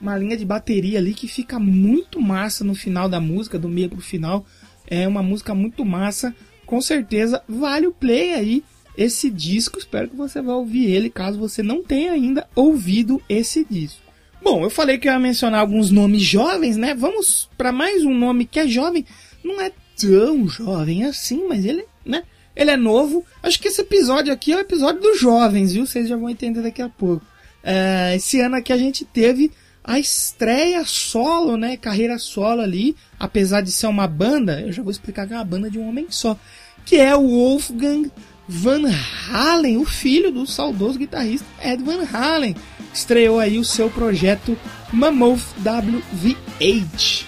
uma 0.00 0.16
linha 0.18 0.36
de 0.36 0.44
bateria 0.44 0.98
ali 0.98 1.14
que 1.14 1.26
fica 1.26 1.58
muito 1.58 2.20
massa 2.20 2.64
no 2.64 2.74
final 2.74 3.08
da 3.08 3.20
música, 3.20 3.58
do 3.58 3.68
meio 3.68 3.88
pro 3.88 4.00
final. 4.00 4.44
É 4.86 5.08
uma 5.08 5.22
música 5.22 5.54
muito 5.54 5.84
massa, 5.84 6.34
com 6.64 6.80
certeza 6.80 7.42
vale 7.48 7.86
o 7.86 7.92
play 7.92 8.34
aí 8.34 8.64
esse 8.96 9.30
disco. 9.30 9.78
Espero 9.78 10.08
que 10.08 10.16
você 10.16 10.40
vá 10.40 10.54
ouvir 10.54 10.90
ele, 10.90 11.10
caso 11.10 11.38
você 11.38 11.62
não 11.62 11.82
tenha 11.82 12.12
ainda 12.12 12.48
ouvido 12.54 13.22
esse 13.28 13.64
disco. 13.68 14.06
Bom, 14.42 14.62
eu 14.62 14.70
falei 14.70 14.96
que 14.96 15.08
eu 15.08 15.12
ia 15.12 15.18
mencionar 15.18 15.60
alguns 15.60 15.90
nomes 15.90 16.22
jovens, 16.22 16.76
né? 16.76 16.94
Vamos 16.94 17.48
para 17.58 17.72
mais 17.72 18.04
um 18.04 18.14
nome 18.14 18.44
que 18.46 18.60
é 18.60 18.68
jovem. 18.68 19.04
Não 19.42 19.60
é 19.60 19.72
tão 20.00 20.46
jovem 20.46 21.04
assim, 21.04 21.46
mas 21.48 21.64
ele, 21.64 21.84
né? 22.04 22.22
Ele 22.54 22.70
é 22.70 22.76
novo. 22.76 23.24
Acho 23.42 23.60
que 23.60 23.68
esse 23.68 23.80
episódio 23.80 24.32
aqui 24.32 24.52
é 24.52 24.56
o 24.56 24.60
episódio 24.60 25.00
dos 25.00 25.18
jovens, 25.18 25.72
viu? 25.72 25.86
Vocês 25.86 26.08
já 26.08 26.16
vão 26.16 26.30
entender 26.30 26.62
daqui 26.62 26.80
a 26.80 26.88
pouco. 26.88 27.24
É, 27.62 28.14
esse 28.14 28.40
ano 28.40 28.56
aqui 28.56 28.72
a 28.72 28.78
gente 28.78 29.04
teve 29.04 29.50
a 29.82 29.98
estreia 29.98 30.84
solo, 30.84 31.56
né? 31.56 31.76
Carreira 31.76 32.18
solo 32.18 32.60
ali. 32.60 32.94
Apesar 33.18 33.60
de 33.60 33.72
ser 33.72 33.88
uma 33.88 34.06
banda, 34.06 34.60
eu 34.60 34.72
já 34.72 34.82
vou 34.82 34.90
explicar 34.90 35.26
que 35.26 35.32
é 35.32 35.36
uma 35.36 35.44
banda 35.44 35.68
de 35.68 35.78
um 35.78 35.88
homem 35.88 36.06
só. 36.08 36.38
Que 36.84 36.96
é 36.96 37.16
o 37.16 37.26
Wolfgang 37.26 38.10
Van 38.48 38.82
Halen, 39.28 39.78
o 39.78 39.84
filho 39.84 40.30
do 40.30 40.46
saudoso 40.46 40.98
guitarrista 40.98 41.46
Ed 41.62 41.82
Van 41.82 42.04
Halen, 42.12 42.54
estreou 42.92 43.40
aí 43.40 43.58
o 43.58 43.64
seu 43.64 43.90
projeto 43.90 44.56
Mammoth 44.92 45.42
WVH. 45.58 47.26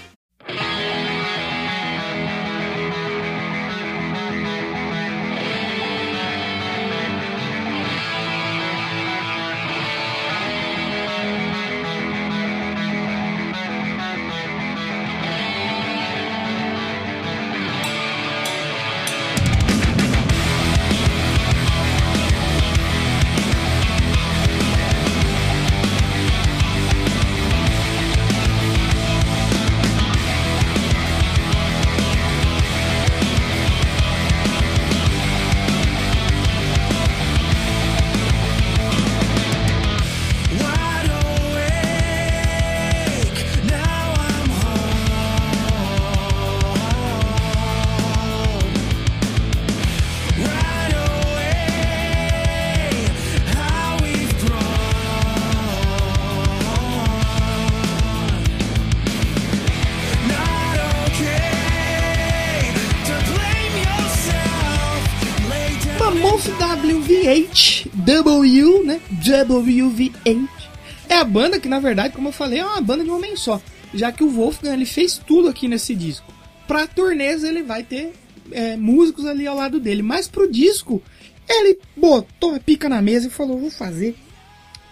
W, 69.29 69.89
né? 69.89 70.12
WVH. 70.24 70.68
É 71.09 71.16
a 71.16 71.24
banda 71.24 71.59
que, 71.59 71.68
na 71.68 71.81
verdade, 71.81 72.14
como 72.14 72.29
eu 72.29 72.33
falei, 72.33 72.59
é 72.59 72.64
uma 72.64 72.81
banda 72.81 73.03
de 73.03 73.11
um 73.11 73.16
homem 73.16 73.37
só. 73.37 73.61
Já 73.95 74.12
que 74.12 74.22
o 74.22 74.29
Wolfgang 74.29 74.74
ele 74.74 74.85
fez 74.85 75.18
tudo 75.18 75.49
aqui 75.49 75.66
nesse 75.66 75.95
disco. 75.95 76.33
Pra 76.66 76.87
turnês 76.87 77.43
ele 77.43 77.62
vai 77.62 77.83
ter 77.83 78.12
é, 78.53 78.76
músicos 78.76 79.24
ali 79.24 79.47
ao 79.47 79.57
lado 79.57 79.81
dele. 79.81 80.03
Mas 80.03 80.29
pro 80.29 80.51
disco, 80.51 81.03
ele 81.49 81.79
botou 81.97 82.55
a 82.55 82.61
pica 82.61 82.89
na 82.89 83.01
mesa 83.01 83.29
e 83.29 83.31
falou: 83.31 83.59
vou 83.59 83.70
fazer 83.70 84.14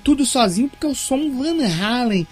tudo 0.03 0.25
sozinho 0.25 0.69
porque 0.71 0.87
eu 0.87 0.95
sou 0.95 1.19
um 1.19 1.39
Van 1.39 1.63
Halen. 1.67 2.27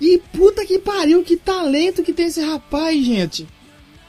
E 0.00 0.18
puta 0.32 0.64
que 0.64 0.78
pariu, 0.78 1.22
que 1.22 1.36
talento 1.36 2.02
que 2.02 2.12
tem 2.12 2.26
esse 2.26 2.40
rapaz, 2.40 3.04
gente. 3.04 3.46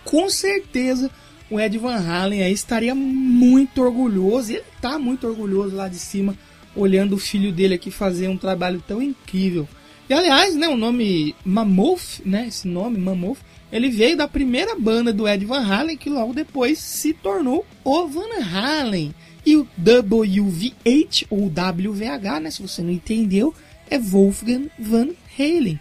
Com 0.06 0.30
certeza 0.30 1.12
o 1.50 1.60
Ed 1.60 1.78
Van 1.78 1.96
Halen 1.96 2.44
aí 2.44 2.54
estaria 2.54 2.94
muito 2.94 3.82
orgulhoso. 3.82 4.52
Ele 4.52 4.64
tá 4.82 5.00
muito 5.00 5.28
orgulhoso 5.28 5.76
lá 5.76 5.88
de 5.88 5.98
cima, 5.98 6.38
olhando 6.78 7.14
o 7.14 7.20
filho 7.20 7.52
dele 7.52 7.74
aqui 7.74 7.92
fazer 7.92 8.28
um 8.28 8.38
trabalho 8.38 8.82
tão 8.88 9.02
incrível. 9.02 9.68
E 10.10 10.14
aliás, 10.14 10.56
né, 10.56 10.70
o 10.70 10.78
nome 10.78 11.36
Mammoth, 11.44 12.22
né, 12.26 12.48
esse 12.48 12.68
nome 12.68 12.98
Mammoth, 12.98 13.40
ele 13.72 13.90
veio 13.90 14.16
da 14.16 14.28
primeira 14.28 14.76
banda 14.80 15.12
do 15.12 15.28
Ed 15.28 15.44
Van 15.46 15.66
Halen, 15.66 15.98
que 15.98 16.10
logo 16.10 16.34
depois 16.34 16.80
se 16.80 17.14
tornou 17.14 17.66
o 17.84 18.08
Van 18.08 18.42
Halen. 18.42 19.14
E 19.46 19.58
o 19.58 19.68
WVH, 19.78 21.26
ou 21.30 21.48
WVH, 21.48 22.40
né, 22.42 22.52
se 22.52 22.62
você 22.62 22.82
não 22.82 22.92
entendeu, 22.92 23.54
é 23.90 24.00
Wolfgang 24.00 24.70
Van 24.80 25.10
Halen. 25.38 25.80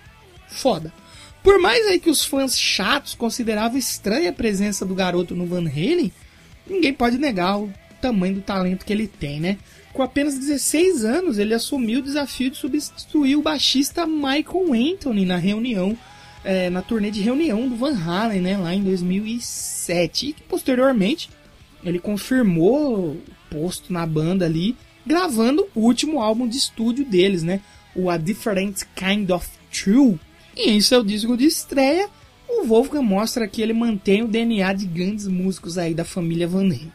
Foda. 0.48 0.92
Por 1.42 1.60
mais 1.60 1.86
aí 1.86 2.00
que 2.00 2.10
os 2.10 2.24
fãs 2.24 2.58
chatos 2.58 3.14
consideravam 3.14 3.78
estranha 3.78 4.30
a 4.30 4.32
presença 4.32 4.84
do 4.84 4.94
garoto 4.94 5.36
no 5.36 5.46
Van 5.46 5.68
Halen, 5.68 6.12
ninguém 6.68 6.92
pode 6.92 7.18
negar 7.18 7.60
o 7.60 7.72
tamanho 8.00 8.34
do 8.34 8.40
talento 8.40 8.84
que 8.84 8.92
ele 8.92 9.06
tem, 9.06 9.38
né? 9.38 9.56
Com 9.96 10.02
apenas 10.02 10.36
16 10.36 11.06
anos, 11.06 11.38
ele 11.38 11.54
assumiu 11.54 12.00
o 12.00 12.02
desafio 12.02 12.50
de 12.50 12.58
substituir 12.58 13.34
o 13.34 13.40
baixista 13.40 14.06
Michael 14.06 14.74
Anthony 14.92 15.24
na 15.24 15.38
reunião, 15.38 15.96
é, 16.44 16.68
na 16.68 16.82
turnê 16.82 17.10
de 17.10 17.22
reunião 17.22 17.66
do 17.66 17.76
Van 17.76 17.96
Halen, 17.96 18.42
né, 18.42 18.58
lá 18.58 18.74
em 18.74 18.82
2007. 18.82 20.28
E 20.38 20.42
posteriormente 20.46 21.30
ele 21.82 21.98
confirmou 21.98 23.12
o 23.12 23.22
posto 23.48 23.90
na 23.90 24.04
banda 24.04 24.44
ali, 24.44 24.76
gravando 25.06 25.66
o 25.74 25.80
último 25.80 26.20
álbum 26.20 26.46
de 26.46 26.58
estúdio 26.58 27.02
deles, 27.02 27.42
né, 27.42 27.62
o 27.94 28.10
A 28.10 28.18
Different 28.18 28.82
Kind 28.94 29.30
of 29.30 29.48
True. 29.72 30.20
E 30.54 30.72
em 30.72 30.80
seu 30.82 31.02
disco 31.02 31.38
de 31.38 31.46
estreia, 31.46 32.06
o 32.46 32.66
Wolfgang 32.66 33.02
mostra 33.02 33.48
que 33.48 33.62
ele 33.62 33.72
mantém 33.72 34.22
o 34.22 34.28
DNA 34.28 34.74
de 34.74 34.84
grandes 34.84 35.26
músicos 35.26 35.78
aí 35.78 35.94
da 35.94 36.04
família 36.04 36.46
Van 36.46 36.66
Halen. 36.66 36.92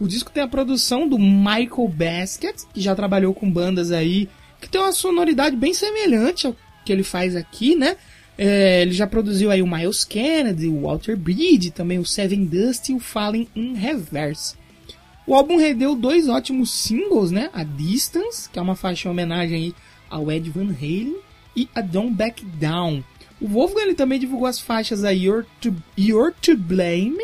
O 0.00 0.08
disco 0.08 0.30
tem 0.30 0.42
a 0.42 0.48
produção 0.48 1.08
do 1.08 1.18
Michael 1.18 1.88
Basket, 1.88 2.56
que 2.72 2.80
já 2.80 2.94
trabalhou 2.94 3.32
com 3.34 3.50
bandas 3.50 3.92
aí 3.92 4.28
que 4.60 4.68
tem 4.68 4.80
uma 4.80 4.92
sonoridade 4.92 5.56
bem 5.56 5.74
semelhante 5.74 6.46
ao 6.46 6.56
que 6.84 6.92
ele 6.92 7.02
faz 7.02 7.36
aqui, 7.36 7.74
né? 7.74 7.96
É, 8.36 8.82
ele 8.82 8.92
já 8.92 9.06
produziu 9.06 9.50
aí 9.50 9.62
o 9.62 9.66
Miles 9.66 10.04
Kennedy, 10.04 10.68
o 10.68 10.82
Walter 10.82 11.16
Bridge, 11.16 11.70
também 11.70 11.98
o 11.98 12.04
Seven 12.04 12.44
Dust 12.46 12.88
e 12.88 12.94
o 12.94 12.98
Falling 12.98 13.46
in 13.54 13.74
Reverse. 13.74 14.56
O 15.26 15.34
álbum 15.34 15.56
rendeu 15.56 15.94
dois 15.94 16.28
ótimos 16.28 16.70
singles, 16.70 17.30
né? 17.30 17.48
A 17.52 17.62
Distance, 17.62 18.48
que 18.48 18.58
é 18.58 18.62
uma 18.62 18.74
faixa 18.74 19.08
em 19.08 19.10
homenagem 19.10 19.56
aí 19.56 19.74
ao 20.10 20.30
Ed 20.30 20.50
Van 20.50 20.70
Halen, 20.70 21.16
e 21.56 21.68
a 21.74 21.80
Don't 21.80 22.14
Back 22.14 22.44
Down. 22.44 23.02
O 23.40 23.48
Wolfgang 23.48 23.82
ele 23.82 23.94
também 23.94 24.18
divulgou 24.18 24.46
as 24.46 24.58
faixas 24.58 25.04
a 25.04 25.10
You're 25.10 25.46
to, 25.60 25.74
You're 25.96 26.34
to 26.42 26.56
Blame, 26.56 27.18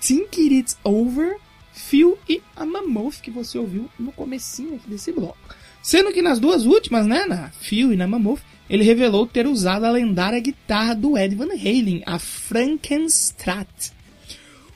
Think 0.00 0.40
It's 0.40 0.78
Over, 0.84 1.36
Feel 1.74 2.16
e 2.28 2.40
a 2.54 2.64
Mammoth, 2.64 3.20
que 3.20 3.30
você 3.30 3.58
ouviu 3.58 3.90
no 3.98 4.12
comecinho 4.12 4.76
aqui 4.76 4.88
desse 4.88 5.10
bloco. 5.10 5.36
Sendo 5.82 6.12
que 6.12 6.22
nas 6.22 6.38
duas 6.38 6.64
últimas, 6.64 7.04
né, 7.04 7.26
na 7.26 7.50
Feel 7.50 7.92
e 7.92 7.96
na 7.96 8.06
Mammoth, 8.06 8.40
ele 8.70 8.84
revelou 8.84 9.26
ter 9.26 9.46
usado 9.46 9.84
a 9.84 9.90
lendária 9.90 10.40
guitarra 10.40 10.94
do 10.94 11.18
Ed 11.18 11.34
Van 11.34 11.52
Halen, 11.52 12.02
a 12.06 12.18
Frankenstrat. 12.18 13.92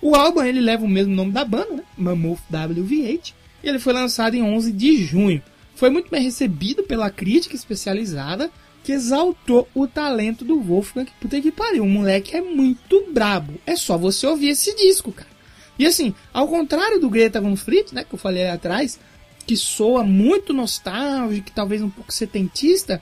O 0.02 0.14
álbum 0.14 0.42
ele 0.42 0.60
leva 0.60 0.84
o 0.84 0.88
mesmo 0.88 1.14
nome 1.14 1.32
da 1.32 1.44
banda, 1.44 1.76
né? 1.76 1.84
Mammoth 1.96 2.42
WVH, 2.50 3.32
e 3.62 3.68
ele 3.68 3.78
foi 3.78 3.92
lançado 3.92 4.34
em 4.34 4.42
11 4.42 4.72
de 4.72 5.02
junho. 5.04 5.42
Foi 5.74 5.90
muito 5.90 6.10
bem 6.10 6.22
recebido 6.22 6.82
pela 6.82 7.10
crítica 7.10 7.54
especializada, 7.54 8.50
que 8.82 8.92
exaltou 8.92 9.68
o 9.74 9.86
talento 9.86 10.44
do 10.44 10.60
Wolfgang. 10.60 11.08
Puta 11.20 11.40
que 11.40 11.52
pariu, 11.52 11.84
o 11.84 11.88
moleque 11.88 12.36
é 12.36 12.40
muito 12.40 13.04
brabo. 13.12 13.54
É 13.64 13.76
só 13.76 13.96
você 13.96 14.26
ouvir 14.26 14.48
esse 14.48 14.74
disco, 14.76 15.12
cara. 15.12 15.37
E 15.78 15.86
assim, 15.86 16.14
ao 16.32 16.48
contrário 16.48 17.00
do 17.00 17.08
Greta 17.08 17.40
Van 17.40 17.56
Fleet, 17.56 17.94
né, 17.94 18.04
que 18.04 18.14
eu 18.14 18.18
falei 18.18 18.48
atrás, 18.48 18.98
que 19.46 19.56
soa 19.56 20.02
muito 20.04 20.52
nostálgico, 20.52 21.50
talvez 21.54 21.80
um 21.80 21.90
pouco 21.90 22.12
setentista, 22.12 23.00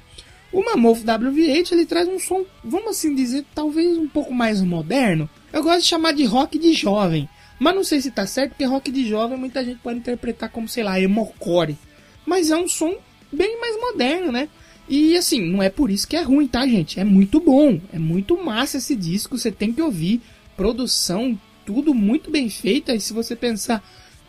o 0.52 0.64
Mammoth 0.64 1.00
WVH 1.00 1.72
ele 1.72 1.86
traz 1.86 2.08
um 2.08 2.18
som, 2.18 2.44
vamos 2.62 2.90
assim 2.90 3.14
dizer, 3.14 3.44
talvez 3.54 3.98
um 3.98 4.08
pouco 4.08 4.32
mais 4.32 4.60
moderno. 4.62 5.28
Eu 5.52 5.62
gosto 5.62 5.80
de 5.80 5.86
chamar 5.86 6.12
de 6.12 6.24
rock 6.24 6.58
de 6.58 6.72
jovem, 6.72 7.28
mas 7.58 7.74
não 7.74 7.82
sei 7.82 8.00
se 8.00 8.10
tá 8.10 8.26
certo, 8.26 8.50
porque 8.50 8.64
rock 8.64 8.90
de 8.90 9.08
jovem 9.08 9.38
muita 9.38 9.64
gente 9.64 9.80
pode 9.80 9.98
interpretar 9.98 10.50
como, 10.50 10.68
sei 10.68 10.84
lá, 10.84 11.00
emocore. 11.00 11.76
Mas 12.24 12.50
é 12.50 12.56
um 12.56 12.68
som 12.68 12.96
bem 13.32 13.58
mais 13.60 13.80
moderno, 13.80 14.30
né? 14.30 14.48
E 14.88 15.16
assim, 15.16 15.40
não 15.40 15.62
é 15.62 15.68
por 15.68 15.90
isso 15.90 16.06
que 16.06 16.16
é 16.16 16.22
ruim, 16.22 16.46
tá, 16.46 16.66
gente? 16.66 17.00
É 17.00 17.04
muito 17.04 17.40
bom, 17.40 17.80
é 17.92 17.98
muito 17.98 18.36
massa 18.42 18.76
esse 18.76 18.94
disco, 18.94 19.36
você 19.36 19.50
tem 19.50 19.72
que 19.72 19.82
ouvir. 19.82 20.20
Produção, 20.56 21.38
tudo 21.66 21.92
muito 21.92 22.30
bem 22.30 22.48
feito. 22.48 22.90
E 22.92 23.00
se 23.00 23.12
você 23.12 23.36
pensar 23.36 23.84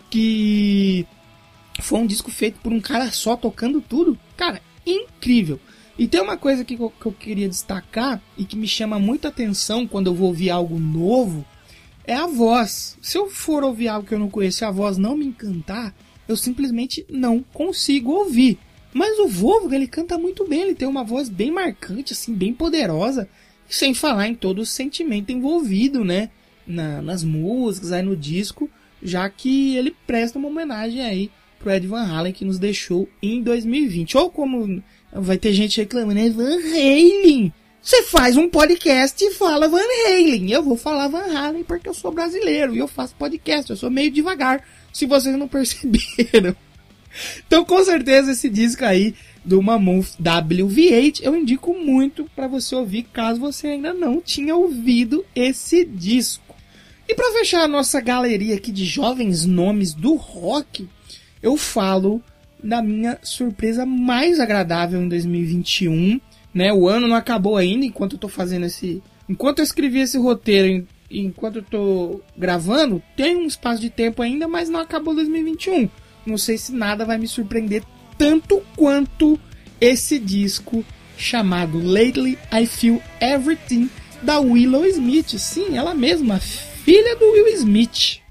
que 0.10 1.06
foi 1.80 2.00
um 2.00 2.08
disco 2.08 2.32
feito 2.32 2.60
por 2.60 2.74
um 2.74 2.82
cara 2.82 3.12
só 3.12 3.38
tocando 3.38 3.80
tudo, 3.80 4.18
cara, 4.36 4.62
incrível. 4.86 5.60
E 5.98 6.08
tem 6.08 6.22
uma 6.22 6.38
coisa 6.38 6.66
que 6.66 6.76
eu, 6.76 6.90
que 6.90 7.06
eu 7.06 7.12
queria 7.12 7.48
destacar 7.48 8.22
e 8.38 8.44
que 8.44 8.56
me 8.56 8.68
chama 8.68 9.00
muita 9.00 9.30
atenção 9.30 9.88
quando 9.88 10.08
eu 10.08 10.14
vou 10.14 10.28
ouvir 10.28 10.50
algo 10.50 10.80
novo, 10.80 11.46
é 12.06 12.16
a 12.16 12.28
voz. 12.28 12.98
Se 13.02 13.18
eu 13.18 13.30
for 13.30 13.64
ouvir 13.64 13.88
algo 13.88 14.08
que 14.08 14.14
eu 14.14 14.20
não 14.20 14.30
conheço 14.30 14.64
e 14.64 14.66
a 14.66 14.72
voz 14.72 14.98
não 14.98 15.18
me 15.18 15.26
encantar, 15.26 15.96
eu 16.28 16.36
simplesmente 16.36 17.06
não 17.10 17.44
consigo 17.54 18.12
ouvir. 18.12 18.60
Mas 18.94 19.20
o 19.20 19.28
Wolfgang, 19.28 19.76
ele 19.76 19.88
canta 19.88 20.18
muito 20.18 20.48
bem, 20.48 20.62
ele 20.62 20.76
tem 20.76 20.88
uma 20.88 21.04
voz 21.04 21.30
bem 21.30 21.52
marcante, 21.52 22.14
assim, 22.14 22.34
bem 22.34 22.54
poderosa, 22.54 23.28
sem 23.68 23.94
falar 23.94 24.28
em 24.28 24.36
todo 24.36 24.60
o 24.60 24.66
sentimento 24.66 25.32
envolvido, 25.32 26.04
né, 26.04 26.30
na, 26.68 27.02
nas 27.02 27.24
músicas, 27.24 27.92
aí 27.92 28.02
no 28.02 28.16
disco, 28.16 28.70
já 29.02 29.30
que 29.30 29.76
ele 29.76 29.96
presta 30.06 30.38
uma 30.38 30.48
homenagem 30.48 31.02
aí 31.02 31.32
pro 31.60 31.72
Ed 31.72 31.88
Van 31.88 32.04
Halen 32.04 32.34
que 32.34 32.46
nos 32.46 32.60
deixou 32.60 33.08
em 33.22 33.42
2020. 33.42 34.18
Ou 34.18 34.30
como 34.30 34.84
vai 35.12 35.38
ter 35.38 35.54
gente 35.54 35.80
reclamando, 35.80 36.20
é 36.20 36.30
Van 36.30 36.58
Halen. 36.58 37.54
Você 37.82 38.04
faz 38.04 38.36
um 38.36 38.50
podcast 38.50 39.24
e 39.24 39.32
fala 39.32 39.70
Van 39.70 39.80
Halen. 40.08 40.52
Eu 40.52 40.62
vou 40.62 40.76
falar 40.76 41.08
Van 41.08 41.34
Halen 41.34 41.64
porque 41.64 41.88
eu 41.88 41.94
sou 41.94 42.12
brasileiro 42.12 42.76
e 42.76 42.80
eu 42.80 42.88
faço 42.88 43.16
podcast. 43.16 43.70
Eu 43.70 43.78
sou 43.78 43.90
meio 43.90 44.12
devagar, 44.12 44.64
se 44.92 45.06
vocês 45.06 45.38
não 45.38 45.48
perceberam. 45.50 46.56
Então, 47.48 47.64
com 47.66 47.84
certeza, 47.84 48.32
esse 48.32 48.50
disco 48.50 48.84
aí 48.84 49.16
do 49.44 49.62
Mammoth 49.62 50.18
WV8 50.22 51.22
eu 51.24 51.34
indico 51.34 51.74
muito 51.74 52.30
para 52.36 52.48
você 52.48 52.76
ouvir 52.76 53.04
caso 53.04 53.40
você 53.40 53.68
ainda 53.68 53.94
não 53.94 54.20
tinha 54.20 54.54
ouvido 54.54 55.26
esse 55.34 55.86
disco. 55.86 56.57
E 57.08 57.16
para 57.16 57.34
fechar 57.34 57.64
a 57.64 57.68
nossa 57.68 58.02
galeria 58.02 58.56
aqui 58.56 58.72
de 58.72 58.86
jovens 58.86 59.46
nomes 59.46 59.94
do 59.94 60.16
rock, 60.16 60.88
eu 61.42 61.56
falo 61.56 62.22
da 62.62 62.82
minha 62.82 63.18
surpresa 63.24 63.86
mais 63.86 64.40
agradável 64.40 65.02
em 65.02 65.08
2021. 65.08 66.20
Né? 66.54 66.74
O 66.74 66.88
ano 66.88 67.08
não 67.08 67.16
acabou 67.16 67.56
ainda 67.56 67.86
enquanto 67.86 68.14
eu 68.14 68.20
tô 68.20 68.28
fazendo 68.28 68.66
esse. 68.66 69.02
Enquanto 69.30 69.60
eu 69.60 69.64
escrevi 69.64 70.00
esse 70.00 70.18
roteiro, 70.18 70.88
enquanto 71.10 71.58
eu 71.58 71.64
tô 71.64 72.22
gravando, 72.38 73.02
tem 73.16 73.36
um 73.36 73.46
espaço 73.46 73.82
de 73.82 73.90
tempo 73.90 74.22
ainda, 74.22 74.48
mas 74.48 74.70
não 74.70 74.80
acabou 74.80 75.14
2021 75.14 75.90
não 76.28 76.38
sei 76.38 76.58
se 76.58 76.74
nada 76.74 77.06
vai 77.06 77.18
me 77.18 77.28
surpreender 77.28 77.84
tanto 78.18 78.62
quanto 78.76 79.40
esse 79.80 80.20
disco 80.20 80.84
chamado 81.18 81.82
Lately 81.82 82.38
I 82.52 82.66
Feel 82.66 83.02
Everything 83.22 83.90
da 84.22 84.40
Willow 84.40 84.86
Smith. 84.86 85.30
Sim, 85.38 85.78
ela 85.78 85.94
mesma, 85.96 86.40
filha 86.88 87.18
do 87.18 87.34
Will 87.34 87.58
Smith. 87.58 88.22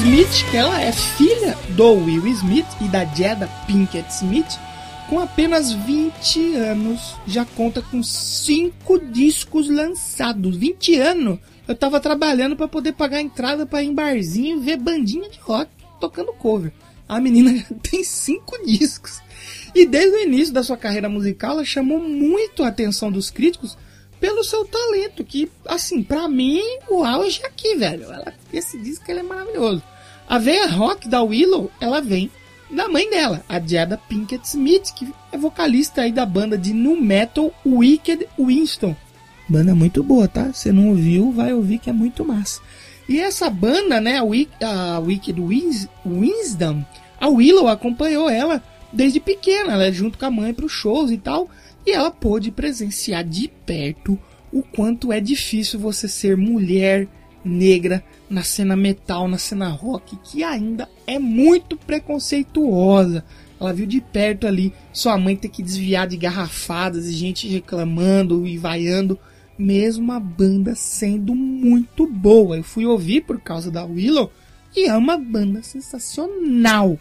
Smith, 0.00 0.50
que 0.50 0.56
ela 0.56 0.80
é 0.80 0.90
filha 0.92 1.54
do 1.76 1.92
Will 1.92 2.26
Smith 2.28 2.66
e 2.80 2.88
da 2.88 3.04
Jada 3.04 3.46
Pinkett 3.66 4.10
Smith, 4.10 4.58
com 5.10 5.20
apenas 5.20 5.72
20 5.72 6.54
anos, 6.54 7.16
já 7.26 7.44
conta 7.44 7.82
com 7.82 8.02
5 8.02 8.98
discos 8.98 9.68
lançados. 9.68 10.56
20 10.56 10.94
anos! 10.96 11.38
Eu 11.68 11.74
tava 11.74 12.00
trabalhando 12.00 12.56
para 12.56 12.66
poder 12.66 12.92
pagar 12.92 13.18
a 13.18 13.22
entrada 13.22 13.66
para 13.66 13.82
ir 13.82 13.88
em 13.88 13.94
barzinho 13.94 14.62
ver 14.62 14.78
bandinha 14.78 15.28
de 15.28 15.38
rock 15.38 15.70
tocando 16.00 16.32
cover. 16.32 16.72
A 17.06 17.20
menina 17.20 17.62
tem 17.82 18.02
5 18.02 18.64
discos. 18.64 19.20
E 19.74 19.84
desde 19.84 20.16
o 20.16 20.22
início 20.22 20.54
da 20.54 20.62
sua 20.62 20.78
carreira 20.78 21.10
musical, 21.10 21.52
ela 21.52 21.64
chamou 21.64 22.00
muito 22.00 22.62
a 22.62 22.68
atenção 22.68 23.12
dos 23.12 23.28
críticos 23.28 23.76
pelo 24.20 24.44
seu 24.44 24.64
talento, 24.64 25.24
que, 25.24 25.50
assim, 25.66 26.02
pra 26.02 26.28
mim, 26.28 26.62
o 26.88 27.02
auge 27.02 27.40
é 27.42 27.46
aqui, 27.46 27.74
velho. 27.76 28.04
Ela, 28.04 28.34
esse 28.52 28.78
disco 28.78 29.10
ele 29.10 29.20
é 29.20 29.22
maravilhoso. 29.22 29.82
A 30.28 30.38
veia 30.38 30.68
rock 30.68 31.08
da 31.08 31.22
Willow, 31.22 31.70
ela 31.80 32.00
vem 32.00 32.30
da 32.70 32.88
mãe 32.88 33.10
dela, 33.10 33.42
a 33.48 33.58
Jada 33.58 33.98
Pinkett 33.98 34.46
Smith, 34.46 34.92
que 34.94 35.12
é 35.32 35.36
vocalista 35.36 36.02
aí 36.02 36.12
da 36.12 36.24
banda 36.24 36.56
de 36.56 36.72
nu 36.72 37.00
metal 37.00 37.52
Wicked 37.66 38.28
Winston. 38.38 38.94
Banda 39.48 39.74
muito 39.74 40.04
boa, 40.04 40.28
tá? 40.28 40.52
Você 40.52 40.70
não 40.70 40.90
ouviu, 40.90 41.32
vai 41.32 41.52
ouvir 41.52 41.78
que 41.78 41.90
é 41.90 41.92
muito 41.92 42.24
massa. 42.24 42.60
E 43.08 43.18
essa 43.18 43.50
banda, 43.50 44.00
né, 44.00 44.18
a, 44.18 44.94
a 44.94 44.98
Wicked 45.00 45.40
Wins, 45.40 45.88
a 47.20 47.28
Willow 47.28 47.66
acompanhou 47.66 48.30
ela 48.30 48.62
desde 48.92 49.18
pequena, 49.18 49.72
ela 49.72 49.86
é 49.86 49.92
junto 49.92 50.16
com 50.16 50.26
a 50.26 50.30
mãe 50.30 50.54
para 50.54 50.64
os 50.64 50.72
shows 50.72 51.10
e 51.10 51.18
tal, 51.18 51.48
e 51.90 51.92
ela 51.92 52.10
pôde 52.10 52.52
presenciar 52.52 53.24
de 53.24 53.48
perto 53.66 54.16
o 54.52 54.62
quanto 54.62 55.12
é 55.12 55.18
difícil 55.18 55.80
você 55.80 56.06
ser 56.06 56.36
mulher 56.36 57.08
negra 57.44 58.04
na 58.28 58.44
cena 58.44 58.76
metal, 58.76 59.26
na 59.26 59.38
cena 59.38 59.68
rock, 59.68 60.16
que 60.22 60.44
ainda 60.44 60.88
é 61.04 61.18
muito 61.18 61.76
preconceituosa. 61.76 63.24
Ela 63.60 63.72
viu 63.72 63.86
de 63.86 64.00
perto 64.00 64.46
ali 64.46 64.72
sua 64.92 65.18
mãe 65.18 65.34
ter 65.34 65.48
que 65.48 65.64
desviar 65.64 66.06
de 66.06 66.16
garrafadas 66.16 67.06
e 67.06 67.12
gente 67.12 67.48
reclamando 67.48 68.46
e 68.46 68.56
vaiando, 68.56 69.18
mesmo 69.58 70.12
a 70.12 70.20
banda 70.20 70.76
sendo 70.76 71.34
muito 71.34 72.06
boa. 72.06 72.56
Eu 72.56 72.62
fui 72.62 72.86
ouvir 72.86 73.22
por 73.22 73.40
causa 73.40 73.68
da 73.68 73.84
Willow 73.84 74.30
e 74.76 74.86
é 74.86 74.96
uma 74.96 75.16
banda 75.16 75.60
sensacional. 75.60 76.96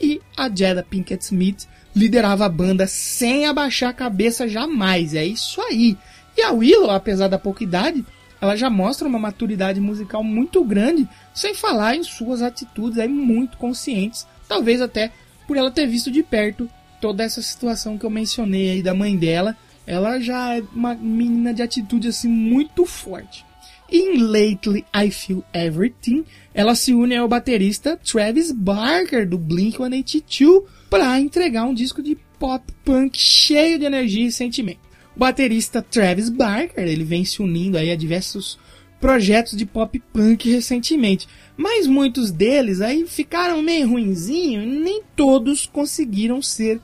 E 0.00 0.20
a 0.36 0.48
Jada 0.48 0.84
Pinkett 0.84 1.24
Smith 1.24 1.66
liderava 1.94 2.46
a 2.46 2.48
banda 2.48 2.86
sem 2.86 3.46
abaixar 3.46 3.90
a 3.90 3.94
cabeça 3.94 4.48
jamais. 4.48 5.14
É 5.14 5.24
isso 5.24 5.60
aí. 5.62 5.96
E 6.36 6.42
a 6.42 6.52
Willow, 6.52 6.90
apesar 6.90 7.28
da 7.28 7.38
pouca 7.38 7.64
idade, 7.64 8.04
ela 8.40 8.56
já 8.56 8.70
mostra 8.70 9.06
uma 9.06 9.18
maturidade 9.18 9.80
musical 9.80 10.24
muito 10.24 10.64
grande, 10.64 11.08
sem 11.34 11.54
falar 11.54 11.96
em 11.96 12.02
suas 12.02 12.40
atitudes 12.40 12.98
aí 12.98 13.08
muito 13.08 13.58
conscientes, 13.58 14.26
talvez 14.48 14.80
até 14.80 15.12
por 15.46 15.56
ela 15.56 15.70
ter 15.70 15.86
visto 15.86 16.10
de 16.10 16.22
perto 16.22 16.70
toda 17.00 17.24
essa 17.24 17.42
situação 17.42 17.98
que 17.98 18.04
eu 18.04 18.10
mencionei 18.10 18.70
aí 18.70 18.82
da 18.82 18.94
mãe 18.94 19.16
dela. 19.16 19.56
Ela 19.86 20.20
já 20.20 20.56
é 20.56 20.62
uma 20.72 20.94
menina 20.94 21.52
de 21.52 21.62
atitude 21.62 22.08
assim 22.08 22.28
muito 22.28 22.86
forte. 22.86 23.44
Em 23.92 24.18
Lately 24.18 24.84
I 24.94 25.10
Feel 25.10 25.42
Everything, 25.52 26.24
ela 26.54 26.76
se 26.76 26.94
une 26.94 27.16
ao 27.16 27.26
baterista 27.26 27.96
Travis 27.96 28.52
Barker 28.52 29.28
do 29.28 29.36
Blink-182 29.36 30.62
para 30.88 31.18
entregar 31.18 31.64
um 31.64 31.74
disco 31.74 32.00
de 32.00 32.16
pop 32.38 32.64
punk 32.84 33.18
cheio 33.18 33.80
de 33.80 33.84
energia 33.84 34.26
e 34.26 34.32
sentimento. 34.32 34.78
O 35.16 35.18
baterista 35.18 35.82
Travis 35.82 36.28
Barker, 36.28 36.86
ele 36.86 37.02
vem 37.02 37.24
se 37.24 37.42
unindo 37.42 37.76
aí 37.76 37.90
a 37.90 37.96
diversos 37.96 38.56
projetos 39.00 39.56
de 39.56 39.66
pop 39.66 40.00
punk 40.12 40.48
recentemente, 40.48 41.26
mas 41.56 41.88
muitos 41.88 42.30
deles 42.30 42.80
aí 42.80 43.04
ficaram 43.08 43.60
meio 43.60 43.88
ruinzinho 43.88 44.64
nem 44.64 45.02
todos 45.16 45.66
conseguiram 45.66 46.40
ser 46.40 46.80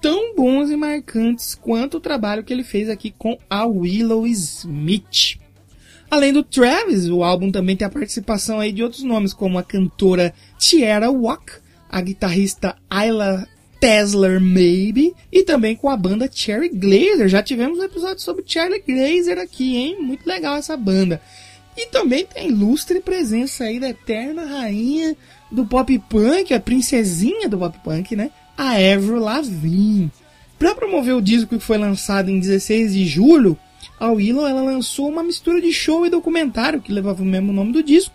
tão 0.00 0.36
bons 0.36 0.70
e 0.70 0.76
marcantes 0.76 1.56
quanto 1.56 1.96
o 1.96 2.00
trabalho 2.00 2.44
que 2.44 2.52
ele 2.52 2.62
fez 2.62 2.88
aqui 2.88 3.10
com 3.10 3.36
a 3.50 3.66
Willow 3.66 4.26
Smith. 4.28 5.44
Além 6.16 6.32
do 6.32 6.42
Travis, 6.42 7.10
o 7.10 7.22
álbum 7.22 7.52
também 7.52 7.76
tem 7.76 7.86
a 7.86 7.90
participação 7.90 8.58
aí 8.58 8.72
de 8.72 8.82
outros 8.82 9.02
nomes, 9.02 9.34
como 9.34 9.58
a 9.58 9.62
cantora 9.62 10.32
Tierra 10.58 11.10
Walk, 11.10 11.52
a 11.90 12.00
guitarrista 12.00 12.74
Ayla 12.88 13.46
Tesla 13.78 14.40
Maybe 14.40 15.12
e 15.30 15.42
também 15.42 15.76
com 15.76 15.90
a 15.90 15.96
banda 15.96 16.26
Cherry 16.32 16.70
Glazer. 16.70 17.28
Já 17.28 17.42
tivemos 17.42 17.78
um 17.78 17.82
episódio 17.82 18.22
sobre 18.22 18.42
Cherry 18.46 18.82
Glazer 18.88 19.38
aqui, 19.38 19.76
hein? 19.76 19.98
Muito 20.00 20.26
legal 20.26 20.56
essa 20.56 20.74
banda. 20.74 21.20
E 21.76 21.84
também 21.88 22.24
tem 22.24 22.48
ilustre 22.48 22.98
presença 23.00 23.64
aí 23.64 23.78
da 23.78 23.90
eterna 23.90 24.46
rainha 24.46 25.14
do 25.52 25.66
pop 25.66 25.98
punk, 26.08 26.54
a 26.54 26.58
princesinha 26.58 27.46
do 27.46 27.58
pop 27.58 27.78
punk, 27.84 28.16
né? 28.16 28.30
A 28.56 28.70
Avril 28.70 29.18
Lavigne. 29.18 30.10
Para 30.58 30.74
promover 30.74 31.14
o 31.14 31.20
disco 31.20 31.58
que 31.58 31.62
foi 31.62 31.76
lançado 31.76 32.30
em 32.30 32.40
16 32.40 32.94
de 32.94 33.04
julho, 33.04 33.58
a 33.98 34.10
Willow 34.10 34.46
ela 34.46 34.62
lançou 34.62 35.08
uma 35.08 35.22
mistura 35.22 35.60
de 35.60 35.72
show 35.72 36.06
e 36.06 36.10
documentário 36.10 36.80
que 36.80 36.92
levava 36.92 37.22
o 37.22 37.26
mesmo 37.26 37.52
nome 37.52 37.72
do 37.72 37.82
disco, 37.82 38.14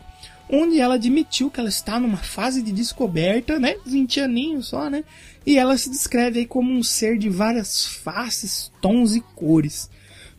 onde 0.50 0.80
ela 0.80 0.96
admitiu 0.96 1.50
que 1.50 1.60
ela 1.60 1.70
está 1.70 2.00
numa 2.00 2.18
fase 2.18 2.62
de 2.62 2.72
descoberta, 2.72 3.58
né? 3.58 3.76
20 3.86 4.20
aninhos 4.20 4.68
só, 4.68 4.90
né? 4.90 5.04
E 5.46 5.58
ela 5.58 5.78
se 5.78 5.90
descreve 5.90 6.40
aí 6.40 6.46
como 6.46 6.72
um 6.72 6.84
ser 6.84 7.18
de 7.18 7.30
várias 7.30 7.86
faces, 7.86 8.72
tons 8.82 9.16
e 9.16 9.22
cores. 9.36 9.90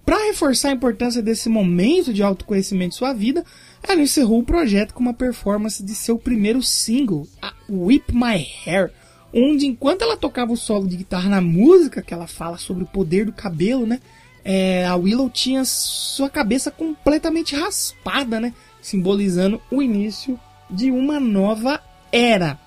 Para 0.05 0.27
reforçar 0.27 0.71
a 0.71 0.75
importância 0.75 1.23
desse 1.23 1.49
momento 1.49 2.13
de 2.13 2.23
autoconhecimento 2.23 2.91
de 2.91 2.97
sua 2.97 3.13
vida, 3.13 3.45
ela 3.83 4.01
encerrou 4.01 4.41
o 4.41 4.45
projeto 4.45 4.93
com 4.93 5.01
uma 5.01 5.15
performance 5.15 5.83
de 5.83 5.95
seu 5.95 6.19
primeiro 6.19 6.63
single, 6.63 7.27
a 7.41 7.53
Whip 7.69 8.13
My 8.13 8.47
Hair, 8.67 8.93
onde 9.33 9.67
enquanto 9.67 10.03
ela 10.03 10.17
tocava 10.17 10.53
o 10.53 10.57
solo 10.57 10.89
de 10.89 10.97
guitarra 10.97 11.31
na 11.31 11.41
música, 11.41 12.03
que 12.03 12.13
ela 12.13 12.27
fala 12.27 12.59
sobre 12.59 12.85
o 12.85 12.87
poder 12.87 13.25
do 13.27 13.33
cabelo, 13.33 13.87
né? 13.87 14.01
É, 14.45 14.85
a 14.87 14.97
Willow 14.97 15.31
tinha 15.31 15.65
sua 15.65 16.29
cabeça 16.29 16.71
completamente 16.71 17.55
raspada, 17.55 18.41
né? 18.41 18.53
simbolizando 18.83 19.63
o 19.71 19.81
início 19.81 20.39
de 20.69 20.91
uma 20.91 21.21
nova 21.21 21.81
era. 22.11 22.59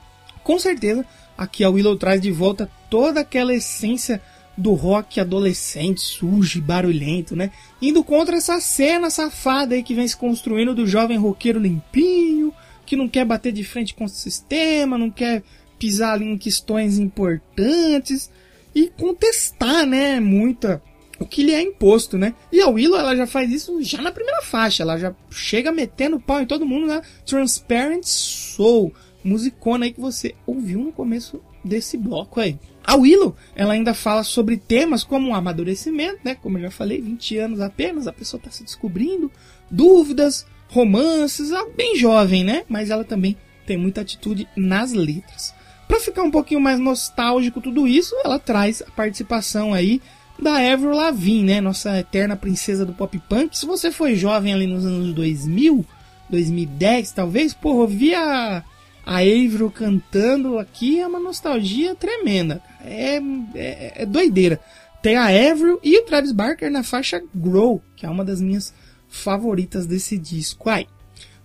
Com 0.44 0.58
certeza, 0.58 1.06
aqui 1.38 1.64
a 1.64 1.70
Willow 1.70 1.98
traz 1.98 2.22
de 2.22 2.32
volta 2.32 2.72
toda 2.90 3.20
aquela 3.20 3.54
essência 3.54 4.22
do 4.58 4.74
rock 4.74 5.20
adolescente, 5.20 6.00
sujo 6.00 6.60
e 6.60 6.62
barulhento, 6.62 7.36
né? 7.36 7.52
Indo 7.82 8.04
contra 8.04 8.38
essa 8.38 8.62
cena 8.62 9.10
safada 9.10 9.76
aí 9.76 9.84
que 9.84 9.94
vem 9.94 10.08
se 10.08 10.16
construindo 10.16 10.74
do 10.74 10.88
jovem 10.88 11.18
roqueiro 11.18 11.60
limpinho, 11.60 12.54
que 12.86 12.96
não 12.96 13.10
quer 13.10 13.26
bater 13.26 13.52
de 13.52 13.66
frente 13.66 13.94
com 13.94 14.06
o 14.06 14.10
sistema, 14.10 14.98
não 14.98 15.12
quer 15.12 15.44
pisar 15.78 16.14
ali 16.14 16.26
em 16.26 16.38
questões 16.38 16.98
importantes 16.98 18.32
e 18.74 18.88
contestar, 18.88 19.86
né, 19.86 20.22
muita 20.22 20.82
o 21.20 21.26
que 21.26 21.44
lhe 21.44 21.54
é 21.54 21.62
imposto, 21.62 22.18
né? 22.18 22.34
E 22.52 22.62
a 22.62 22.68
Willow, 22.68 23.00
ela 23.00 23.16
já 23.16 23.26
faz 23.26 23.52
isso 23.52 23.82
já 23.82 24.02
na 24.02 24.12
primeira 24.12 24.42
faixa, 24.42 24.84
ela 24.84 24.98
já 24.98 25.14
chega 25.30 25.72
metendo 25.72 26.20
pau 26.20 26.42
em 26.42 26.46
todo 26.46 26.66
mundo 26.66 26.88
na 26.88 27.02
Transparent 27.26 28.04
Soul, 28.04 28.94
musicona 29.24 29.86
aí 29.86 29.94
que 29.94 30.00
você 30.00 30.36
ouviu 30.46 30.80
no 30.80 30.92
começo 30.92 31.42
desse 31.64 31.98
bloco 31.98 32.40
aí. 32.40 32.58
A 32.84 32.96
Willow, 32.96 33.36
ela 33.56 33.74
ainda 33.74 33.96
fala 33.96 34.24
sobre 34.24 34.58
temas 34.58 35.04
como 35.04 35.34
amadurecimento, 35.34 36.20
né? 36.24 36.36
Como 36.36 36.58
eu 36.58 36.64
já 36.64 36.72
falei, 36.72 37.02
20 37.02 37.38
anos 37.40 37.60
apenas, 37.60 38.06
a 38.08 38.14
pessoa 38.14 38.40
está 38.40 38.52
se 38.52 38.64
descobrindo, 38.64 39.32
dúvidas, 39.72 40.46
romances, 40.70 41.52
algo 41.52 41.74
bem 41.76 41.98
jovem, 41.98 42.44
né? 42.44 42.64
Mas 42.70 42.92
ela 42.92 43.04
também 43.04 43.36
tem 43.66 43.78
muita 43.78 44.02
atitude 44.02 44.48
nas 44.56 44.94
letras. 44.94 45.54
Para 45.88 46.00
ficar 46.00 46.24
um 46.24 46.32
pouquinho 46.32 46.62
mais 46.62 46.80
nostálgico 46.80 47.62
tudo 47.62 47.88
isso, 47.88 48.16
ela 48.24 48.38
traz 48.38 48.82
a 48.82 48.92
participação 48.92 49.74
aí 49.74 50.02
da 50.42 50.74
Avril 50.74 50.92
Lavigne, 50.92 51.44
né? 51.44 51.62
Nossa 51.62 52.00
eterna 52.00 52.36
princesa 52.36 52.86
do 52.86 52.94
pop 52.94 53.18
punk. 53.30 53.58
Se 53.58 53.66
você 53.66 53.92
foi 53.92 54.16
jovem 54.16 54.54
ali 54.54 54.68
nos 54.68 54.86
anos 54.86 55.14
2000, 55.14 55.86
2010 56.30 57.12
talvez, 57.12 57.54
porra, 57.54 57.82
ouvir 57.82 58.16
a, 58.16 58.64
a 59.06 59.18
Avril 59.20 59.72
cantando 59.72 60.58
aqui 60.58 61.00
é 61.00 61.08
uma 61.08 61.20
nostalgia 61.20 61.96
tremenda. 61.96 62.62
É, 62.84 63.18
é, 63.56 64.04
é 64.04 64.06
doideira. 64.06 64.60
Tem 65.02 65.16
a 65.16 65.28
Avril 65.52 65.80
e 65.84 66.00
o 66.00 66.04
Travis 66.04 66.32
Barker 66.32 66.72
na 66.72 66.82
faixa 66.82 67.22
Grow, 67.34 67.82
que 67.96 68.06
é 68.06 68.10
uma 68.10 68.26
das 68.26 68.42
minhas 68.42 68.74
favoritas 69.08 69.86
desse 69.86 70.18
disco. 70.18 70.70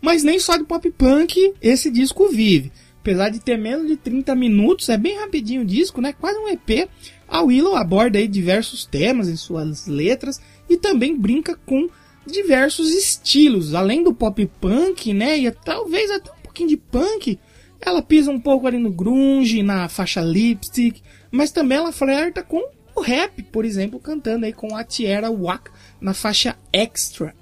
Mas 0.00 0.22
nem 0.22 0.38
só 0.38 0.56
de 0.56 0.64
pop 0.64 0.90
punk 0.92 1.54
esse 1.60 1.90
disco 1.90 2.28
vive. 2.28 2.72
Apesar 3.00 3.30
de 3.30 3.40
ter 3.40 3.56
menos 3.56 3.86
de 3.86 3.96
30 3.96 4.34
minutos, 4.34 4.88
é 4.88 4.96
bem 4.96 5.18
rapidinho 5.18 5.62
o 5.62 5.64
disco, 5.64 6.00
né? 6.00 6.12
Quase 6.12 6.38
um 6.38 6.48
EP. 6.48 6.88
A 7.30 7.42
Willow 7.42 7.76
aborda 7.76 8.18
aí 8.18 8.26
diversos 8.26 8.84
temas 8.84 9.28
em 9.28 9.36
suas 9.36 9.86
letras 9.86 10.40
e 10.68 10.76
também 10.76 11.16
brinca 11.16 11.56
com 11.64 11.88
diversos 12.26 12.90
estilos, 12.90 13.72
além 13.72 14.02
do 14.02 14.12
pop 14.12 14.44
punk, 14.60 15.14
né, 15.14 15.38
e 15.38 15.50
talvez 15.50 16.10
até 16.10 16.30
um 16.32 16.42
pouquinho 16.42 16.70
de 16.70 16.76
punk. 16.76 17.38
Ela 17.80 18.02
pisa 18.02 18.30
um 18.32 18.40
pouco 18.40 18.66
ali 18.66 18.78
no 18.78 18.90
grunge, 18.90 19.62
na 19.62 19.88
faixa 19.88 20.20
lipstick, 20.20 21.00
mas 21.30 21.52
também 21.52 21.78
ela 21.78 21.92
flerta 21.92 22.42
com 22.42 22.62
o 22.96 23.00
rap, 23.00 23.42
por 23.44 23.64
exemplo, 23.64 24.00
cantando 24.00 24.44
aí 24.44 24.52
com 24.52 24.76
a 24.76 24.82
Tierra 24.82 25.30
Wack 25.30 25.70
na 26.00 26.12
faixa 26.12 26.56
Extra. 26.72 27.34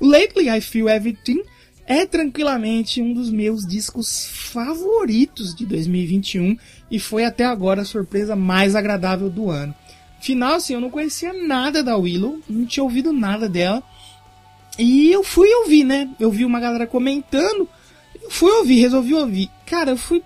Lately 0.00 0.48
I 0.48 0.60
Feel 0.62 0.88
Everything 0.88 1.42
é 1.86 2.04
tranquilamente 2.04 3.00
um 3.00 3.14
dos 3.14 3.30
meus 3.30 3.64
discos 3.64 4.26
favoritos 4.26 5.54
de 5.54 5.64
2021 5.64 6.58
e 6.90 6.98
foi 6.98 7.24
até 7.24 7.44
agora 7.44 7.82
a 7.82 7.84
surpresa 7.84 8.34
mais 8.34 8.74
agradável 8.74 9.30
do 9.30 9.50
ano. 9.50 9.74
Final, 10.20 10.54
assim, 10.54 10.74
eu 10.74 10.80
não 10.80 10.90
conhecia 10.90 11.32
nada 11.32 11.82
da 11.82 11.96
Willow, 11.96 12.40
não 12.48 12.66
tinha 12.66 12.82
ouvido 12.82 13.12
nada 13.12 13.48
dela. 13.48 13.82
E 14.78 15.10
eu 15.12 15.22
fui 15.22 15.48
ouvir, 15.54 15.84
né? 15.84 16.08
Eu 16.18 16.30
vi 16.30 16.44
uma 16.44 16.58
galera 16.58 16.86
comentando, 16.86 17.68
fui 18.28 18.50
ouvir, 18.50 18.80
resolvi 18.80 19.14
ouvir. 19.14 19.50
Cara, 19.64 19.92
eu 19.92 19.96
fui 19.96 20.22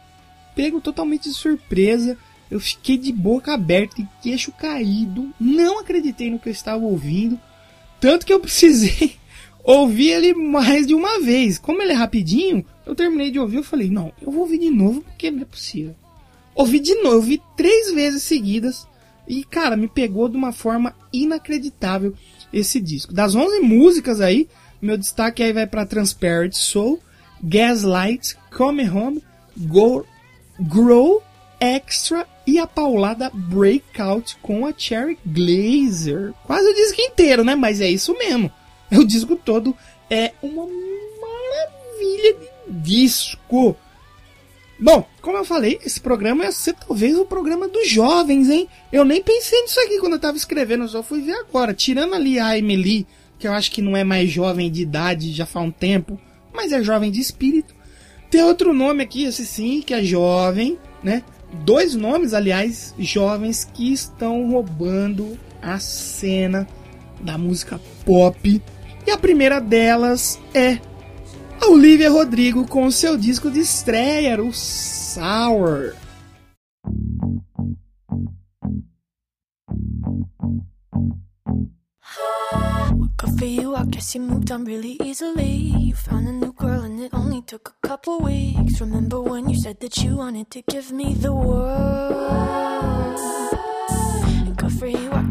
pego 0.55 0.81
totalmente 0.81 1.29
de 1.29 1.35
surpresa. 1.35 2.17
Eu 2.51 2.59
fiquei 2.59 2.97
de 2.97 3.13
boca 3.13 3.55
aberta 3.55 4.01
e 4.01 4.09
queixo 4.23 4.51
caído. 4.53 5.33
Não 5.39 5.79
acreditei 5.79 6.31
no 6.31 6.39
que 6.39 6.49
eu 6.49 6.53
estava 6.53 6.85
ouvindo. 6.85 7.39
Tanto 8.01 8.27
que 8.27 8.33
eu 8.33 8.41
precisei 8.41 9.20
ouvir 9.65 10.11
ele 10.11 10.35
mais 10.35 10.87
de 10.87 10.95
uma 10.95 11.21
vez. 11.21 11.59
Como 11.59 11.81
ele 11.83 11.93
é 11.93 11.97
rapidinho, 11.97 12.65
eu 12.87 12.95
terminei 12.95 13.31
de 13.31 13.39
ouvir. 13.39 13.57
Eu 13.57 13.65
falei, 13.65 13.91
não, 13.91 14.13
eu 14.21 14.31
vou 14.31 14.43
ouvir 14.43 14.59
de 14.59 14.71
novo 14.71 15.03
porque 15.03 15.31
não 15.31 15.43
é 15.43 15.45
possível. 15.45 15.95
Ouvi 16.55 16.81
de 16.81 16.95
novo, 16.97 17.17
ouvi 17.17 17.41
três 17.57 17.93
vezes 17.93 18.23
seguidas. 18.23 18.87
E, 19.27 19.45
cara, 19.45 19.77
me 19.77 19.89
pegou 19.89 20.29
de 20.29 20.37
uma 20.37 20.53
forma 20.53 20.95
inacreditável 21.13 22.15
esse 22.53 22.81
disco. 22.81 23.15
Das 23.15 23.35
11 23.35 23.61
músicas 23.61 24.21
aí, 24.21 24.49
meu 24.83 24.99
destaque 24.99 25.43
aí 25.43 25.53
vai 25.53 25.67
para 25.67 25.87
Transparent 25.87 26.55
Soul, 26.55 26.99
Gaslight, 27.43 28.37
Come 28.51 28.89
Home, 28.91 29.23
Go, 29.57 30.05
Grow, 30.59 31.23
Extra 31.61 32.27
e 32.47 32.59
a 32.59 32.67
paulada 32.67 33.31
Breakout 33.33 34.37
com 34.43 34.67
a 34.67 34.73
Cherry 34.77 35.19
Glazer. 35.25 36.33
Quase 36.45 36.69
o 36.69 36.75
disco 36.75 37.01
inteiro, 37.01 37.45
né? 37.45 37.55
Mas 37.55 37.81
é 37.81 37.89
isso 37.89 38.17
mesmo. 38.19 38.51
O 38.99 39.05
disco 39.05 39.37
todo 39.37 39.77
é 40.11 40.33
uma 40.43 40.67
maravilha 40.67 42.37
de 42.69 42.81
disco. 42.83 43.77
Bom, 44.79 45.07
como 45.21 45.37
eu 45.37 45.45
falei, 45.45 45.79
esse 45.85 46.01
programa 46.01 46.45
ia 46.45 46.53
ser 46.53 46.75
talvez 46.75 47.17
o 47.17 47.27
programa 47.27 47.69
dos 47.69 47.89
jovens, 47.89 48.49
hein? 48.49 48.67
Eu 48.91 49.05
nem 49.05 49.23
pensei 49.23 49.61
nisso 49.63 49.79
aqui 49.81 49.99
quando 49.99 50.15
eu 50.15 50.19
tava 50.19 50.37
escrevendo, 50.37 50.89
só 50.89 51.03
fui 51.03 51.21
ver 51.21 51.35
agora. 51.35 51.75
Tirando 51.75 52.15
ali 52.15 52.39
a 52.39 52.57
Emily, 52.57 53.07
que 53.39 53.47
eu 53.47 53.53
acho 53.53 53.71
que 53.71 53.83
não 53.83 53.97
é 53.97 54.03
mais 54.03 54.31
jovem 54.31 54.71
de 54.71 54.83
idade 54.83 55.33
já 55.33 55.45
faz 55.45 55.67
um 55.67 55.71
tempo, 55.71 56.19
mas 56.53 56.73
é 56.73 56.83
jovem 56.83 57.11
de 57.11 57.21
espírito. 57.21 57.75
Tem 58.31 58.43
outro 58.43 58.73
nome 58.73 59.03
aqui, 59.03 59.25
esse 59.25 59.45
sim, 59.45 59.83
que 59.83 59.93
é 59.93 60.03
jovem, 60.03 60.79
né? 61.03 61.25
Dois 61.65 61.95
nomes, 61.95 62.33
aliás, 62.33 62.95
jovens 62.99 63.69
que 63.75 63.93
estão 63.93 64.49
roubando 64.51 65.39
a 65.61 65.79
cena 65.79 66.67
da 67.21 67.37
música 67.37 67.81
pop. 68.05 68.63
E 69.11 69.13
a 69.13 69.19
primeira 69.19 69.61
delas 69.61 70.39
é 70.55 70.79
a 71.61 71.67
Olivia 71.67 72.09
Rodrigo 72.09 72.65
com 72.65 72.89
seu 72.93 73.17
disco 73.17 73.51
de 73.51 73.59
estreia, 73.59 74.41
o 74.41 74.53
Sour. 74.53 75.97
For 83.37 83.47
you, 83.47 83.75
I 83.75 83.85
guess 83.87 84.15
you 84.15 84.23
moved 84.23 84.53
on 84.53 84.65
really 84.65 84.97
easily. 85.03 85.73
You 85.77 85.97
found 85.97 86.29
a 86.29 86.33
new 86.33 86.53
girl 86.53 86.85
and 86.85 87.01
it 87.01 87.13
only 87.13 87.43
took 87.43 87.75
a 87.83 87.89
couple 87.89 88.21
weeks. 88.23 88.81
Remember 88.81 89.21
when 89.21 89.49
you 89.49 89.57
said 89.61 89.81
that 89.81 89.97
you 90.05 90.19
wanted 90.19 90.53
to 90.53 90.63
give 90.71 90.93
me 90.93 91.15
the 91.15 91.33
world? 91.33 92.70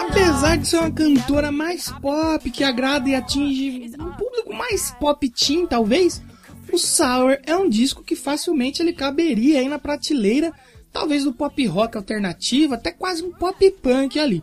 Apesar 0.00 0.56
de 0.56 0.66
ser 0.66 0.78
uma 0.78 0.90
cantora 0.90 1.52
mais 1.52 1.92
pop, 2.02 2.50
que 2.50 2.64
agrada 2.64 3.08
e 3.08 3.14
atinge 3.14 3.92
um 3.98 4.10
público 4.12 4.52
mais 4.52 4.90
pop 4.90 5.28
teen, 5.30 5.64
talvez, 5.64 6.20
o 6.72 6.76
Sour 6.76 7.38
é 7.44 7.56
um 7.56 7.68
disco 7.68 8.02
que 8.02 8.16
facilmente 8.16 8.82
ele 8.82 8.92
caberia 8.92 9.60
aí 9.60 9.68
na 9.68 9.78
prateleira, 9.78 10.52
talvez 10.92 11.22
do 11.22 11.32
pop 11.32 11.64
rock 11.66 11.96
alternativo, 11.96 12.74
até 12.74 12.90
quase 12.90 13.22
um 13.22 13.30
pop 13.30 13.70
punk 13.80 14.18
ali. 14.18 14.42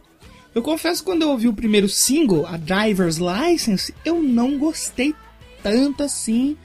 Eu 0.56 0.62
confesso 0.62 1.02
que 1.02 1.12
quando 1.12 1.24
eu 1.24 1.30
ouvi 1.30 1.50
o 1.50 1.54
primeiro 1.54 1.90
single, 1.90 2.48
a 2.48 2.56
Driver's 2.56 3.18
License, 3.18 3.94
eu 4.06 4.24
não 4.24 4.58
gostei 4.58 5.14
tanto 5.62 6.04
assim 6.04 6.56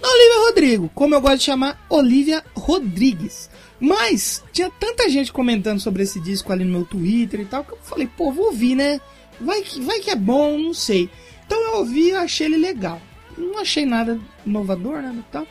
da 0.00 0.08
Olivia 0.08 0.46
Rodrigo, 0.46 0.90
como 0.94 1.14
eu 1.14 1.20
gosto 1.20 1.38
de 1.38 1.44
chamar 1.44 1.84
Olivia 1.90 2.42
Rodrigues. 2.54 3.51
Mas 3.82 4.44
tinha 4.52 4.70
tanta 4.70 5.08
gente 5.08 5.32
comentando 5.32 5.80
sobre 5.80 6.04
esse 6.04 6.20
disco 6.20 6.52
ali 6.52 6.64
no 6.64 6.70
meu 6.70 6.84
Twitter 6.84 7.40
e 7.40 7.44
tal, 7.44 7.64
que 7.64 7.72
eu 7.72 7.78
falei, 7.82 8.06
pô, 8.06 8.30
vou 8.30 8.46
ouvir, 8.46 8.76
né? 8.76 9.00
Vai 9.40 9.60
que, 9.62 9.80
vai 9.80 9.98
que 9.98 10.08
é 10.08 10.14
bom, 10.14 10.56
não 10.56 10.72
sei. 10.72 11.10
Então 11.44 11.60
eu 11.60 11.78
ouvi 11.78 12.10
e 12.10 12.14
achei 12.14 12.46
ele 12.46 12.58
legal. 12.58 13.02
Não 13.36 13.58
achei 13.58 13.84
nada 13.84 14.20
inovador, 14.46 15.02
nada 15.02 15.24
tal. 15.32 15.44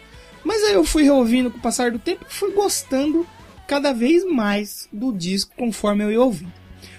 Mas 0.46 0.64
aí 0.64 0.76
eu 0.76 0.86
fui 0.86 1.04
reouvindo 1.04 1.52
com 1.52 1.58
o 1.58 1.62
passar 1.62 1.92
do 1.92 2.00
tempo 2.00 2.26
e 2.26 2.34
fui 2.34 2.54
gostando 2.54 3.28
cada 3.68 3.92
vez 3.92 4.24
mais 4.24 4.88
do 4.94 5.12
disco 5.12 5.52
conforme 5.58 6.06
eu 6.06 6.12
ia 6.14 6.22
ouvindo. 6.22 6.54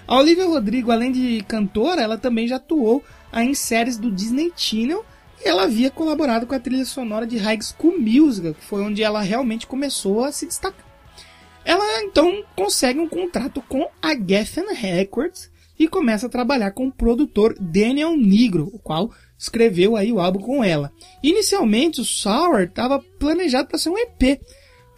A 0.07 0.15
Olivia 0.19 0.45
Rodrigo, 0.45 0.91
além 0.91 1.11
de 1.11 1.43
cantora, 1.47 1.99
ela 1.99 2.15
também 2.15 2.47
já 2.47 2.57
atuou 2.57 3.03
em 3.33 3.55
séries 3.55 3.97
do 3.97 4.11
Disney 4.11 4.53
Channel 4.55 5.03
e 5.43 5.49
ela 5.49 5.63
havia 5.63 5.89
colaborado 5.89 6.45
com 6.45 6.53
a 6.53 6.59
trilha 6.59 6.85
sonora 6.85 7.25
de 7.25 7.39
High 7.39 7.59
School 7.63 7.99
Musical, 7.99 8.53
que 8.53 8.63
foi 8.63 8.83
onde 8.83 9.01
ela 9.01 9.23
realmente 9.23 9.65
começou 9.65 10.23
a 10.23 10.31
se 10.31 10.45
destacar. 10.45 10.92
Ela 11.65 12.03
então 12.03 12.43
consegue 12.55 12.99
um 12.99 13.07
contrato 13.07 13.61
com 13.61 13.87
a 14.01 14.15
Geffen 14.15 14.73
Records 14.73 15.51
e 15.77 15.87
começa 15.87 16.27
a 16.27 16.29
trabalhar 16.29 16.71
com 16.71 16.87
o 16.87 16.91
produtor 16.91 17.55
Daniel 17.59 18.15
Negro, 18.15 18.69
o 18.73 18.79
qual 18.79 19.11
escreveu 19.37 19.95
aí 19.95 20.11
o 20.11 20.19
álbum 20.19 20.39
com 20.39 20.63
ela. 20.63 20.91
Inicialmente 21.21 22.01
o 22.01 22.05
Sour 22.05 22.61
estava 22.61 22.99
planejado 23.19 23.67
para 23.67 23.77
ser 23.77 23.89
um 23.89 23.97
EP, 23.97 24.39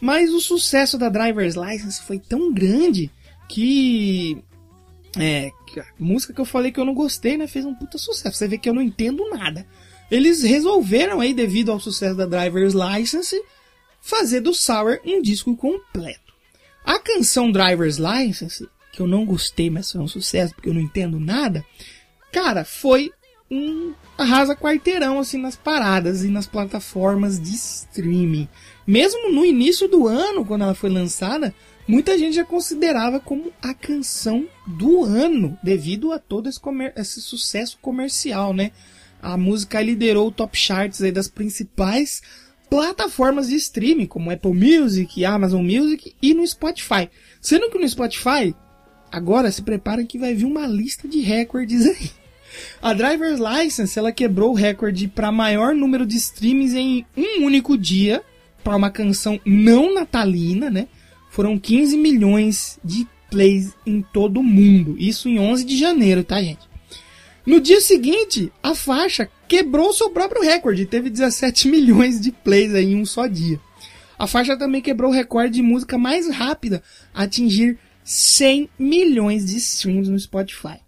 mas 0.00 0.30
o 0.32 0.40
sucesso 0.40 0.98
da 0.98 1.08
Driver's 1.08 1.54
License 1.54 2.02
foi 2.02 2.18
tão 2.18 2.52
grande 2.52 3.10
que 3.48 4.42
é, 5.18 5.50
a 5.78 5.84
música 5.98 6.32
que 6.32 6.40
eu 6.40 6.44
falei 6.44 6.70
que 6.70 6.78
eu 6.78 6.84
não 6.84 6.94
gostei, 6.94 7.36
né, 7.36 7.46
fez 7.46 7.64
um 7.64 7.74
puta 7.74 7.98
sucesso. 7.98 8.36
Você 8.36 8.48
vê 8.48 8.58
que 8.58 8.68
eu 8.68 8.74
não 8.74 8.82
entendo 8.82 9.28
nada. 9.30 9.66
Eles 10.10 10.42
resolveram 10.42 11.20
aí 11.20 11.34
devido 11.34 11.72
ao 11.72 11.80
sucesso 11.80 12.14
da 12.14 12.26
Driver's 12.26 12.74
License 12.74 13.40
fazer 14.00 14.40
do 14.40 14.54
Sour 14.54 15.00
um 15.04 15.20
disco 15.20 15.56
completo. 15.56 16.25
A 16.86 17.00
canção 17.00 17.50
Driver's 17.50 17.98
License, 17.98 18.68
que 18.92 19.02
eu 19.02 19.08
não 19.08 19.26
gostei, 19.26 19.68
mas 19.68 19.90
foi 19.90 20.00
um 20.00 20.06
sucesso 20.06 20.54
porque 20.54 20.68
eu 20.68 20.74
não 20.74 20.80
entendo 20.80 21.18
nada, 21.18 21.64
cara, 22.32 22.64
foi 22.64 23.10
um 23.50 23.92
arrasa 24.16 24.56
quarteirão 24.56 25.18
assim 25.18 25.36
nas 25.36 25.56
paradas 25.56 26.22
e 26.22 26.28
nas 26.28 26.46
plataformas 26.46 27.40
de 27.40 27.54
streaming. 27.54 28.48
Mesmo 28.86 29.32
no 29.32 29.44
início 29.44 29.88
do 29.88 30.06
ano, 30.06 30.44
quando 30.44 30.62
ela 30.62 30.74
foi 30.74 30.88
lançada, 30.88 31.52
muita 31.88 32.16
gente 32.16 32.36
já 32.36 32.44
considerava 32.44 33.18
como 33.18 33.52
a 33.60 33.74
canção 33.74 34.46
do 34.64 35.04
ano, 35.04 35.58
devido 35.62 36.12
a 36.12 36.20
todo 36.20 36.48
esse, 36.48 36.60
esse 36.96 37.20
sucesso 37.20 37.78
comercial, 37.82 38.54
né? 38.54 38.70
A 39.20 39.36
música 39.36 39.80
liderou 39.80 40.28
o 40.28 40.32
top 40.32 40.56
charts 40.56 41.00
das 41.12 41.26
principais 41.26 42.22
plataformas 42.68 43.48
de 43.48 43.56
streaming, 43.56 44.06
como 44.06 44.30
Apple 44.30 44.52
Music, 44.52 45.24
Amazon 45.24 45.64
Music 45.64 46.14
e 46.20 46.34
no 46.34 46.46
Spotify. 46.46 47.08
Sendo 47.40 47.70
que 47.70 47.78
no 47.78 47.88
Spotify, 47.88 48.54
agora 49.10 49.50
se 49.50 49.62
preparem 49.62 50.06
que 50.06 50.18
vai 50.18 50.34
vir 50.34 50.44
uma 50.44 50.66
lista 50.66 51.06
de 51.08 51.20
recordes 51.20 51.86
aí. 51.86 52.10
A 52.80 52.92
Driver's 52.92 53.40
License 53.40 53.98
ela 53.98 54.12
quebrou 54.12 54.50
o 54.50 54.54
recorde 54.54 55.08
para 55.08 55.32
maior 55.32 55.74
número 55.74 56.06
de 56.06 56.16
streamings 56.16 56.74
em 56.74 57.04
um 57.16 57.44
único 57.44 57.76
dia 57.76 58.22
para 58.64 58.76
uma 58.76 58.90
canção 58.90 59.38
não 59.44 59.94
natalina, 59.94 60.70
né? 60.70 60.88
Foram 61.30 61.58
15 61.58 61.96
milhões 61.96 62.78
de 62.82 63.06
plays 63.30 63.74
em 63.84 64.00
todo 64.00 64.40
o 64.40 64.42
mundo. 64.42 64.96
Isso 64.98 65.28
em 65.28 65.38
11 65.38 65.64
de 65.64 65.76
janeiro, 65.76 66.24
tá, 66.24 66.42
gente? 66.42 66.66
No 67.44 67.60
dia 67.60 67.80
seguinte, 67.80 68.52
a 68.62 68.74
faixa 68.74 69.30
quebrou 69.48 69.92
seu 69.92 70.10
próprio 70.10 70.42
recorde, 70.42 70.86
teve 70.86 71.10
17 71.10 71.68
milhões 71.68 72.20
de 72.20 72.32
plays 72.32 72.74
aí 72.74 72.92
em 72.92 73.00
um 73.00 73.06
só 73.06 73.26
dia. 73.26 73.60
A 74.18 74.26
faixa 74.26 74.56
também 74.56 74.80
quebrou 74.80 75.10
o 75.10 75.14
recorde 75.14 75.54
de 75.54 75.62
música 75.62 75.98
mais 75.98 76.28
rápida 76.30 76.82
a 77.14 77.24
atingir 77.24 77.78
100 78.02 78.70
milhões 78.78 79.44
de 79.46 79.56
streams 79.56 80.10
no 80.10 80.18
Spotify. 80.18 80.78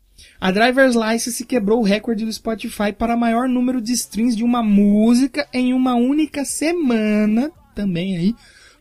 A 0.40 0.50
Driver's 0.50 0.94
License 0.94 1.44
quebrou 1.44 1.80
o 1.80 1.84
recorde 1.84 2.24
do 2.24 2.32
Spotify 2.32 2.92
para 2.96 3.16
maior 3.16 3.48
número 3.48 3.80
de 3.80 3.92
streams 3.92 4.36
de 4.36 4.44
uma 4.44 4.62
música 4.62 5.48
em 5.52 5.74
uma 5.74 5.94
única 5.94 6.44
semana, 6.44 7.50
também 7.74 8.16
aí, 8.16 8.34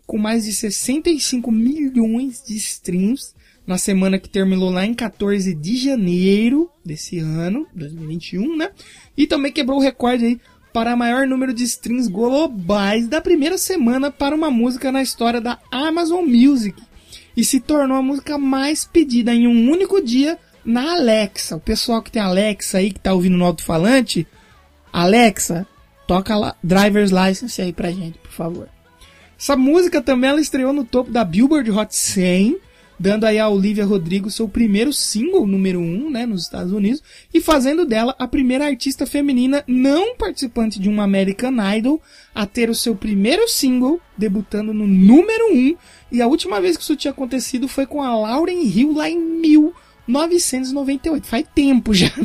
com 0.06 0.18
mais 0.18 0.46
de 0.46 0.54
65 0.54 1.52
milhões 1.52 2.44
de 2.46 2.56
streams 2.56 3.36
na 3.68 3.78
semana 3.78 4.18
que 4.18 4.30
terminou 4.30 4.70
lá 4.70 4.86
em 4.86 4.94
14 4.94 5.54
de 5.54 5.76
janeiro 5.76 6.72
desse 6.84 7.20
ano, 7.20 7.68
2021, 7.76 8.56
né? 8.56 8.70
E 9.16 9.28
também 9.28 9.52
quebrou 9.52 9.78
o 9.78 9.82
recorde 9.82 10.26
aí 10.26 10.42
para 10.72 10.96
maior 10.96 11.28
número 11.28 11.54
de 11.54 11.64
streams 11.64 12.08
globais 12.10 13.08
da 13.08 13.20
primeira 13.20 13.58
semana 13.58 14.10
para 14.10 14.34
uma 14.34 14.50
música 14.50 14.92
na 14.92 15.02
história 15.02 15.42
da 15.42 15.60
Amazon 15.70 16.24
Music 16.26 16.82
e 17.36 17.44
se 17.44 17.60
tornou 17.60 17.98
a 17.98 18.02
música 18.02 18.38
mais 18.38 18.86
pedida 18.86 19.34
em 19.34 19.48
um 19.48 19.70
único 19.70 20.02
dia 20.02 20.40
na 20.64 20.94
Alexa. 20.94 21.58
O 21.58 21.60
pessoal 21.60 22.02
que 22.02 22.12
tem 22.12 22.22
Alexa 22.22 22.78
aí 22.78 22.92
que 22.92 23.00
tá 23.00 23.14
ouvindo 23.14 23.38
no 23.38 23.46
alto-falante, 23.46 24.26
Alexa, 24.94 25.68
toca 26.08 26.38
lá 26.38 26.56
Driver's 26.64 27.12
License 27.12 27.62
aí 27.62 27.74
pra 27.74 27.92
gente, 27.92 28.18
por 28.20 28.32
favor. 28.32 28.70
Essa 29.40 29.56
música 29.56 30.02
também 30.02 30.30
ela 30.30 30.42
estreou 30.42 30.74
no 30.74 30.84
topo 30.86 31.12
da 31.12 31.24
Billboard 31.24 31.70
Hot 31.72 31.96
100, 31.96 32.58
dando 33.00 33.26
aí 33.26 33.40
a 33.40 33.48
Olivia 33.48 33.86
Rodrigo 33.86 34.32
seu 34.32 34.50
primeiro 34.50 34.92
single 34.92 35.46
número 35.46 35.80
1, 35.80 35.84
um, 35.84 36.10
né, 36.10 36.26
nos 36.26 36.42
Estados 36.44 36.74
Unidos, 36.74 37.04
e 37.34 37.40
fazendo 37.40 37.86
dela 37.86 38.14
a 38.18 38.28
primeira 38.28 38.66
artista 38.66 39.06
feminina 39.06 39.64
não 39.68 40.16
participante 40.16 40.80
de 40.80 40.90
um 40.90 41.00
American 41.02 41.54
Idol 41.76 42.02
a 42.34 42.46
ter 42.46 42.70
o 42.70 42.76
seu 42.76 42.96
primeiro 42.96 43.46
single 43.48 44.02
debutando 44.18 44.74
no 44.74 44.88
número 44.88 45.54
1, 45.54 45.56
um, 45.56 45.76
e 46.12 46.22
a 46.22 46.28
última 46.28 46.60
vez 46.62 46.78
que 46.78 46.84
isso 46.84 46.96
tinha 46.96 47.12
acontecido 47.12 47.68
foi 47.68 47.86
com 47.86 48.02
a 48.02 48.16
Lauren 48.16 48.64
Hill 48.64 48.94
lá 48.94 49.10
em 49.10 49.20
1998. 49.20 51.28
Faz 51.28 51.46
tempo 51.54 51.94
já. 51.94 52.10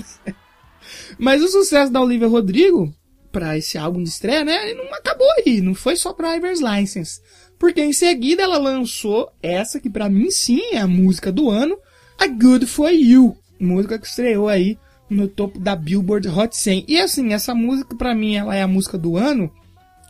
Mas 1.19 1.43
o 1.43 1.49
sucesso 1.49 1.93
da 1.93 2.01
Olivia 2.01 2.29
Rodrigo 2.29 2.95
para 3.33 3.57
esse 3.57 3.79
álbum 3.79 4.03
de 4.03 4.11
estreia, 4.11 4.45
né, 4.45 4.75
não 4.75 4.93
acabou 4.95 5.27
aí, 5.39 5.63
não 5.63 5.75
foi 5.75 5.97
só 5.97 6.13
Driver's 6.13 6.61
License. 6.61 7.21
Porque 7.63 7.81
em 7.81 7.93
seguida 7.93 8.43
ela 8.43 8.59
lançou 8.59 9.31
essa 9.41 9.79
que 9.79 9.89
para 9.89 10.09
mim 10.09 10.33
sim 10.33 10.61
é 10.73 10.79
a 10.79 10.87
música 10.89 11.31
do 11.31 11.49
ano, 11.49 11.79
A 12.19 12.27
Good 12.27 12.67
For 12.67 12.91
You, 12.91 13.37
música 13.57 14.01
que 14.01 14.07
estreou 14.09 14.49
aí 14.49 14.77
no 15.09 15.29
topo 15.29 15.61
da 15.61 15.77
Billboard 15.77 16.29
Hot 16.29 16.57
100. 16.57 16.87
E 16.89 16.99
assim, 16.99 17.33
essa 17.33 17.55
música 17.55 17.95
para 17.95 18.17
mim 18.17 18.35
ela 18.35 18.57
é 18.57 18.63
a 18.63 18.67
música 18.67 18.99
do 18.99 19.17
ano 19.17 19.49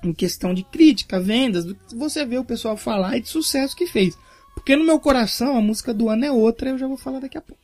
em 0.02 0.14
questão 0.14 0.54
de 0.54 0.62
crítica, 0.62 1.20
vendas, 1.20 1.66
do 1.66 1.74
que 1.74 1.94
você 1.94 2.24
vê 2.24 2.38
o 2.38 2.44
pessoal 2.44 2.74
falar 2.74 3.18
e 3.18 3.20
de 3.20 3.28
sucesso 3.28 3.76
que 3.76 3.86
fez. 3.86 4.16
Porque 4.54 4.74
no 4.74 4.86
meu 4.86 4.98
coração 4.98 5.54
a 5.54 5.60
música 5.60 5.92
do 5.92 6.08
ano 6.08 6.24
é 6.24 6.32
outra, 6.32 6.70
eu 6.70 6.78
já 6.78 6.86
vou 6.86 6.96
falar 6.96 7.20
daqui 7.20 7.36
a 7.36 7.42
pouco. 7.42 7.62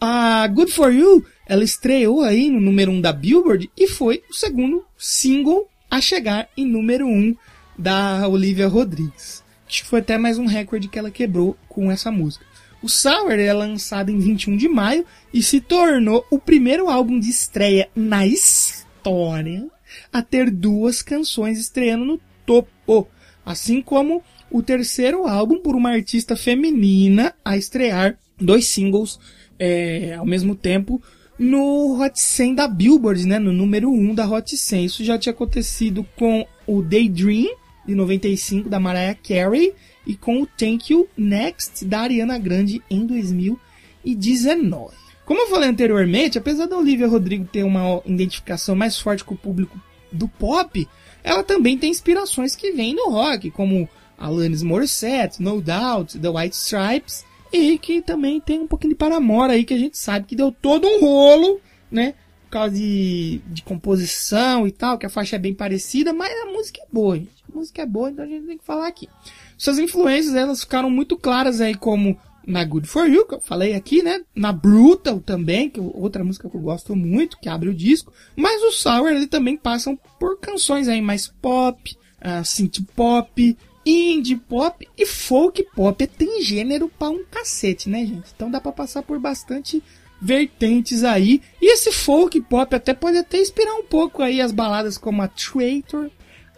A 0.00 0.48
Good 0.48 0.72
For 0.72 0.92
You, 0.92 1.24
ela 1.46 1.62
estreou 1.62 2.22
aí 2.22 2.50
no 2.50 2.60
número 2.60 2.90
1 2.90 2.94
um 2.96 3.00
da 3.00 3.12
Billboard 3.12 3.70
e 3.78 3.86
foi 3.86 4.24
o 4.28 4.34
segundo 4.34 4.84
single 4.98 5.70
a 5.88 6.00
chegar 6.00 6.48
em 6.56 6.66
número 6.66 7.06
1 7.06 7.08
um 7.08 7.36
da 7.78 8.26
Olivia 8.28 8.68
Rodrigues. 8.68 9.42
Acho 9.66 9.82
que 9.82 9.88
foi 9.88 10.00
até 10.00 10.18
mais 10.18 10.38
um 10.38 10.46
recorde 10.46 10.88
que 10.88 10.98
ela 10.98 11.10
quebrou 11.10 11.56
com 11.68 11.90
essa 11.90 12.10
música. 12.10 12.44
O 12.82 12.88
Sour 12.88 13.32
é 13.32 13.52
lançado 13.52 14.10
em 14.10 14.18
21 14.18 14.56
de 14.56 14.68
maio 14.68 15.06
e 15.32 15.42
se 15.42 15.60
tornou 15.60 16.26
o 16.30 16.38
primeiro 16.38 16.88
álbum 16.88 17.18
de 17.18 17.30
estreia 17.30 17.88
na 17.94 18.26
história 18.26 19.66
a 20.12 20.20
ter 20.20 20.50
duas 20.50 21.00
canções 21.00 21.58
estreando 21.58 22.04
no 22.04 22.20
topo, 22.44 23.08
assim 23.46 23.80
como 23.80 24.22
o 24.50 24.62
terceiro 24.62 25.26
álbum 25.26 25.60
por 25.60 25.76
uma 25.76 25.90
artista 25.90 26.36
feminina 26.36 27.34
a 27.44 27.56
estrear 27.56 28.18
dois 28.38 28.66
singles 28.66 29.18
é, 29.58 30.14
ao 30.14 30.26
mesmo 30.26 30.54
tempo 30.54 31.00
no 31.38 32.00
Hot 32.00 32.18
100 32.18 32.54
da 32.54 32.68
Billboard, 32.68 33.26
né, 33.26 33.38
no 33.38 33.52
número 33.52 33.90
1 33.90 34.14
da 34.14 34.28
Hot 34.28 34.56
100. 34.56 34.84
Isso 34.84 35.04
já 35.04 35.18
tinha 35.18 35.32
acontecido 35.32 36.06
com 36.16 36.46
o 36.66 36.82
Daydream, 36.82 37.56
de 37.86 37.94
95, 37.94 38.68
da 38.68 38.80
Mariah 38.80 39.18
Carey, 39.22 39.74
e 40.06 40.16
com 40.16 40.42
o 40.42 40.46
Thank 40.46 40.92
You 40.92 41.08
Next, 41.16 41.84
da 41.84 42.00
Ariana 42.00 42.38
Grande, 42.38 42.82
em 42.90 43.06
2019. 43.06 44.94
Como 45.24 45.40
eu 45.40 45.48
falei 45.48 45.68
anteriormente, 45.68 46.38
apesar 46.38 46.66
da 46.66 46.76
Olivia 46.76 47.06
Rodrigo 47.06 47.44
ter 47.44 47.62
uma 47.62 48.02
identificação 48.04 48.74
mais 48.74 48.98
forte 48.98 49.24
com 49.24 49.34
o 49.34 49.38
público 49.38 49.80
do 50.10 50.28
pop, 50.28 50.88
ela 51.22 51.42
também 51.44 51.78
tem 51.78 51.90
inspirações 51.90 52.56
que 52.56 52.72
vêm 52.72 52.94
do 52.94 53.08
rock, 53.08 53.50
como 53.50 53.88
Alanis 54.18 54.62
Morissette, 54.62 55.42
No 55.42 55.60
Doubt, 55.60 56.18
The 56.18 56.28
White 56.28 56.56
Stripes, 56.56 57.24
e 57.52 57.78
que 57.78 58.02
também 58.02 58.40
tem 58.40 58.60
um 58.60 58.66
pouquinho 58.66 58.92
de 58.92 58.98
Paramore 58.98 59.52
aí, 59.52 59.64
que 59.64 59.74
a 59.74 59.78
gente 59.78 59.98
sabe 59.98 60.26
que 60.26 60.36
deu 60.36 60.50
todo 60.50 60.86
um 60.86 61.00
rolo, 61.00 61.60
né? 61.90 62.14
Por 62.44 62.50
causa 62.50 62.74
de, 62.74 63.40
de 63.46 63.62
composição 63.62 64.66
e 64.66 64.72
tal, 64.72 64.98
que 64.98 65.06
a 65.06 65.10
faixa 65.10 65.36
é 65.36 65.38
bem 65.38 65.54
parecida, 65.54 66.12
mas 66.12 66.32
a 66.42 66.46
música 66.46 66.80
é 66.82 66.86
boa, 66.92 67.16
gente. 67.16 67.41
Música 67.54 67.82
é 67.82 67.86
boa, 67.86 68.10
então 68.10 68.24
a 68.24 68.28
gente 68.28 68.46
tem 68.46 68.58
que 68.58 68.64
falar 68.64 68.86
aqui. 68.86 69.08
Suas 69.56 69.78
influências, 69.78 70.34
elas 70.34 70.60
ficaram 70.60 70.90
muito 70.90 71.16
claras 71.16 71.60
aí, 71.60 71.74
como 71.74 72.18
na 72.46 72.64
Good 72.64 72.88
For 72.88 73.08
You, 73.08 73.26
que 73.26 73.34
eu 73.34 73.40
falei 73.40 73.74
aqui, 73.74 74.02
né? 74.02 74.22
Na 74.34 74.52
Brutal 74.52 75.20
também, 75.20 75.70
que 75.70 75.78
é 75.78 75.82
outra 75.82 76.24
música 76.24 76.48
que 76.48 76.56
eu 76.56 76.60
gosto 76.60 76.96
muito, 76.96 77.38
que 77.38 77.48
abre 77.48 77.68
o 77.68 77.74
disco. 77.74 78.12
Mas 78.36 78.62
o 78.62 78.72
Sour, 78.72 79.10
ele 79.10 79.26
também 79.26 79.56
passam 79.56 79.98
por 80.18 80.38
canções 80.38 80.88
aí 80.88 81.00
mais 81.00 81.28
pop, 81.28 81.96
uh, 82.20 82.44
synth 82.44 82.80
pop, 82.96 83.56
indie 83.86 84.36
pop 84.36 84.88
e 84.96 85.06
folk 85.06 85.64
pop. 85.74 86.06
Tem 86.06 86.42
gênero 86.42 86.88
pra 86.88 87.10
um 87.10 87.24
cacete, 87.24 87.88
né, 87.88 88.04
gente? 88.04 88.32
Então 88.34 88.50
dá 88.50 88.60
pra 88.60 88.72
passar 88.72 89.02
por 89.02 89.18
bastante 89.18 89.82
vertentes 90.20 91.02
aí. 91.02 91.42
E 91.60 91.72
esse 91.72 91.90
folk 91.90 92.40
pop 92.42 92.74
até 92.74 92.94
pode 92.94 93.18
até 93.18 93.38
inspirar 93.38 93.74
um 93.74 93.84
pouco 93.84 94.22
aí 94.22 94.40
as 94.40 94.52
baladas 94.52 94.96
como 94.96 95.20
a 95.22 95.28
Traitor, 95.28 96.10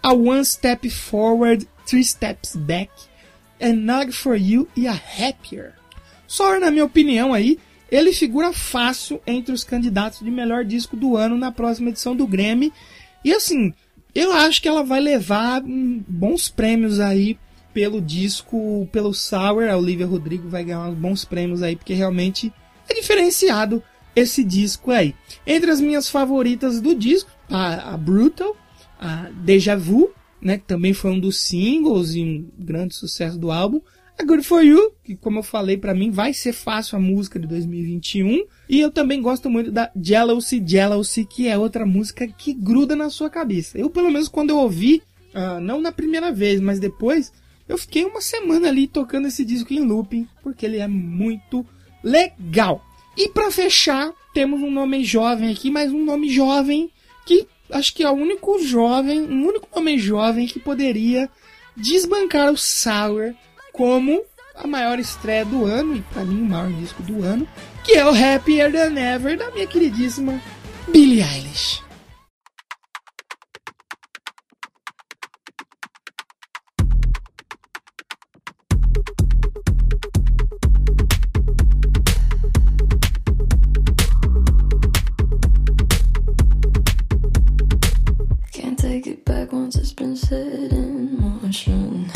a 0.04 0.12
One 0.12 0.44
Step 0.44 0.86
Forward, 0.90 1.66
Three 1.86 2.04
Steps 2.04 2.54
Back, 2.54 2.92
Enough 3.58 4.12
For 4.12 4.36
You 4.36 4.68
e 4.76 4.86
a 4.86 4.92
Happier. 4.92 5.72
Só 6.26 6.60
na 6.60 6.70
minha 6.70 6.84
opinião 6.84 7.32
aí, 7.32 7.58
ele 7.90 8.12
figura 8.12 8.52
fácil 8.52 9.18
entre 9.26 9.54
os 9.54 9.64
candidatos 9.64 10.20
de 10.20 10.30
melhor 10.30 10.62
disco 10.62 10.94
do 10.94 11.16
ano 11.16 11.38
na 11.38 11.50
próxima 11.50 11.88
edição 11.88 12.14
do 12.14 12.26
Grammy. 12.26 12.70
E 13.24 13.32
assim, 13.32 13.72
eu 14.14 14.30
acho 14.30 14.60
que 14.60 14.68
ela 14.68 14.84
vai 14.84 15.00
levar 15.00 15.62
bons 15.64 16.50
prêmios 16.50 17.00
aí 17.00 17.38
pelo 17.72 17.98
disco, 17.98 18.86
pelo 18.92 19.14
Sour. 19.14 19.70
A 19.70 19.76
Olivia 19.76 20.06
Rodrigo 20.06 20.50
vai 20.50 20.64
ganhar 20.64 20.86
uns 20.86 20.98
bons 20.98 21.24
prêmios 21.24 21.62
aí, 21.62 21.76
porque 21.76 21.94
realmente 21.94 22.52
é 22.86 22.94
diferenciado 22.94 23.82
esse 24.14 24.44
disco 24.44 24.90
aí. 24.90 25.14
Entre 25.46 25.70
as 25.70 25.80
minhas 25.80 26.10
favoritas 26.10 26.78
do 26.78 26.94
disco, 26.94 27.30
a, 27.48 27.94
a 27.94 27.96
Brutal, 27.96 28.54
a 29.04 29.28
Deja 29.44 29.76
Vu, 29.76 30.10
né, 30.40 30.56
que 30.56 30.64
também 30.64 30.94
foi 30.94 31.10
um 31.10 31.20
dos 31.20 31.40
singles 31.40 32.14
e 32.14 32.22
um 32.22 32.50
grande 32.58 32.94
sucesso 32.94 33.38
do 33.38 33.50
álbum. 33.50 33.80
A 34.18 34.24
Good 34.24 34.44
For 34.44 34.64
You, 34.64 34.92
que 35.02 35.14
como 35.14 35.40
eu 35.40 35.42
falei 35.42 35.76
para 35.76 35.92
mim 35.92 36.10
vai 36.10 36.32
ser 36.32 36.52
fácil 36.52 36.96
a 36.96 37.00
música 37.00 37.38
de 37.38 37.46
2021. 37.46 38.46
E 38.68 38.80
eu 38.80 38.90
também 38.90 39.20
gosto 39.20 39.50
muito 39.50 39.70
da 39.70 39.90
Jealousy 40.00 40.62
Jealousy, 40.64 41.24
que 41.24 41.48
é 41.48 41.58
outra 41.58 41.84
música 41.84 42.26
que 42.26 42.54
gruda 42.54 42.96
na 42.96 43.10
sua 43.10 43.28
cabeça. 43.28 43.76
Eu 43.76 43.90
pelo 43.90 44.10
menos 44.10 44.28
quando 44.28 44.50
eu 44.50 44.56
ouvi, 44.56 45.02
uh, 45.34 45.60
não 45.60 45.80
na 45.80 45.92
primeira 45.92 46.32
vez, 46.32 46.60
mas 46.60 46.78
depois, 46.78 47.32
eu 47.68 47.76
fiquei 47.76 48.04
uma 48.04 48.20
semana 48.20 48.68
ali 48.68 48.86
tocando 48.86 49.28
esse 49.28 49.44
disco 49.44 49.72
em 49.74 49.80
looping, 49.80 50.26
porque 50.42 50.64
ele 50.64 50.78
é 50.78 50.88
muito 50.88 51.66
legal. 52.02 52.82
E 53.16 53.28
para 53.28 53.50
fechar, 53.50 54.12
temos 54.32 54.62
um 54.62 54.70
nome 54.70 55.04
jovem 55.04 55.50
aqui, 55.50 55.70
mas 55.70 55.92
um 55.92 56.04
nome 56.04 56.28
jovem 56.30 56.90
que 57.26 57.48
acho 57.70 57.94
que 57.94 58.02
é 58.02 58.10
o 58.10 58.14
único 58.14 58.58
jovem, 58.62 59.20
um 59.20 59.46
único 59.46 59.68
nome 59.74 59.98
jovem 59.98 60.46
que 60.46 60.58
poderia 60.58 61.28
desbancar 61.76 62.52
o 62.52 62.56
Sour 62.56 63.34
como 63.72 64.22
a 64.54 64.66
maior 64.66 64.98
estreia 64.98 65.44
do 65.44 65.64
ano, 65.64 65.96
e 65.96 66.00
para 66.02 66.24
mim 66.24 66.42
o 66.42 66.46
maior 66.46 66.72
disco 66.72 67.02
do 67.02 67.22
ano, 67.22 67.46
que 67.82 67.92
é 67.92 68.04
o 68.04 68.10
Happier 68.10 68.70
Than 68.70 68.98
Ever 68.98 69.36
da 69.36 69.50
minha 69.50 69.66
queridíssima 69.66 70.40
Billie 70.88 71.22
Eilish. 71.22 71.83
Once 89.54 89.76
it's 89.76 89.92
been 89.92 90.16
set 90.16 90.72
in 90.72 91.20
motion. 91.20 92.10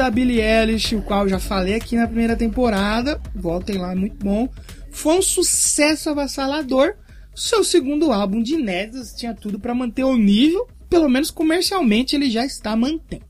Da 0.00 0.10
Billie 0.10 0.40
Eilish, 0.40 0.96
o 0.96 1.02
qual 1.02 1.24
eu 1.24 1.28
já 1.28 1.38
falei 1.38 1.74
aqui 1.74 1.94
na 1.94 2.06
primeira 2.06 2.34
temporada. 2.34 3.20
Voltem 3.34 3.76
lá, 3.76 3.94
muito 3.94 4.16
bom. 4.16 4.48
Foi 4.90 5.18
um 5.18 5.20
sucesso 5.20 6.08
avassalador. 6.08 6.94
Seu 7.34 7.62
segundo 7.62 8.10
álbum 8.10 8.42
de 8.42 8.54
inéditas 8.54 9.12
tinha 9.12 9.34
tudo 9.34 9.60
para 9.60 9.74
manter 9.74 10.04
o 10.04 10.16
nível, 10.16 10.66
pelo 10.88 11.06
menos 11.06 11.30
comercialmente 11.30 12.16
ele 12.16 12.30
já 12.30 12.46
está 12.46 12.74
mantendo. 12.74 13.26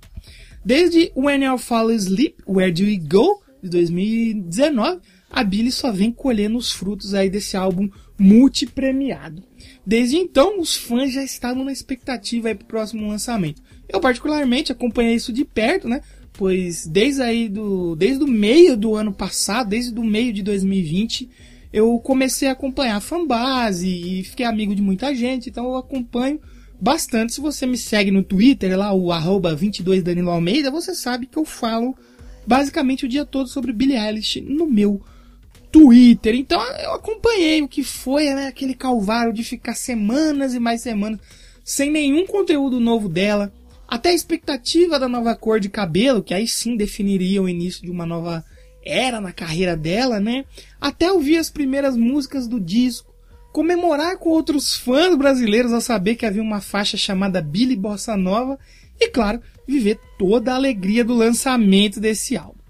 Desde 0.65 1.11
When 1.17 1.43
I 1.43 1.59
Fall 1.59 1.89
Asleep, 1.89 2.37
Where 2.47 2.71
Do 2.71 2.85
We 2.85 2.99
Go, 2.99 3.43
de 3.61 3.69
2019, 3.69 5.01
a 5.29 5.43
Billie 5.43 5.73
só 5.73 5.91
vem 5.91 6.13
colhendo 6.13 6.57
os 6.57 6.71
frutos 6.71 7.15
aí 7.15 7.29
desse 7.29 7.57
álbum 7.57 7.89
multipremiado. 8.17 9.43
Desde 9.85 10.19
então, 10.19 10.61
os 10.61 10.77
fãs 10.77 11.13
já 11.13 11.25
estavam 11.25 11.65
na 11.65 11.73
expectativa 11.73 12.47
aí 12.47 12.55
pro 12.55 12.67
próximo 12.67 13.09
lançamento. 13.09 13.61
Eu 13.89 13.99
particularmente 13.99 14.71
acompanhei 14.71 15.17
isso 15.17 15.33
de 15.33 15.45
perto, 15.45 15.89
né? 15.89 16.01
Pois 16.41 16.87
desde 16.87 17.21
aí 17.21 17.51
do 17.51 17.95
desde 17.95 18.25
o 18.25 18.27
meio 18.27 18.75
do 18.75 18.97
ano 18.97 19.13
passado, 19.13 19.69
desde 19.69 20.01
o 20.01 20.03
meio 20.03 20.33
de 20.33 20.43
2020, 20.43 21.29
eu 21.71 21.99
comecei 21.99 22.49
a 22.49 22.53
acompanhar 22.53 22.97
a 22.97 23.01
fanbase 23.01 23.87
e 23.87 24.25
fiquei 24.25 24.47
amigo 24.47 24.75
de 24.75 24.81
muita 24.81 25.15
gente, 25.15 25.51
então 25.51 25.67
eu 25.67 25.77
acompanho 25.77 26.41
bastante. 26.81 27.35
Se 27.35 27.43
você 27.43 27.67
me 27.67 27.77
segue 27.77 28.11
no 28.11 28.23
Twitter, 28.23 28.75
lá 28.75 28.91
o 28.91 29.13
arroba 29.13 29.55
22 29.55 30.03
Danilo 30.03 30.31
Almeida, 30.31 30.71
você 30.71 30.95
sabe 30.95 31.27
que 31.27 31.37
eu 31.37 31.45
falo 31.45 31.95
basicamente 32.47 33.05
o 33.05 33.09
dia 33.09 33.27
todo 33.27 33.47
sobre 33.47 33.71
Billie 33.71 33.99
Eilish 33.99 34.41
no 34.41 34.65
meu 34.65 34.99
Twitter. 35.71 36.35
Então 36.35 36.59
eu 36.79 36.95
acompanhei 36.95 37.61
o 37.61 37.69
que 37.69 37.85
foi 37.85 38.33
né, 38.33 38.47
aquele 38.47 38.73
calvário 38.73 39.31
de 39.31 39.45
ficar 39.45 39.75
semanas 39.75 40.55
e 40.55 40.59
mais 40.59 40.81
semanas 40.81 41.21
sem 41.63 41.91
nenhum 41.91 42.25
conteúdo 42.27 42.81
novo 42.81 43.11
dela. 43.11 43.53
Até 43.91 44.11
a 44.11 44.15
expectativa 44.15 45.01
da 45.01 45.09
nova 45.09 45.35
cor 45.35 45.59
de 45.59 45.69
cabelo, 45.69 46.23
que 46.23 46.33
aí 46.33 46.47
sim 46.47 46.77
definiria 46.77 47.43
o 47.43 47.49
início 47.49 47.83
de 47.83 47.91
uma 47.91 48.07
nova 48.07 48.45
era 48.87 49.21
na 49.21 49.33
carreira 49.33 49.77
dela, 49.77 50.21
né? 50.21 50.45
Até 50.81 51.11
ouvir 51.11 51.39
as 51.39 51.51
primeiras 51.51 51.97
músicas 51.97 52.47
do 52.47 52.61
disco, 52.61 53.13
comemorar 53.53 54.17
com 54.17 54.29
outros 54.29 54.77
fãs 54.77 55.17
brasileiros 55.17 55.73
ao 55.73 55.81
saber 55.81 56.15
que 56.15 56.25
havia 56.25 56.41
uma 56.41 56.61
faixa 56.61 56.97
chamada 56.97 57.43
Billy 57.43 57.75
Bossa 57.75 58.17
Nova 58.17 58.57
e, 59.01 59.09
claro, 59.09 59.43
viver 59.67 59.99
toda 60.17 60.53
a 60.53 60.55
alegria 60.55 61.05
do 61.05 61.15
lançamento 61.15 61.99
desse 61.99 62.37
álbum. 62.37 62.61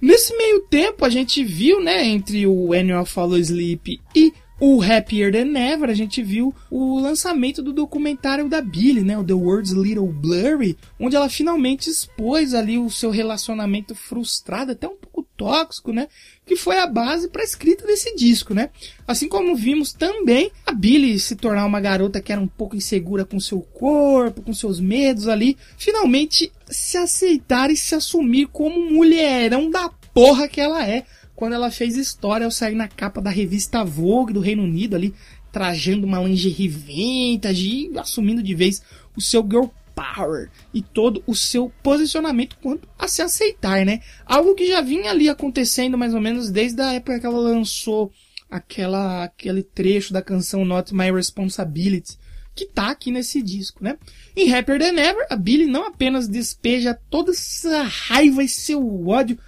Nesse 0.00 0.36
meio 0.36 0.60
tempo, 0.60 1.04
a 1.04 1.08
gente 1.08 1.42
viu, 1.42 1.82
né, 1.82 2.06
entre 2.06 2.46
o 2.46 2.72
Annual 2.72 3.04
Follow 3.04 3.36
Sleep 3.36 4.00
e 4.14 4.32
o 4.60 4.82
Happier 4.82 5.32
Than 5.32 5.56
Ever, 5.56 5.88
a 5.88 5.94
gente 5.94 6.22
viu 6.22 6.54
o 6.70 6.98
lançamento 6.98 7.62
do 7.62 7.72
documentário 7.72 8.48
da 8.48 8.60
Billie, 8.60 9.04
né, 9.04 9.16
o 9.16 9.24
The 9.24 9.32
World's 9.32 9.72
Little 9.72 10.08
Blurry, 10.08 10.76
onde 10.98 11.14
ela 11.14 11.28
finalmente 11.28 11.88
expôs 11.88 12.54
ali 12.54 12.78
o 12.78 12.90
seu 12.90 13.10
relacionamento 13.10 13.94
frustrado, 13.94 14.72
até 14.72 14.88
um 14.88 14.96
pouco 14.96 15.26
tóxico, 15.36 15.92
né, 15.92 16.08
que 16.44 16.56
foi 16.56 16.78
a 16.78 16.86
base 16.86 17.28
para 17.28 17.42
a 17.42 17.44
escrita 17.44 17.86
desse 17.86 18.14
disco, 18.16 18.52
né. 18.52 18.70
Assim 19.06 19.28
como 19.28 19.54
vimos 19.54 19.92
também 19.92 20.50
a 20.66 20.72
Billie 20.72 21.20
se 21.20 21.36
tornar 21.36 21.64
uma 21.64 21.80
garota 21.80 22.20
que 22.20 22.32
era 22.32 22.40
um 22.40 22.48
pouco 22.48 22.76
insegura 22.76 23.24
com 23.24 23.38
seu 23.38 23.60
corpo, 23.60 24.42
com 24.42 24.52
seus 24.52 24.80
medos 24.80 25.28
ali, 25.28 25.56
finalmente 25.76 26.50
se 26.66 26.96
aceitar 26.98 27.70
e 27.70 27.76
se 27.76 27.94
assumir 27.94 28.46
como 28.48 28.90
mulherão 28.90 29.70
da 29.70 29.88
porra 30.12 30.48
que 30.48 30.60
ela 30.60 30.84
é, 30.84 31.04
quando 31.38 31.52
ela 31.52 31.70
fez 31.70 31.96
história 31.96 32.44
ao 32.44 32.50
sair 32.50 32.74
na 32.74 32.88
capa 32.88 33.20
da 33.20 33.30
revista 33.30 33.84
Vogue 33.84 34.32
do 34.32 34.40
Reino 34.40 34.64
Unido 34.64 34.96
ali, 34.96 35.14
trajando 35.52 36.04
uma 36.04 36.20
lingerie 36.20 36.66
vintage 36.66 37.90
e 37.92 37.96
assumindo 37.96 38.42
de 38.42 38.56
vez 38.56 38.82
o 39.16 39.20
seu 39.20 39.46
girl 39.48 39.66
power 39.94 40.50
e 40.74 40.82
todo 40.82 41.22
o 41.28 41.36
seu 41.36 41.72
posicionamento 41.80 42.56
quanto 42.60 42.88
a 42.98 43.06
se 43.06 43.22
aceitar, 43.22 43.86
né? 43.86 44.00
Algo 44.26 44.56
que 44.56 44.66
já 44.66 44.80
vinha 44.80 45.12
ali 45.12 45.28
acontecendo 45.28 45.96
mais 45.96 46.12
ou 46.12 46.20
menos 46.20 46.50
desde 46.50 46.82
a 46.82 46.94
época 46.94 47.20
que 47.20 47.26
ela 47.26 47.38
lançou 47.38 48.10
aquela 48.50 49.22
aquele 49.22 49.62
trecho 49.62 50.12
da 50.12 50.20
canção 50.20 50.64
Not 50.64 50.92
My 50.92 51.12
Responsibility, 51.12 52.18
que 52.52 52.66
tá 52.66 52.90
aqui 52.90 53.12
nesse 53.12 53.40
disco, 53.40 53.84
né? 53.84 53.96
Em 54.36 54.52
Happier 54.52 54.80
Than 54.80 55.00
Ever, 55.00 55.26
a 55.30 55.36
Billie 55.36 55.68
não 55.68 55.86
apenas 55.86 56.26
despeja 56.26 56.98
toda 57.08 57.30
essa 57.30 57.84
raiva 57.84 58.42
e 58.42 58.48
seu 58.48 59.06
ódio 59.06 59.38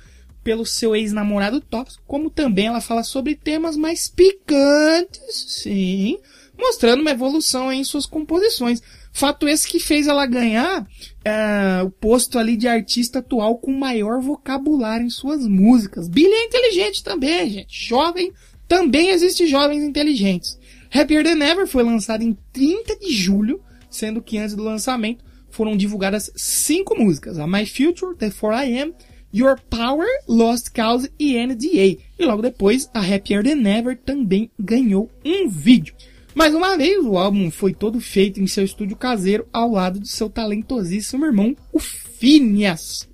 pelo 0.51 0.67
seu 0.67 0.97
ex-namorado 0.97 1.61
tóxico, 1.61 2.03
como 2.09 2.29
também 2.29 2.67
ela 2.67 2.81
fala 2.81 3.05
sobre 3.05 3.37
temas 3.37 3.77
mais 3.77 4.09
picantes, 4.09 5.61
sim, 5.63 6.19
mostrando 6.59 7.03
uma 7.03 7.13
evolução 7.13 7.73
em 7.73 7.85
suas 7.85 8.05
composições. 8.05 8.83
Fato 9.13 9.47
esse 9.47 9.69
que 9.69 9.79
fez 9.79 10.09
ela 10.09 10.27
ganhar 10.27 10.83
uh, 10.83 11.87
o 11.87 11.91
posto 11.93 12.37
ali 12.37 12.57
de 12.57 12.67
artista 12.67 13.21
atual 13.21 13.59
com 13.59 13.71
maior 13.71 14.21
vocabulário 14.21 15.07
em 15.07 15.11
suas 15.11 15.47
músicas. 15.47 16.09
Billy 16.09 16.33
é 16.33 16.47
inteligente 16.47 17.05
também, 17.05 17.49
gente. 17.49 17.87
Jovem, 17.87 18.33
também 18.67 19.11
existe 19.11 19.47
jovens 19.47 19.85
inteligentes. 19.85 20.59
Happier 20.93 21.23
Than 21.23 21.45
Ever 21.45 21.69
foi 21.69 21.85
lançado 21.85 22.25
em 22.25 22.37
30 22.53 22.99
de 22.99 23.13
julho, 23.13 23.63
sendo 23.89 24.21
que 24.21 24.37
antes 24.37 24.57
do 24.57 24.65
lançamento 24.65 25.25
foram 25.49 25.77
divulgadas 25.77 26.29
cinco 26.35 26.99
músicas: 26.99 27.39
a 27.39 27.47
My 27.47 27.65
Future, 27.65 28.17
The 28.17 28.31
4I 28.31 28.83
Am, 28.83 28.95
Your 29.35 29.59
Power, 29.69 30.09
Lost 30.29 30.71
Cause 30.71 31.11
e 31.19 31.35
NDA. 31.39 32.03
E 32.19 32.25
logo 32.25 32.43
depois, 32.43 32.91
a 32.93 33.01
Happier 33.01 33.43
Than 33.43 33.69
Ever 33.69 33.97
também 33.97 34.51
ganhou 34.59 35.11
um 35.25 35.49
vídeo. 35.49 35.95
Mais 36.35 36.55
uma 36.55 36.77
vez, 36.77 37.05
o 37.05 37.19
álbum 37.19 37.51
foi 37.51 37.75
todo 37.75 38.01
feito 38.01 38.41
em 38.41 38.47
seu 38.47 38.65
estúdio 38.65 38.97
caseiro 38.97 39.49
ao 39.53 39.73
lado 39.73 39.99
do 39.99 40.07
seu 40.07 40.31
talentosíssimo 40.31 41.27
irmão, 41.27 41.57
o 41.73 41.79
Phineas. 41.79 43.09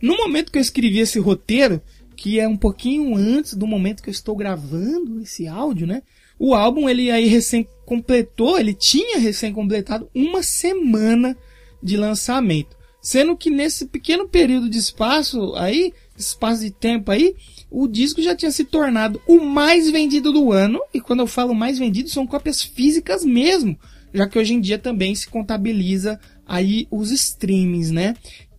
No 0.00 0.16
momento 0.16 0.50
que 0.50 0.58
eu 0.58 0.62
escrevi 0.62 0.98
esse 0.98 1.18
roteiro, 1.18 1.80
que 2.16 2.40
é 2.40 2.48
um 2.48 2.56
pouquinho 2.56 3.16
antes 3.16 3.54
do 3.54 3.66
momento 3.66 4.02
que 4.02 4.08
eu 4.08 4.12
estou 4.12 4.34
gravando 4.34 5.20
esse 5.20 5.46
áudio, 5.46 5.86
né? 5.86 6.02
O 6.38 6.54
álbum 6.54 6.88
ele 6.88 7.10
aí 7.10 7.26
recém 7.26 7.68
completou, 7.84 8.58
ele 8.58 8.74
tinha 8.74 9.18
recém 9.18 9.52
completado 9.52 10.08
uma 10.14 10.42
semana 10.42 11.36
de 11.82 11.96
lançamento. 11.96 12.73
Sendo 13.04 13.36
que 13.36 13.50
nesse 13.50 13.84
pequeno 13.84 14.26
período 14.26 14.66
de 14.66 14.78
espaço 14.78 15.54
aí, 15.56 15.92
espaço 16.16 16.62
de 16.62 16.70
tempo 16.70 17.10
aí, 17.10 17.36
o 17.70 17.86
disco 17.86 18.22
já 18.22 18.34
tinha 18.34 18.50
se 18.50 18.64
tornado 18.64 19.20
o 19.28 19.40
mais 19.40 19.90
vendido 19.90 20.32
do 20.32 20.50
ano. 20.50 20.80
E 20.92 21.02
quando 21.02 21.20
eu 21.20 21.26
falo 21.26 21.54
mais 21.54 21.78
vendido, 21.78 22.08
são 22.08 22.26
cópias 22.26 22.62
físicas 22.62 23.22
mesmo. 23.22 23.78
Já 24.14 24.26
que 24.26 24.38
hoje 24.38 24.54
em 24.54 24.60
dia 24.60 24.78
também 24.78 25.14
se 25.14 25.28
contabiliza 25.28 26.18
aí 26.46 26.88
os 26.90 27.10
streamings, 27.10 27.90
né? 27.90 28.14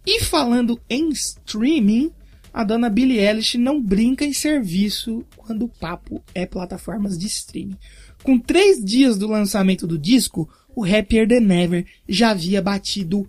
E 0.05 0.21
falando 0.21 0.79
em 0.87 1.09
streaming, 1.09 2.11
a 2.53 2.63
dona 2.63 2.87
Billie 2.87 3.17
Eilish 3.17 3.57
não 3.57 3.81
brinca 3.81 4.23
em 4.23 4.33
serviço 4.33 5.25
quando 5.35 5.65
o 5.65 5.69
papo 5.69 6.21
é 6.35 6.45
plataformas 6.45 7.17
de 7.17 7.25
streaming. 7.25 7.77
Com 8.21 8.37
três 8.37 8.77
dias 8.77 9.17
do 9.17 9.27
lançamento 9.27 9.87
do 9.87 9.97
disco, 9.97 10.47
o 10.75 10.85
Happier 10.85 11.27
Than 11.27 11.51
Ever 11.51 11.87
já 12.07 12.29
havia 12.29 12.61
batido 12.61 13.27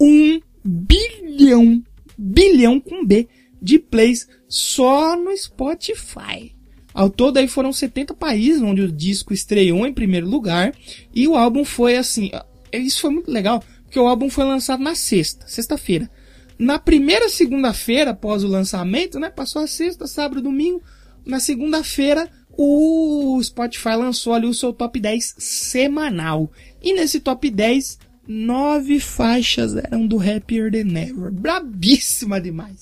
um 0.00 0.40
bilhão, 0.66 1.82
bilhão 2.18 2.80
com 2.80 3.04
B, 3.04 3.28
de 3.60 3.78
plays 3.78 4.28
só 4.48 5.16
no 5.16 5.36
Spotify. 5.36 6.54
Ao 6.92 7.10
todo 7.10 7.36
aí 7.36 7.46
foram 7.46 7.72
70 7.72 8.14
países 8.14 8.62
onde 8.62 8.80
o 8.80 8.90
disco 8.90 9.34
estreou 9.34 9.86
em 9.86 9.92
primeiro 9.92 10.26
lugar 10.26 10.72
e 11.14 11.28
o 11.28 11.36
álbum 11.36 11.64
foi 11.64 11.96
assim, 11.96 12.30
isso 12.72 13.00
foi 13.00 13.10
muito 13.10 13.30
legal, 13.30 13.62
porque 13.82 13.98
o 13.98 14.06
álbum 14.06 14.30
foi 14.30 14.44
lançado 14.44 14.82
na 14.82 14.94
sexta, 14.94 15.46
sexta-feira. 15.46 16.10
Na 16.58 16.78
primeira 16.78 17.28
segunda-feira 17.28 18.12
após 18.12 18.42
o 18.42 18.48
lançamento, 18.48 19.18
né, 19.20 19.28
passou 19.28 19.62
a 19.62 19.66
sexta, 19.66 20.06
sábado, 20.06 20.40
domingo, 20.40 20.82
na 21.24 21.38
segunda-feira 21.38 22.30
o 22.56 23.38
Spotify 23.42 23.96
lançou 23.96 24.32
ali 24.32 24.46
o 24.46 24.54
seu 24.54 24.72
top 24.72 24.98
10 24.98 25.34
semanal. 25.38 26.50
E 26.82 26.94
nesse 26.94 27.20
top 27.20 27.50
10 27.50 27.98
nove 28.26 28.98
faixas 29.00 29.76
eram 29.76 30.06
do 30.06 30.18
Happier 30.18 30.70
Than 30.70 30.98
Ever. 30.98 31.30
Brabíssima 31.30 32.40
demais. 32.40 32.76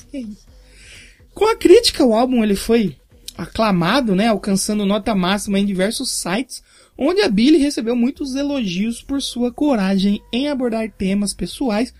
Com 1.32 1.46
a 1.46 1.56
crítica, 1.56 2.04
o 2.04 2.14
álbum 2.14 2.42
ele 2.42 2.54
foi 2.54 2.96
aclamado, 3.36 4.14
né, 4.14 4.28
alcançando 4.28 4.86
nota 4.86 5.14
máxima 5.14 5.58
em 5.58 5.66
diversos 5.66 6.10
sites, 6.10 6.62
onde 6.96 7.20
a 7.22 7.28
Billie 7.28 7.60
recebeu 7.60 7.96
muitos 7.96 8.36
elogios 8.36 9.02
por 9.02 9.20
sua 9.20 9.52
coragem 9.52 10.22
em 10.32 10.48
abordar 10.48 10.90
temas 10.90 11.34
pessoais 11.34 11.92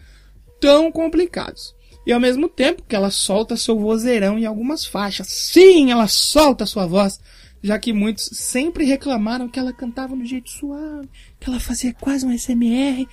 tão 0.60 0.92
complicados. 0.92 1.74
E 2.06 2.12
ao 2.12 2.20
mesmo 2.20 2.48
tempo 2.48 2.84
que 2.86 2.94
ela 2.94 3.10
solta 3.10 3.56
seu 3.56 3.78
vozeirão 3.78 4.38
em 4.38 4.44
algumas 4.44 4.84
faixas. 4.84 5.26
Sim, 5.28 5.90
ela 5.90 6.06
solta 6.06 6.66
sua 6.66 6.86
voz, 6.86 7.18
já 7.64 7.78
que 7.78 7.94
muitos 7.94 8.28
sempre 8.34 8.84
reclamaram 8.84 9.48
que 9.48 9.58
ela 9.58 9.72
cantava 9.72 10.14
do 10.14 10.26
jeito 10.26 10.50
suave, 10.50 11.08
que 11.40 11.48
ela 11.48 11.58
fazia 11.58 11.94
quase 11.94 12.26
um 12.26 12.38
SMR. 12.38 13.08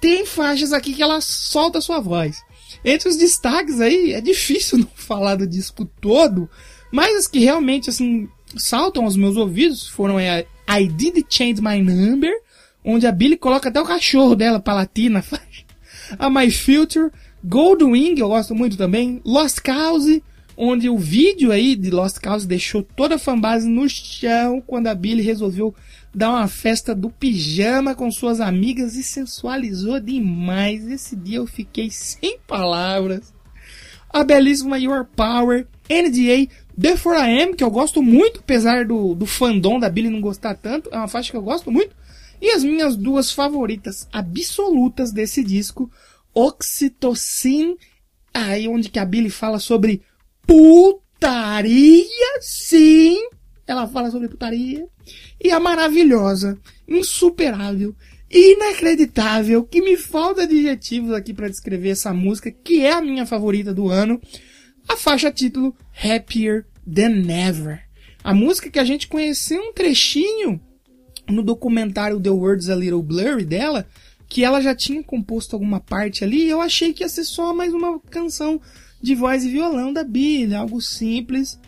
Tem 0.00 0.24
faixas 0.24 0.72
aqui 0.72 0.94
que 0.94 1.02
ela 1.02 1.20
solta 1.20 1.80
sua 1.80 1.98
voz. 1.98 2.40
Entre 2.84 3.08
os 3.08 3.16
destaques 3.16 3.80
aí, 3.80 4.12
é 4.12 4.20
difícil 4.20 4.78
não 4.78 4.88
falar 4.94 5.34
do 5.34 5.44
disco 5.44 5.84
todo, 6.00 6.48
mas 6.92 7.16
as 7.16 7.26
que 7.26 7.40
realmente 7.40 7.90
assim 7.90 8.28
saltam 8.56 9.02
aos 9.02 9.16
meus 9.16 9.36
ouvidos 9.36 9.88
foram 9.88 10.18
a 10.18 10.78
I 10.78 10.86
Did 10.86 11.26
Change 11.28 11.60
My 11.60 11.82
Number, 11.82 12.32
onde 12.84 13.08
a 13.08 13.12
Billy 13.12 13.36
coloca 13.36 13.70
até 13.70 13.80
o 13.80 13.86
cachorro 13.86 14.36
dela 14.36 14.60
pra 14.60 14.74
latir 14.74 15.10
na 15.10 15.20
faixa. 15.20 15.64
A 16.16 16.30
My 16.30 16.48
Future, 16.48 17.10
Goldwing, 17.42 18.20
eu 18.20 18.28
gosto 18.28 18.54
muito 18.54 18.76
também, 18.76 19.20
Lost 19.24 19.58
Cause, 19.58 20.22
onde 20.56 20.88
o 20.88 20.96
vídeo 20.96 21.52
aí 21.52 21.76
de 21.76 21.90
Lost 21.90 22.18
Cause 22.18 22.46
deixou 22.46 22.82
toda 22.82 23.16
a 23.16 23.18
fanbase 23.18 23.68
no 23.68 23.88
chão 23.88 24.62
quando 24.66 24.86
a 24.86 24.94
Billy 24.94 25.22
resolveu 25.22 25.74
dar 26.14 26.30
uma 26.30 26.48
festa 26.48 26.94
do 26.94 27.10
pijama 27.10 27.94
com 27.94 28.10
suas 28.10 28.40
amigas 28.40 28.96
e 28.96 29.02
sensualizou 29.02 30.00
demais. 30.00 30.88
Esse 30.88 31.14
dia 31.14 31.38
eu 31.38 31.46
fiquei 31.46 31.90
sem 31.90 32.38
palavras. 32.46 33.34
A 34.08 34.24
belíssima 34.24 34.78
Your 34.78 35.04
Power, 35.04 35.66
NDA, 35.90 36.50
Before 36.74 37.18
I 37.18 37.42
Am, 37.42 37.54
que 37.54 37.62
eu 37.62 37.70
gosto 37.70 38.02
muito, 38.02 38.40
apesar 38.40 38.86
do, 38.86 39.14
do 39.14 39.26
fandom 39.26 39.78
da 39.78 39.90
Billy 39.90 40.08
não 40.08 40.20
gostar 40.20 40.54
tanto, 40.54 40.88
é 40.90 40.96
uma 40.96 41.08
faixa 41.08 41.30
que 41.30 41.36
eu 41.36 41.42
gosto 41.42 41.70
muito. 41.70 41.94
E 42.40 42.50
as 42.50 42.64
minhas 42.64 42.96
duas 42.96 43.30
favoritas 43.30 44.08
absolutas 44.12 45.12
desse 45.12 45.42
disco, 45.42 45.90
Oxytocin, 46.34 47.76
aí 48.32 48.68
onde 48.68 48.88
que 48.88 48.98
a 48.98 49.04
Billy 49.04 49.30
fala 49.30 49.58
sobre 49.58 50.02
putaria, 50.46 52.40
sim, 52.40 53.18
ela 53.66 53.88
fala 53.88 54.10
sobre 54.10 54.28
putaria, 54.28 54.86
e 55.42 55.50
a 55.50 55.58
maravilhosa, 55.58 56.58
insuperável, 56.86 57.94
inacreditável, 58.30 59.64
que 59.64 59.80
me 59.80 59.96
falta 59.96 60.42
adjetivos 60.42 61.12
aqui 61.12 61.32
para 61.34 61.48
descrever 61.48 61.90
essa 61.90 62.12
música, 62.12 62.50
que 62.50 62.84
é 62.84 62.92
a 62.92 63.02
minha 63.02 63.26
favorita 63.26 63.74
do 63.74 63.88
ano, 63.88 64.20
a 64.88 64.96
faixa 64.96 65.30
título 65.30 65.74
Happier 65.92 66.66
Than 66.86 67.28
Ever. 67.28 67.82
A 68.22 68.34
música 68.34 68.70
que 68.70 68.78
a 68.78 68.84
gente 68.84 69.08
conheceu 69.08 69.60
um 69.60 69.72
trechinho 69.72 70.60
no 71.28 71.42
documentário 71.42 72.20
The 72.20 72.30
Words 72.30 72.68
a 72.68 72.76
Little 72.76 73.02
Blurry 73.02 73.44
dela, 73.44 73.86
que 74.28 74.44
ela 74.44 74.60
já 74.60 74.74
tinha 74.74 75.02
composto 75.02 75.54
alguma 75.54 75.80
parte 75.80 76.24
ali, 76.24 76.44
e 76.44 76.48
eu 76.48 76.60
achei 76.60 76.92
que 76.92 77.02
ia 77.02 77.08
ser 77.08 77.24
só 77.24 77.54
mais 77.54 77.72
uma 77.72 78.00
canção 78.00 78.60
de 79.06 79.14
voz 79.14 79.44
e 79.44 79.48
violão 79.48 79.92
da 79.92 80.02
Billie, 80.02 80.54
algo 80.54 80.80
simples. 80.80 81.58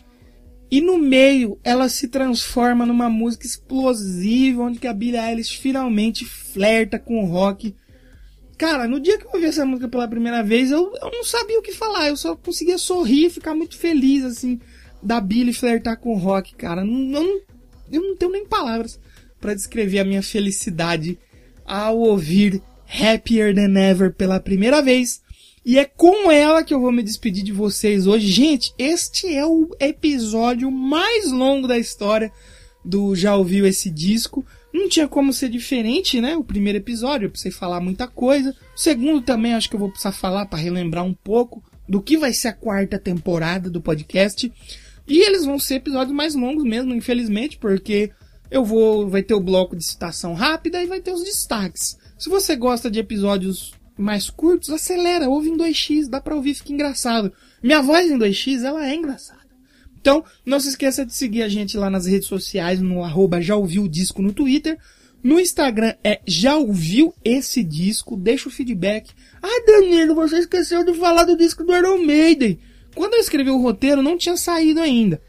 E 0.69 0.81
no 0.81 0.97
meio 0.97 1.57
ela 1.63 1.87
se 1.87 2.07
transforma 2.07 2.85
numa 2.85 3.09
música 3.09 3.47
explosiva, 3.47 4.63
onde 4.63 4.77
que 4.77 4.87
a 4.87 4.93
Billie 4.93 5.19
Eilish 5.19 5.57
finalmente 5.57 6.25
flerta 6.25 6.99
com 6.99 7.23
o 7.23 7.25
rock. 7.25 7.73
Cara, 8.57 8.87
no 8.87 8.99
dia 8.99 9.17
que 9.17 9.25
eu 9.25 9.31
ouvi 9.33 9.45
essa 9.45 9.65
música 9.65 9.87
pela 9.87 10.07
primeira 10.07 10.43
vez, 10.43 10.69
eu, 10.69 10.93
eu 11.01 11.11
não 11.11 11.23
sabia 11.23 11.57
o 11.57 11.61
que 11.61 11.71
falar, 11.71 12.09
eu 12.09 12.17
só 12.17 12.35
conseguia 12.35 12.77
sorrir 12.77 13.29
ficar 13.29 13.55
muito 13.55 13.77
feliz, 13.77 14.25
assim, 14.25 14.59
da 15.01 15.21
Billie 15.21 15.53
flertar 15.53 15.97
com 15.97 16.13
o 16.13 16.17
rock, 16.17 16.53
cara. 16.55 16.83
Não, 16.83 16.93
não, 16.93 17.41
eu 17.89 18.01
não 18.01 18.17
tenho 18.17 18.33
nem 18.33 18.45
palavras 18.45 18.99
para 19.39 19.53
descrever 19.53 19.99
a 19.99 20.05
minha 20.05 20.21
felicidade 20.21 21.17
ao 21.65 21.97
ouvir 21.97 22.61
Happier 22.85 23.55
Than 23.55 23.79
Ever 23.79 24.13
pela 24.13 24.41
primeira 24.41 24.81
vez. 24.81 25.21
E 25.65 25.77
é 25.77 25.85
com 25.85 26.31
ela 26.31 26.63
que 26.63 26.73
eu 26.73 26.79
vou 26.79 26.91
me 26.91 27.03
despedir 27.03 27.43
de 27.43 27.51
vocês 27.51 28.07
hoje. 28.07 28.27
Gente, 28.27 28.73
este 28.77 29.27
é 29.27 29.45
o 29.45 29.69
episódio 29.79 30.71
mais 30.71 31.31
longo 31.31 31.67
da 31.67 31.77
história 31.77 32.31
do 32.83 33.15
Já 33.15 33.35
Ouviu 33.35 33.67
Esse 33.67 33.89
Disco. 33.89 34.45
Não 34.73 34.87
tinha 34.87 35.07
como 35.07 35.33
ser 35.33 35.49
diferente, 35.49 36.21
né? 36.21 36.35
O 36.35 36.43
primeiro 36.43 36.77
episódio, 36.77 37.25
eu 37.25 37.29
precisei 37.29 37.51
falar 37.51 37.81
muita 37.81 38.07
coisa. 38.07 38.55
O 38.75 38.79
segundo 38.79 39.21
também 39.21 39.53
acho 39.53 39.69
que 39.69 39.75
eu 39.75 39.79
vou 39.79 39.89
precisar 39.89 40.11
falar 40.11 40.45
para 40.45 40.59
relembrar 40.59 41.03
um 41.03 41.13
pouco 41.13 41.63
do 41.87 42.01
que 42.01 42.17
vai 42.17 42.33
ser 42.33 42.49
a 42.49 42.53
quarta 42.53 42.97
temporada 42.97 43.69
do 43.69 43.81
podcast. 43.81 44.51
E 45.07 45.19
eles 45.19 45.45
vão 45.45 45.57
ser 45.57 45.75
episódios 45.75 46.15
mais 46.15 46.35
longos 46.35 46.63
mesmo, 46.63 46.93
infelizmente, 46.93 47.57
porque 47.57 48.11
eu 48.49 48.63
vou 48.63 49.09
vai 49.09 49.23
ter 49.23 49.33
o 49.33 49.39
bloco 49.39 49.75
de 49.75 49.83
citação 49.83 50.33
rápida 50.33 50.81
e 50.81 50.87
vai 50.87 51.01
ter 51.01 51.11
os 51.11 51.23
destaques. 51.23 51.97
Se 52.17 52.29
você 52.29 52.55
gosta 52.55 52.91
de 52.91 52.99
episódios 52.99 53.73
mais 53.99 54.29
curtos, 54.29 54.69
acelera, 54.69 55.29
ouve 55.29 55.49
em 55.49 55.57
2x, 55.57 56.07
dá 56.07 56.21
pra 56.21 56.35
ouvir, 56.35 56.53
fica 56.53 56.71
engraçado. 56.71 57.33
Minha 57.61 57.81
voz 57.81 58.09
em 58.09 58.17
2x, 58.17 58.63
ela 58.63 58.87
é 58.87 58.95
engraçada. 58.95 59.39
Então, 59.99 60.23
não 60.45 60.59
se 60.59 60.69
esqueça 60.69 61.05
de 61.05 61.13
seguir 61.13 61.43
a 61.43 61.49
gente 61.49 61.77
lá 61.77 61.89
nas 61.89 62.05
redes 62.05 62.27
sociais, 62.27 62.79
no 62.79 63.03
arroba 63.03 63.41
já 63.41 63.57
ouviu 63.57 63.83
o 63.83 63.89
disco 63.89 64.21
no 64.21 64.31
Twitter. 64.31 64.77
No 65.21 65.37
Instagram 65.37 65.93
é 66.01 66.21
já 66.25 66.55
ouviu 66.55 67.13
esse 67.25 67.61
disco, 67.61 68.15
deixa 68.15 68.47
o 68.47 68.51
feedback. 68.51 69.11
Ah, 69.43 69.63
Danilo, 69.67 70.15
você 70.15 70.37
esqueceu 70.39 70.85
de 70.85 70.93
falar 70.93 71.25
do 71.25 71.35
disco 71.35 71.65
do 71.65 71.75
Iron 71.75 71.97
Maiden. 71.97 72.57
Quando 72.95 73.15
eu 73.15 73.19
escrevi 73.19 73.49
o 73.49 73.61
roteiro, 73.61 74.01
não 74.01 74.17
tinha 74.17 74.37
saído 74.37 74.79
ainda. 74.79 75.21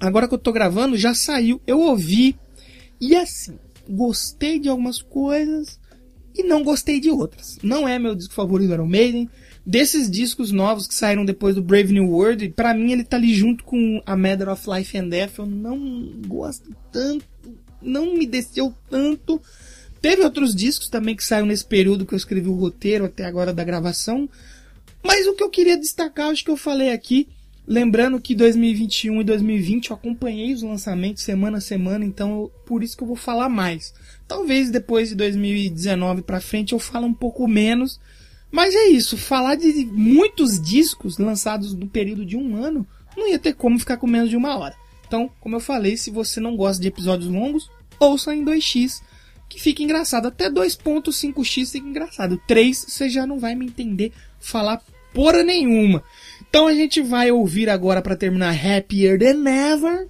Agora 0.00 0.26
que 0.26 0.34
eu 0.34 0.38
tô 0.38 0.50
gravando, 0.50 0.96
já 0.96 1.14
saiu. 1.14 1.60
Eu 1.64 1.78
ouvi. 1.78 2.36
E 3.00 3.14
assim, 3.14 3.56
gostei 3.88 4.58
de 4.58 4.68
algumas 4.68 5.00
coisas 5.00 5.79
e 6.34 6.42
não 6.42 6.62
gostei 6.62 7.00
de 7.00 7.10
outras. 7.10 7.58
Não 7.62 7.86
é 7.86 7.98
meu 7.98 8.14
disco 8.14 8.34
favorito 8.34 8.72
Iron 8.72 8.86
Maiden. 8.86 9.28
Desses 9.64 10.10
discos 10.10 10.50
novos 10.50 10.86
que 10.86 10.94
saíram 10.94 11.24
depois 11.24 11.54
do 11.54 11.62
Brave 11.62 11.92
New 11.92 12.10
World, 12.10 12.48
para 12.50 12.72
mim 12.72 12.92
ele 12.92 13.04
tá 13.04 13.16
ali 13.16 13.34
junto 13.34 13.62
com 13.62 14.02
a 14.06 14.16
Matter 14.16 14.48
of 14.48 14.68
Life 14.68 14.96
and 14.96 15.08
Death. 15.08 15.38
Eu 15.38 15.46
não 15.46 16.12
gosto 16.26 16.74
tanto, 16.90 17.24
não 17.82 18.14
me 18.14 18.26
desceu 18.26 18.74
tanto. 18.88 19.40
Teve 20.00 20.22
outros 20.22 20.54
discos 20.54 20.88
também 20.88 21.14
que 21.14 21.22
saíram 21.22 21.46
nesse 21.46 21.64
período 21.64 22.06
que 22.06 22.14
eu 22.14 22.16
escrevi 22.16 22.48
o 22.48 22.54
roteiro 22.54 23.04
até 23.04 23.24
agora 23.24 23.52
da 23.52 23.62
gravação. 23.62 24.28
Mas 25.04 25.26
o 25.26 25.34
que 25.34 25.42
eu 25.42 25.50
queria 25.50 25.78
destacar, 25.78 26.28
acho 26.28 26.44
que 26.44 26.50
eu 26.50 26.56
falei 26.56 26.90
aqui, 26.90 27.28
lembrando 27.66 28.20
que 28.20 28.34
2021 28.34 29.20
e 29.20 29.24
2020 29.24 29.90
eu 29.90 29.96
acompanhei 29.96 30.52
os 30.52 30.62
lançamentos 30.62 31.22
semana 31.22 31.58
a 31.58 31.60
semana, 31.60 32.04
então 32.04 32.50
por 32.66 32.82
isso 32.82 32.96
que 32.96 33.02
eu 33.02 33.06
vou 33.06 33.16
falar 33.16 33.48
mais. 33.48 33.92
Talvez 34.30 34.70
depois 34.70 35.08
de 35.08 35.16
2019 35.16 36.22
para 36.22 36.40
frente 36.40 36.72
eu 36.72 36.78
fale 36.78 37.04
um 37.04 37.12
pouco 37.12 37.48
menos, 37.48 37.98
mas 38.48 38.76
é 38.76 38.86
isso, 38.86 39.18
falar 39.18 39.56
de 39.56 39.84
muitos 39.86 40.60
discos 40.62 41.18
lançados 41.18 41.74
no 41.74 41.88
período 41.88 42.24
de 42.24 42.36
um 42.36 42.54
ano, 42.54 42.86
não 43.16 43.28
ia 43.28 43.40
ter 43.40 43.54
como 43.54 43.76
ficar 43.76 43.96
com 43.96 44.06
menos 44.06 44.30
de 44.30 44.36
uma 44.36 44.56
hora. 44.56 44.76
Então, 45.04 45.28
como 45.40 45.56
eu 45.56 45.60
falei, 45.60 45.96
se 45.96 46.12
você 46.12 46.38
não 46.38 46.56
gosta 46.56 46.80
de 46.80 46.86
episódios 46.86 47.28
longos, 47.28 47.68
ouça 47.98 48.32
em 48.32 48.44
2x, 48.44 49.02
que 49.48 49.60
fica 49.60 49.82
engraçado. 49.82 50.28
Até 50.28 50.48
2.5x 50.48 51.72
fica 51.72 51.88
engraçado. 51.88 52.40
3 52.46 52.84
você 52.86 53.08
já 53.08 53.26
não 53.26 53.36
vai 53.36 53.56
me 53.56 53.66
entender 53.66 54.12
falar 54.38 54.80
porra 55.12 55.42
nenhuma. 55.42 56.04
Então 56.48 56.68
a 56.68 56.72
gente 56.72 57.02
vai 57.02 57.32
ouvir 57.32 57.68
agora 57.68 58.00
para 58.00 58.14
terminar 58.14 58.54
Happier 58.54 59.18
Than 59.18 59.44
Ever. 59.50 60.08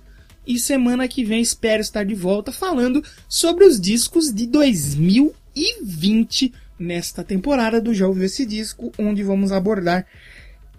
E 0.50 0.58
semana 0.58 1.06
que 1.06 1.22
vem 1.22 1.40
espero 1.40 1.80
estar 1.80 2.04
de 2.04 2.12
volta 2.12 2.50
falando 2.50 3.04
sobre 3.28 3.64
os 3.64 3.80
discos 3.80 4.34
de 4.34 4.48
2020 4.48 6.52
nesta 6.76 7.22
temporada 7.22 7.80
do 7.80 7.94
Já 7.94 8.08
Ouviu 8.08 8.24
Esse 8.24 8.44
Disco, 8.44 8.90
onde 8.98 9.22
vamos 9.22 9.52
abordar 9.52 10.04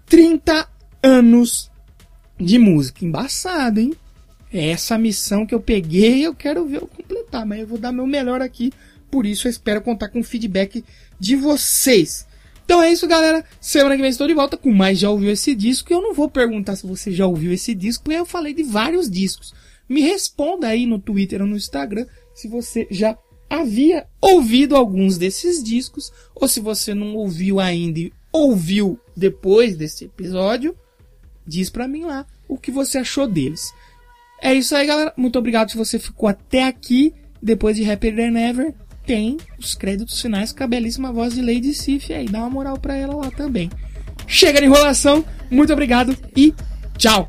30 0.04 0.68
anos 1.02 1.70
de 2.38 2.58
música. 2.58 3.02
Embaçado, 3.02 3.80
hein? 3.80 3.94
É 4.52 4.68
essa 4.68 4.98
missão 4.98 5.46
que 5.46 5.54
eu 5.54 5.60
peguei, 5.60 6.26
eu 6.26 6.34
quero 6.34 6.66
ver 6.66 6.82
eu 6.82 6.86
completar, 6.86 7.46
mas 7.46 7.60
eu 7.60 7.66
vou 7.66 7.78
dar 7.78 7.92
meu 7.92 8.06
melhor 8.06 8.42
aqui. 8.42 8.74
Por 9.10 9.24
isso 9.24 9.48
eu 9.48 9.50
espero 9.50 9.80
contar 9.80 10.08
com 10.08 10.20
o 10.20 10.24
feedback 10.24 10.84
de 11.18 11.34
vocês. 11.34 12.26
Então 12.62 12.82
é 12.82 12.92
isso, 12.92 13.08
galera. 13.08 13.42
Semana 13.58 13.96
que 13.96 14.02
vem 14.02 14.10
estou 14.10 14.28
de 14.28 14.34
volta 14.34 14.58
com 14.58 14.70
mais 14.70 14.98
Já 14.98 15.08
Ouviu 15.08 15.30
Esse 15.30 15.54
Disco. 15.54 15.90
E 15.90 15.94
eu 15.94 16.02
não 16.02 16.12
vou 16.12 16.28
perguntar 16.28 16.76
se 16.76 16.86
você 16.86 17.10
já 17.10 17.26
ouviu 17.26 17.54
esse 17.54 17.74
disco, 17.74 18.04
porque 18.04 18.18
eu 18.18 18.26
falei 18.26 18.52
de 18.52 18.62
vários 18.62 19.10
discos. 19.10 19.61
Me 19.88 20.00
responda 20.00 20.68
aí 20.68 20.86
no 20.86 20.98
Twitter 20.98 21.40
ou 21.42 21.46
no 21.46 21.56
Instagram 21.56 22.06
se 22.34 22.48
você 22.48 22.86
já 22.90 23.16
havia 23.48 24.06
ouvido 24.20 24.74
alguns 24.74 25.18
desses 25.18 25.62
discos, 25.62 26.10
ou 26.34 26.48
se 26.48 26.58
você 26.58 26.94
não 26.94 27.14
ouviu 27.14 27.60
ainda 27.60 27.98
e 27.98 28.12
ouviu 28.32 28.98
depois 29.14 29.76
desse 29.76 30.06
episódio, 30.06 30.74
diz 31.46 31.68
pra 31.68 31.86
mim 31.86 32.04
lá 32.04 32.26
o 32.48 32.56
que 32.56 32.70
você 32.70 32.98
achou 32.98 33.26
deles. 33.26 33.72
É 34.40 34.54
isso 34.54 34.74
aí, 34.74 34.86
galera. 34.86 35.12
Muito 35.16 35.38
obrigado 35.38 35.70
se 35.70 35.76
você 35.76 35.98
ficou 35.98 36.28
até 36.28 36.64
aqui. 36.64 37.14
Depois 37.40 37.76
de 37.76 37.88
Happier 37.88 38.14
Than 38.14 38.38
Ever, 38.38 38.74
tem 39.04 39.36
os 39.58 39.74
créditos 39.74 40.20
finais 40.20 40.52
com 40.52 40.64
a 40.64 40.66
belíssima 40.66 41.12
voz 41.12 41.34
de 41.34 41.42
Lady 41.42 41.74
Sif 41.74 42.12
aí. 42.12 42.26
Dá 42.26 42.38
uma 42.40 42.50
moral 42.50 42.78
pra 42.78 42.96
ela 42.96 43.14
lá 43.14 43.30
também. 43.30 43.70
Chega 44.26 44.60
de 44.60 44.66
enrolação. 44.66 45.24
Muito 45.50 45.72
obrigado 45.72 46.16
e 46.36 46.54
tchau. 46.96 47.28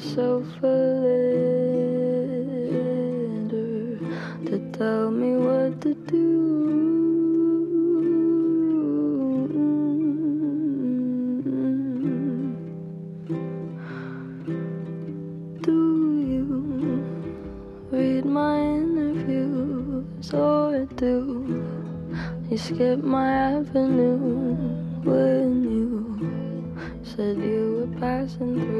myself 0.00 0.46
a 0.62 0.66
letter 0.66 1.28
to 4.46 4.56
tell 4.72 5.10
me 5.10 5.36
what 5.36 5.78
to 5.82 5.94
do. 5.94 6.26
Do 15.60 15.78
you 16.32 16.46
read 17.90 18.24
my 18.24 18.58
interviews 18.58 20.32
or 20.32 20.86
do 20.96 21.14
you 22.48 22.56
skip 22.56 23.04
my 23.04 23.30
avenue 23.30 24.56
when 25.04 25.62
you 25.64 27.02
said 27.02 27.36
you 27.36 27.86
were 27.86 28.00
passing 28.00 28.54
through? 28.54 28.79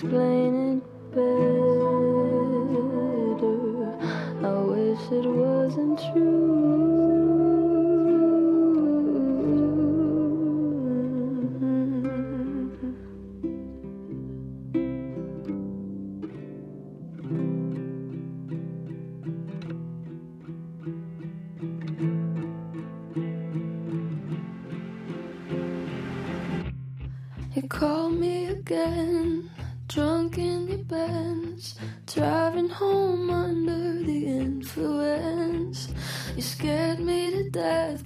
explain 0.00 0.37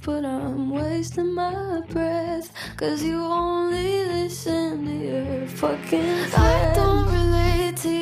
but 0.04 0.24
I'm 0.24 0.70
wasting 0.70 1.32
my 1.32 1.80
breath. 1.88 2.52
Cause 2.76 3.02
you 3.02 3.22
only 3.22 4.04
listen 4.04 4.84
to 4.86 4.92
your 4.92 5.46
fucking 5.46 6.28
friends. 6.30 6.34
I 6.34 6.74
don't 6.74 7.06
relate 7.06 7.76
to 7.78 7.88
you. 7.90 8.01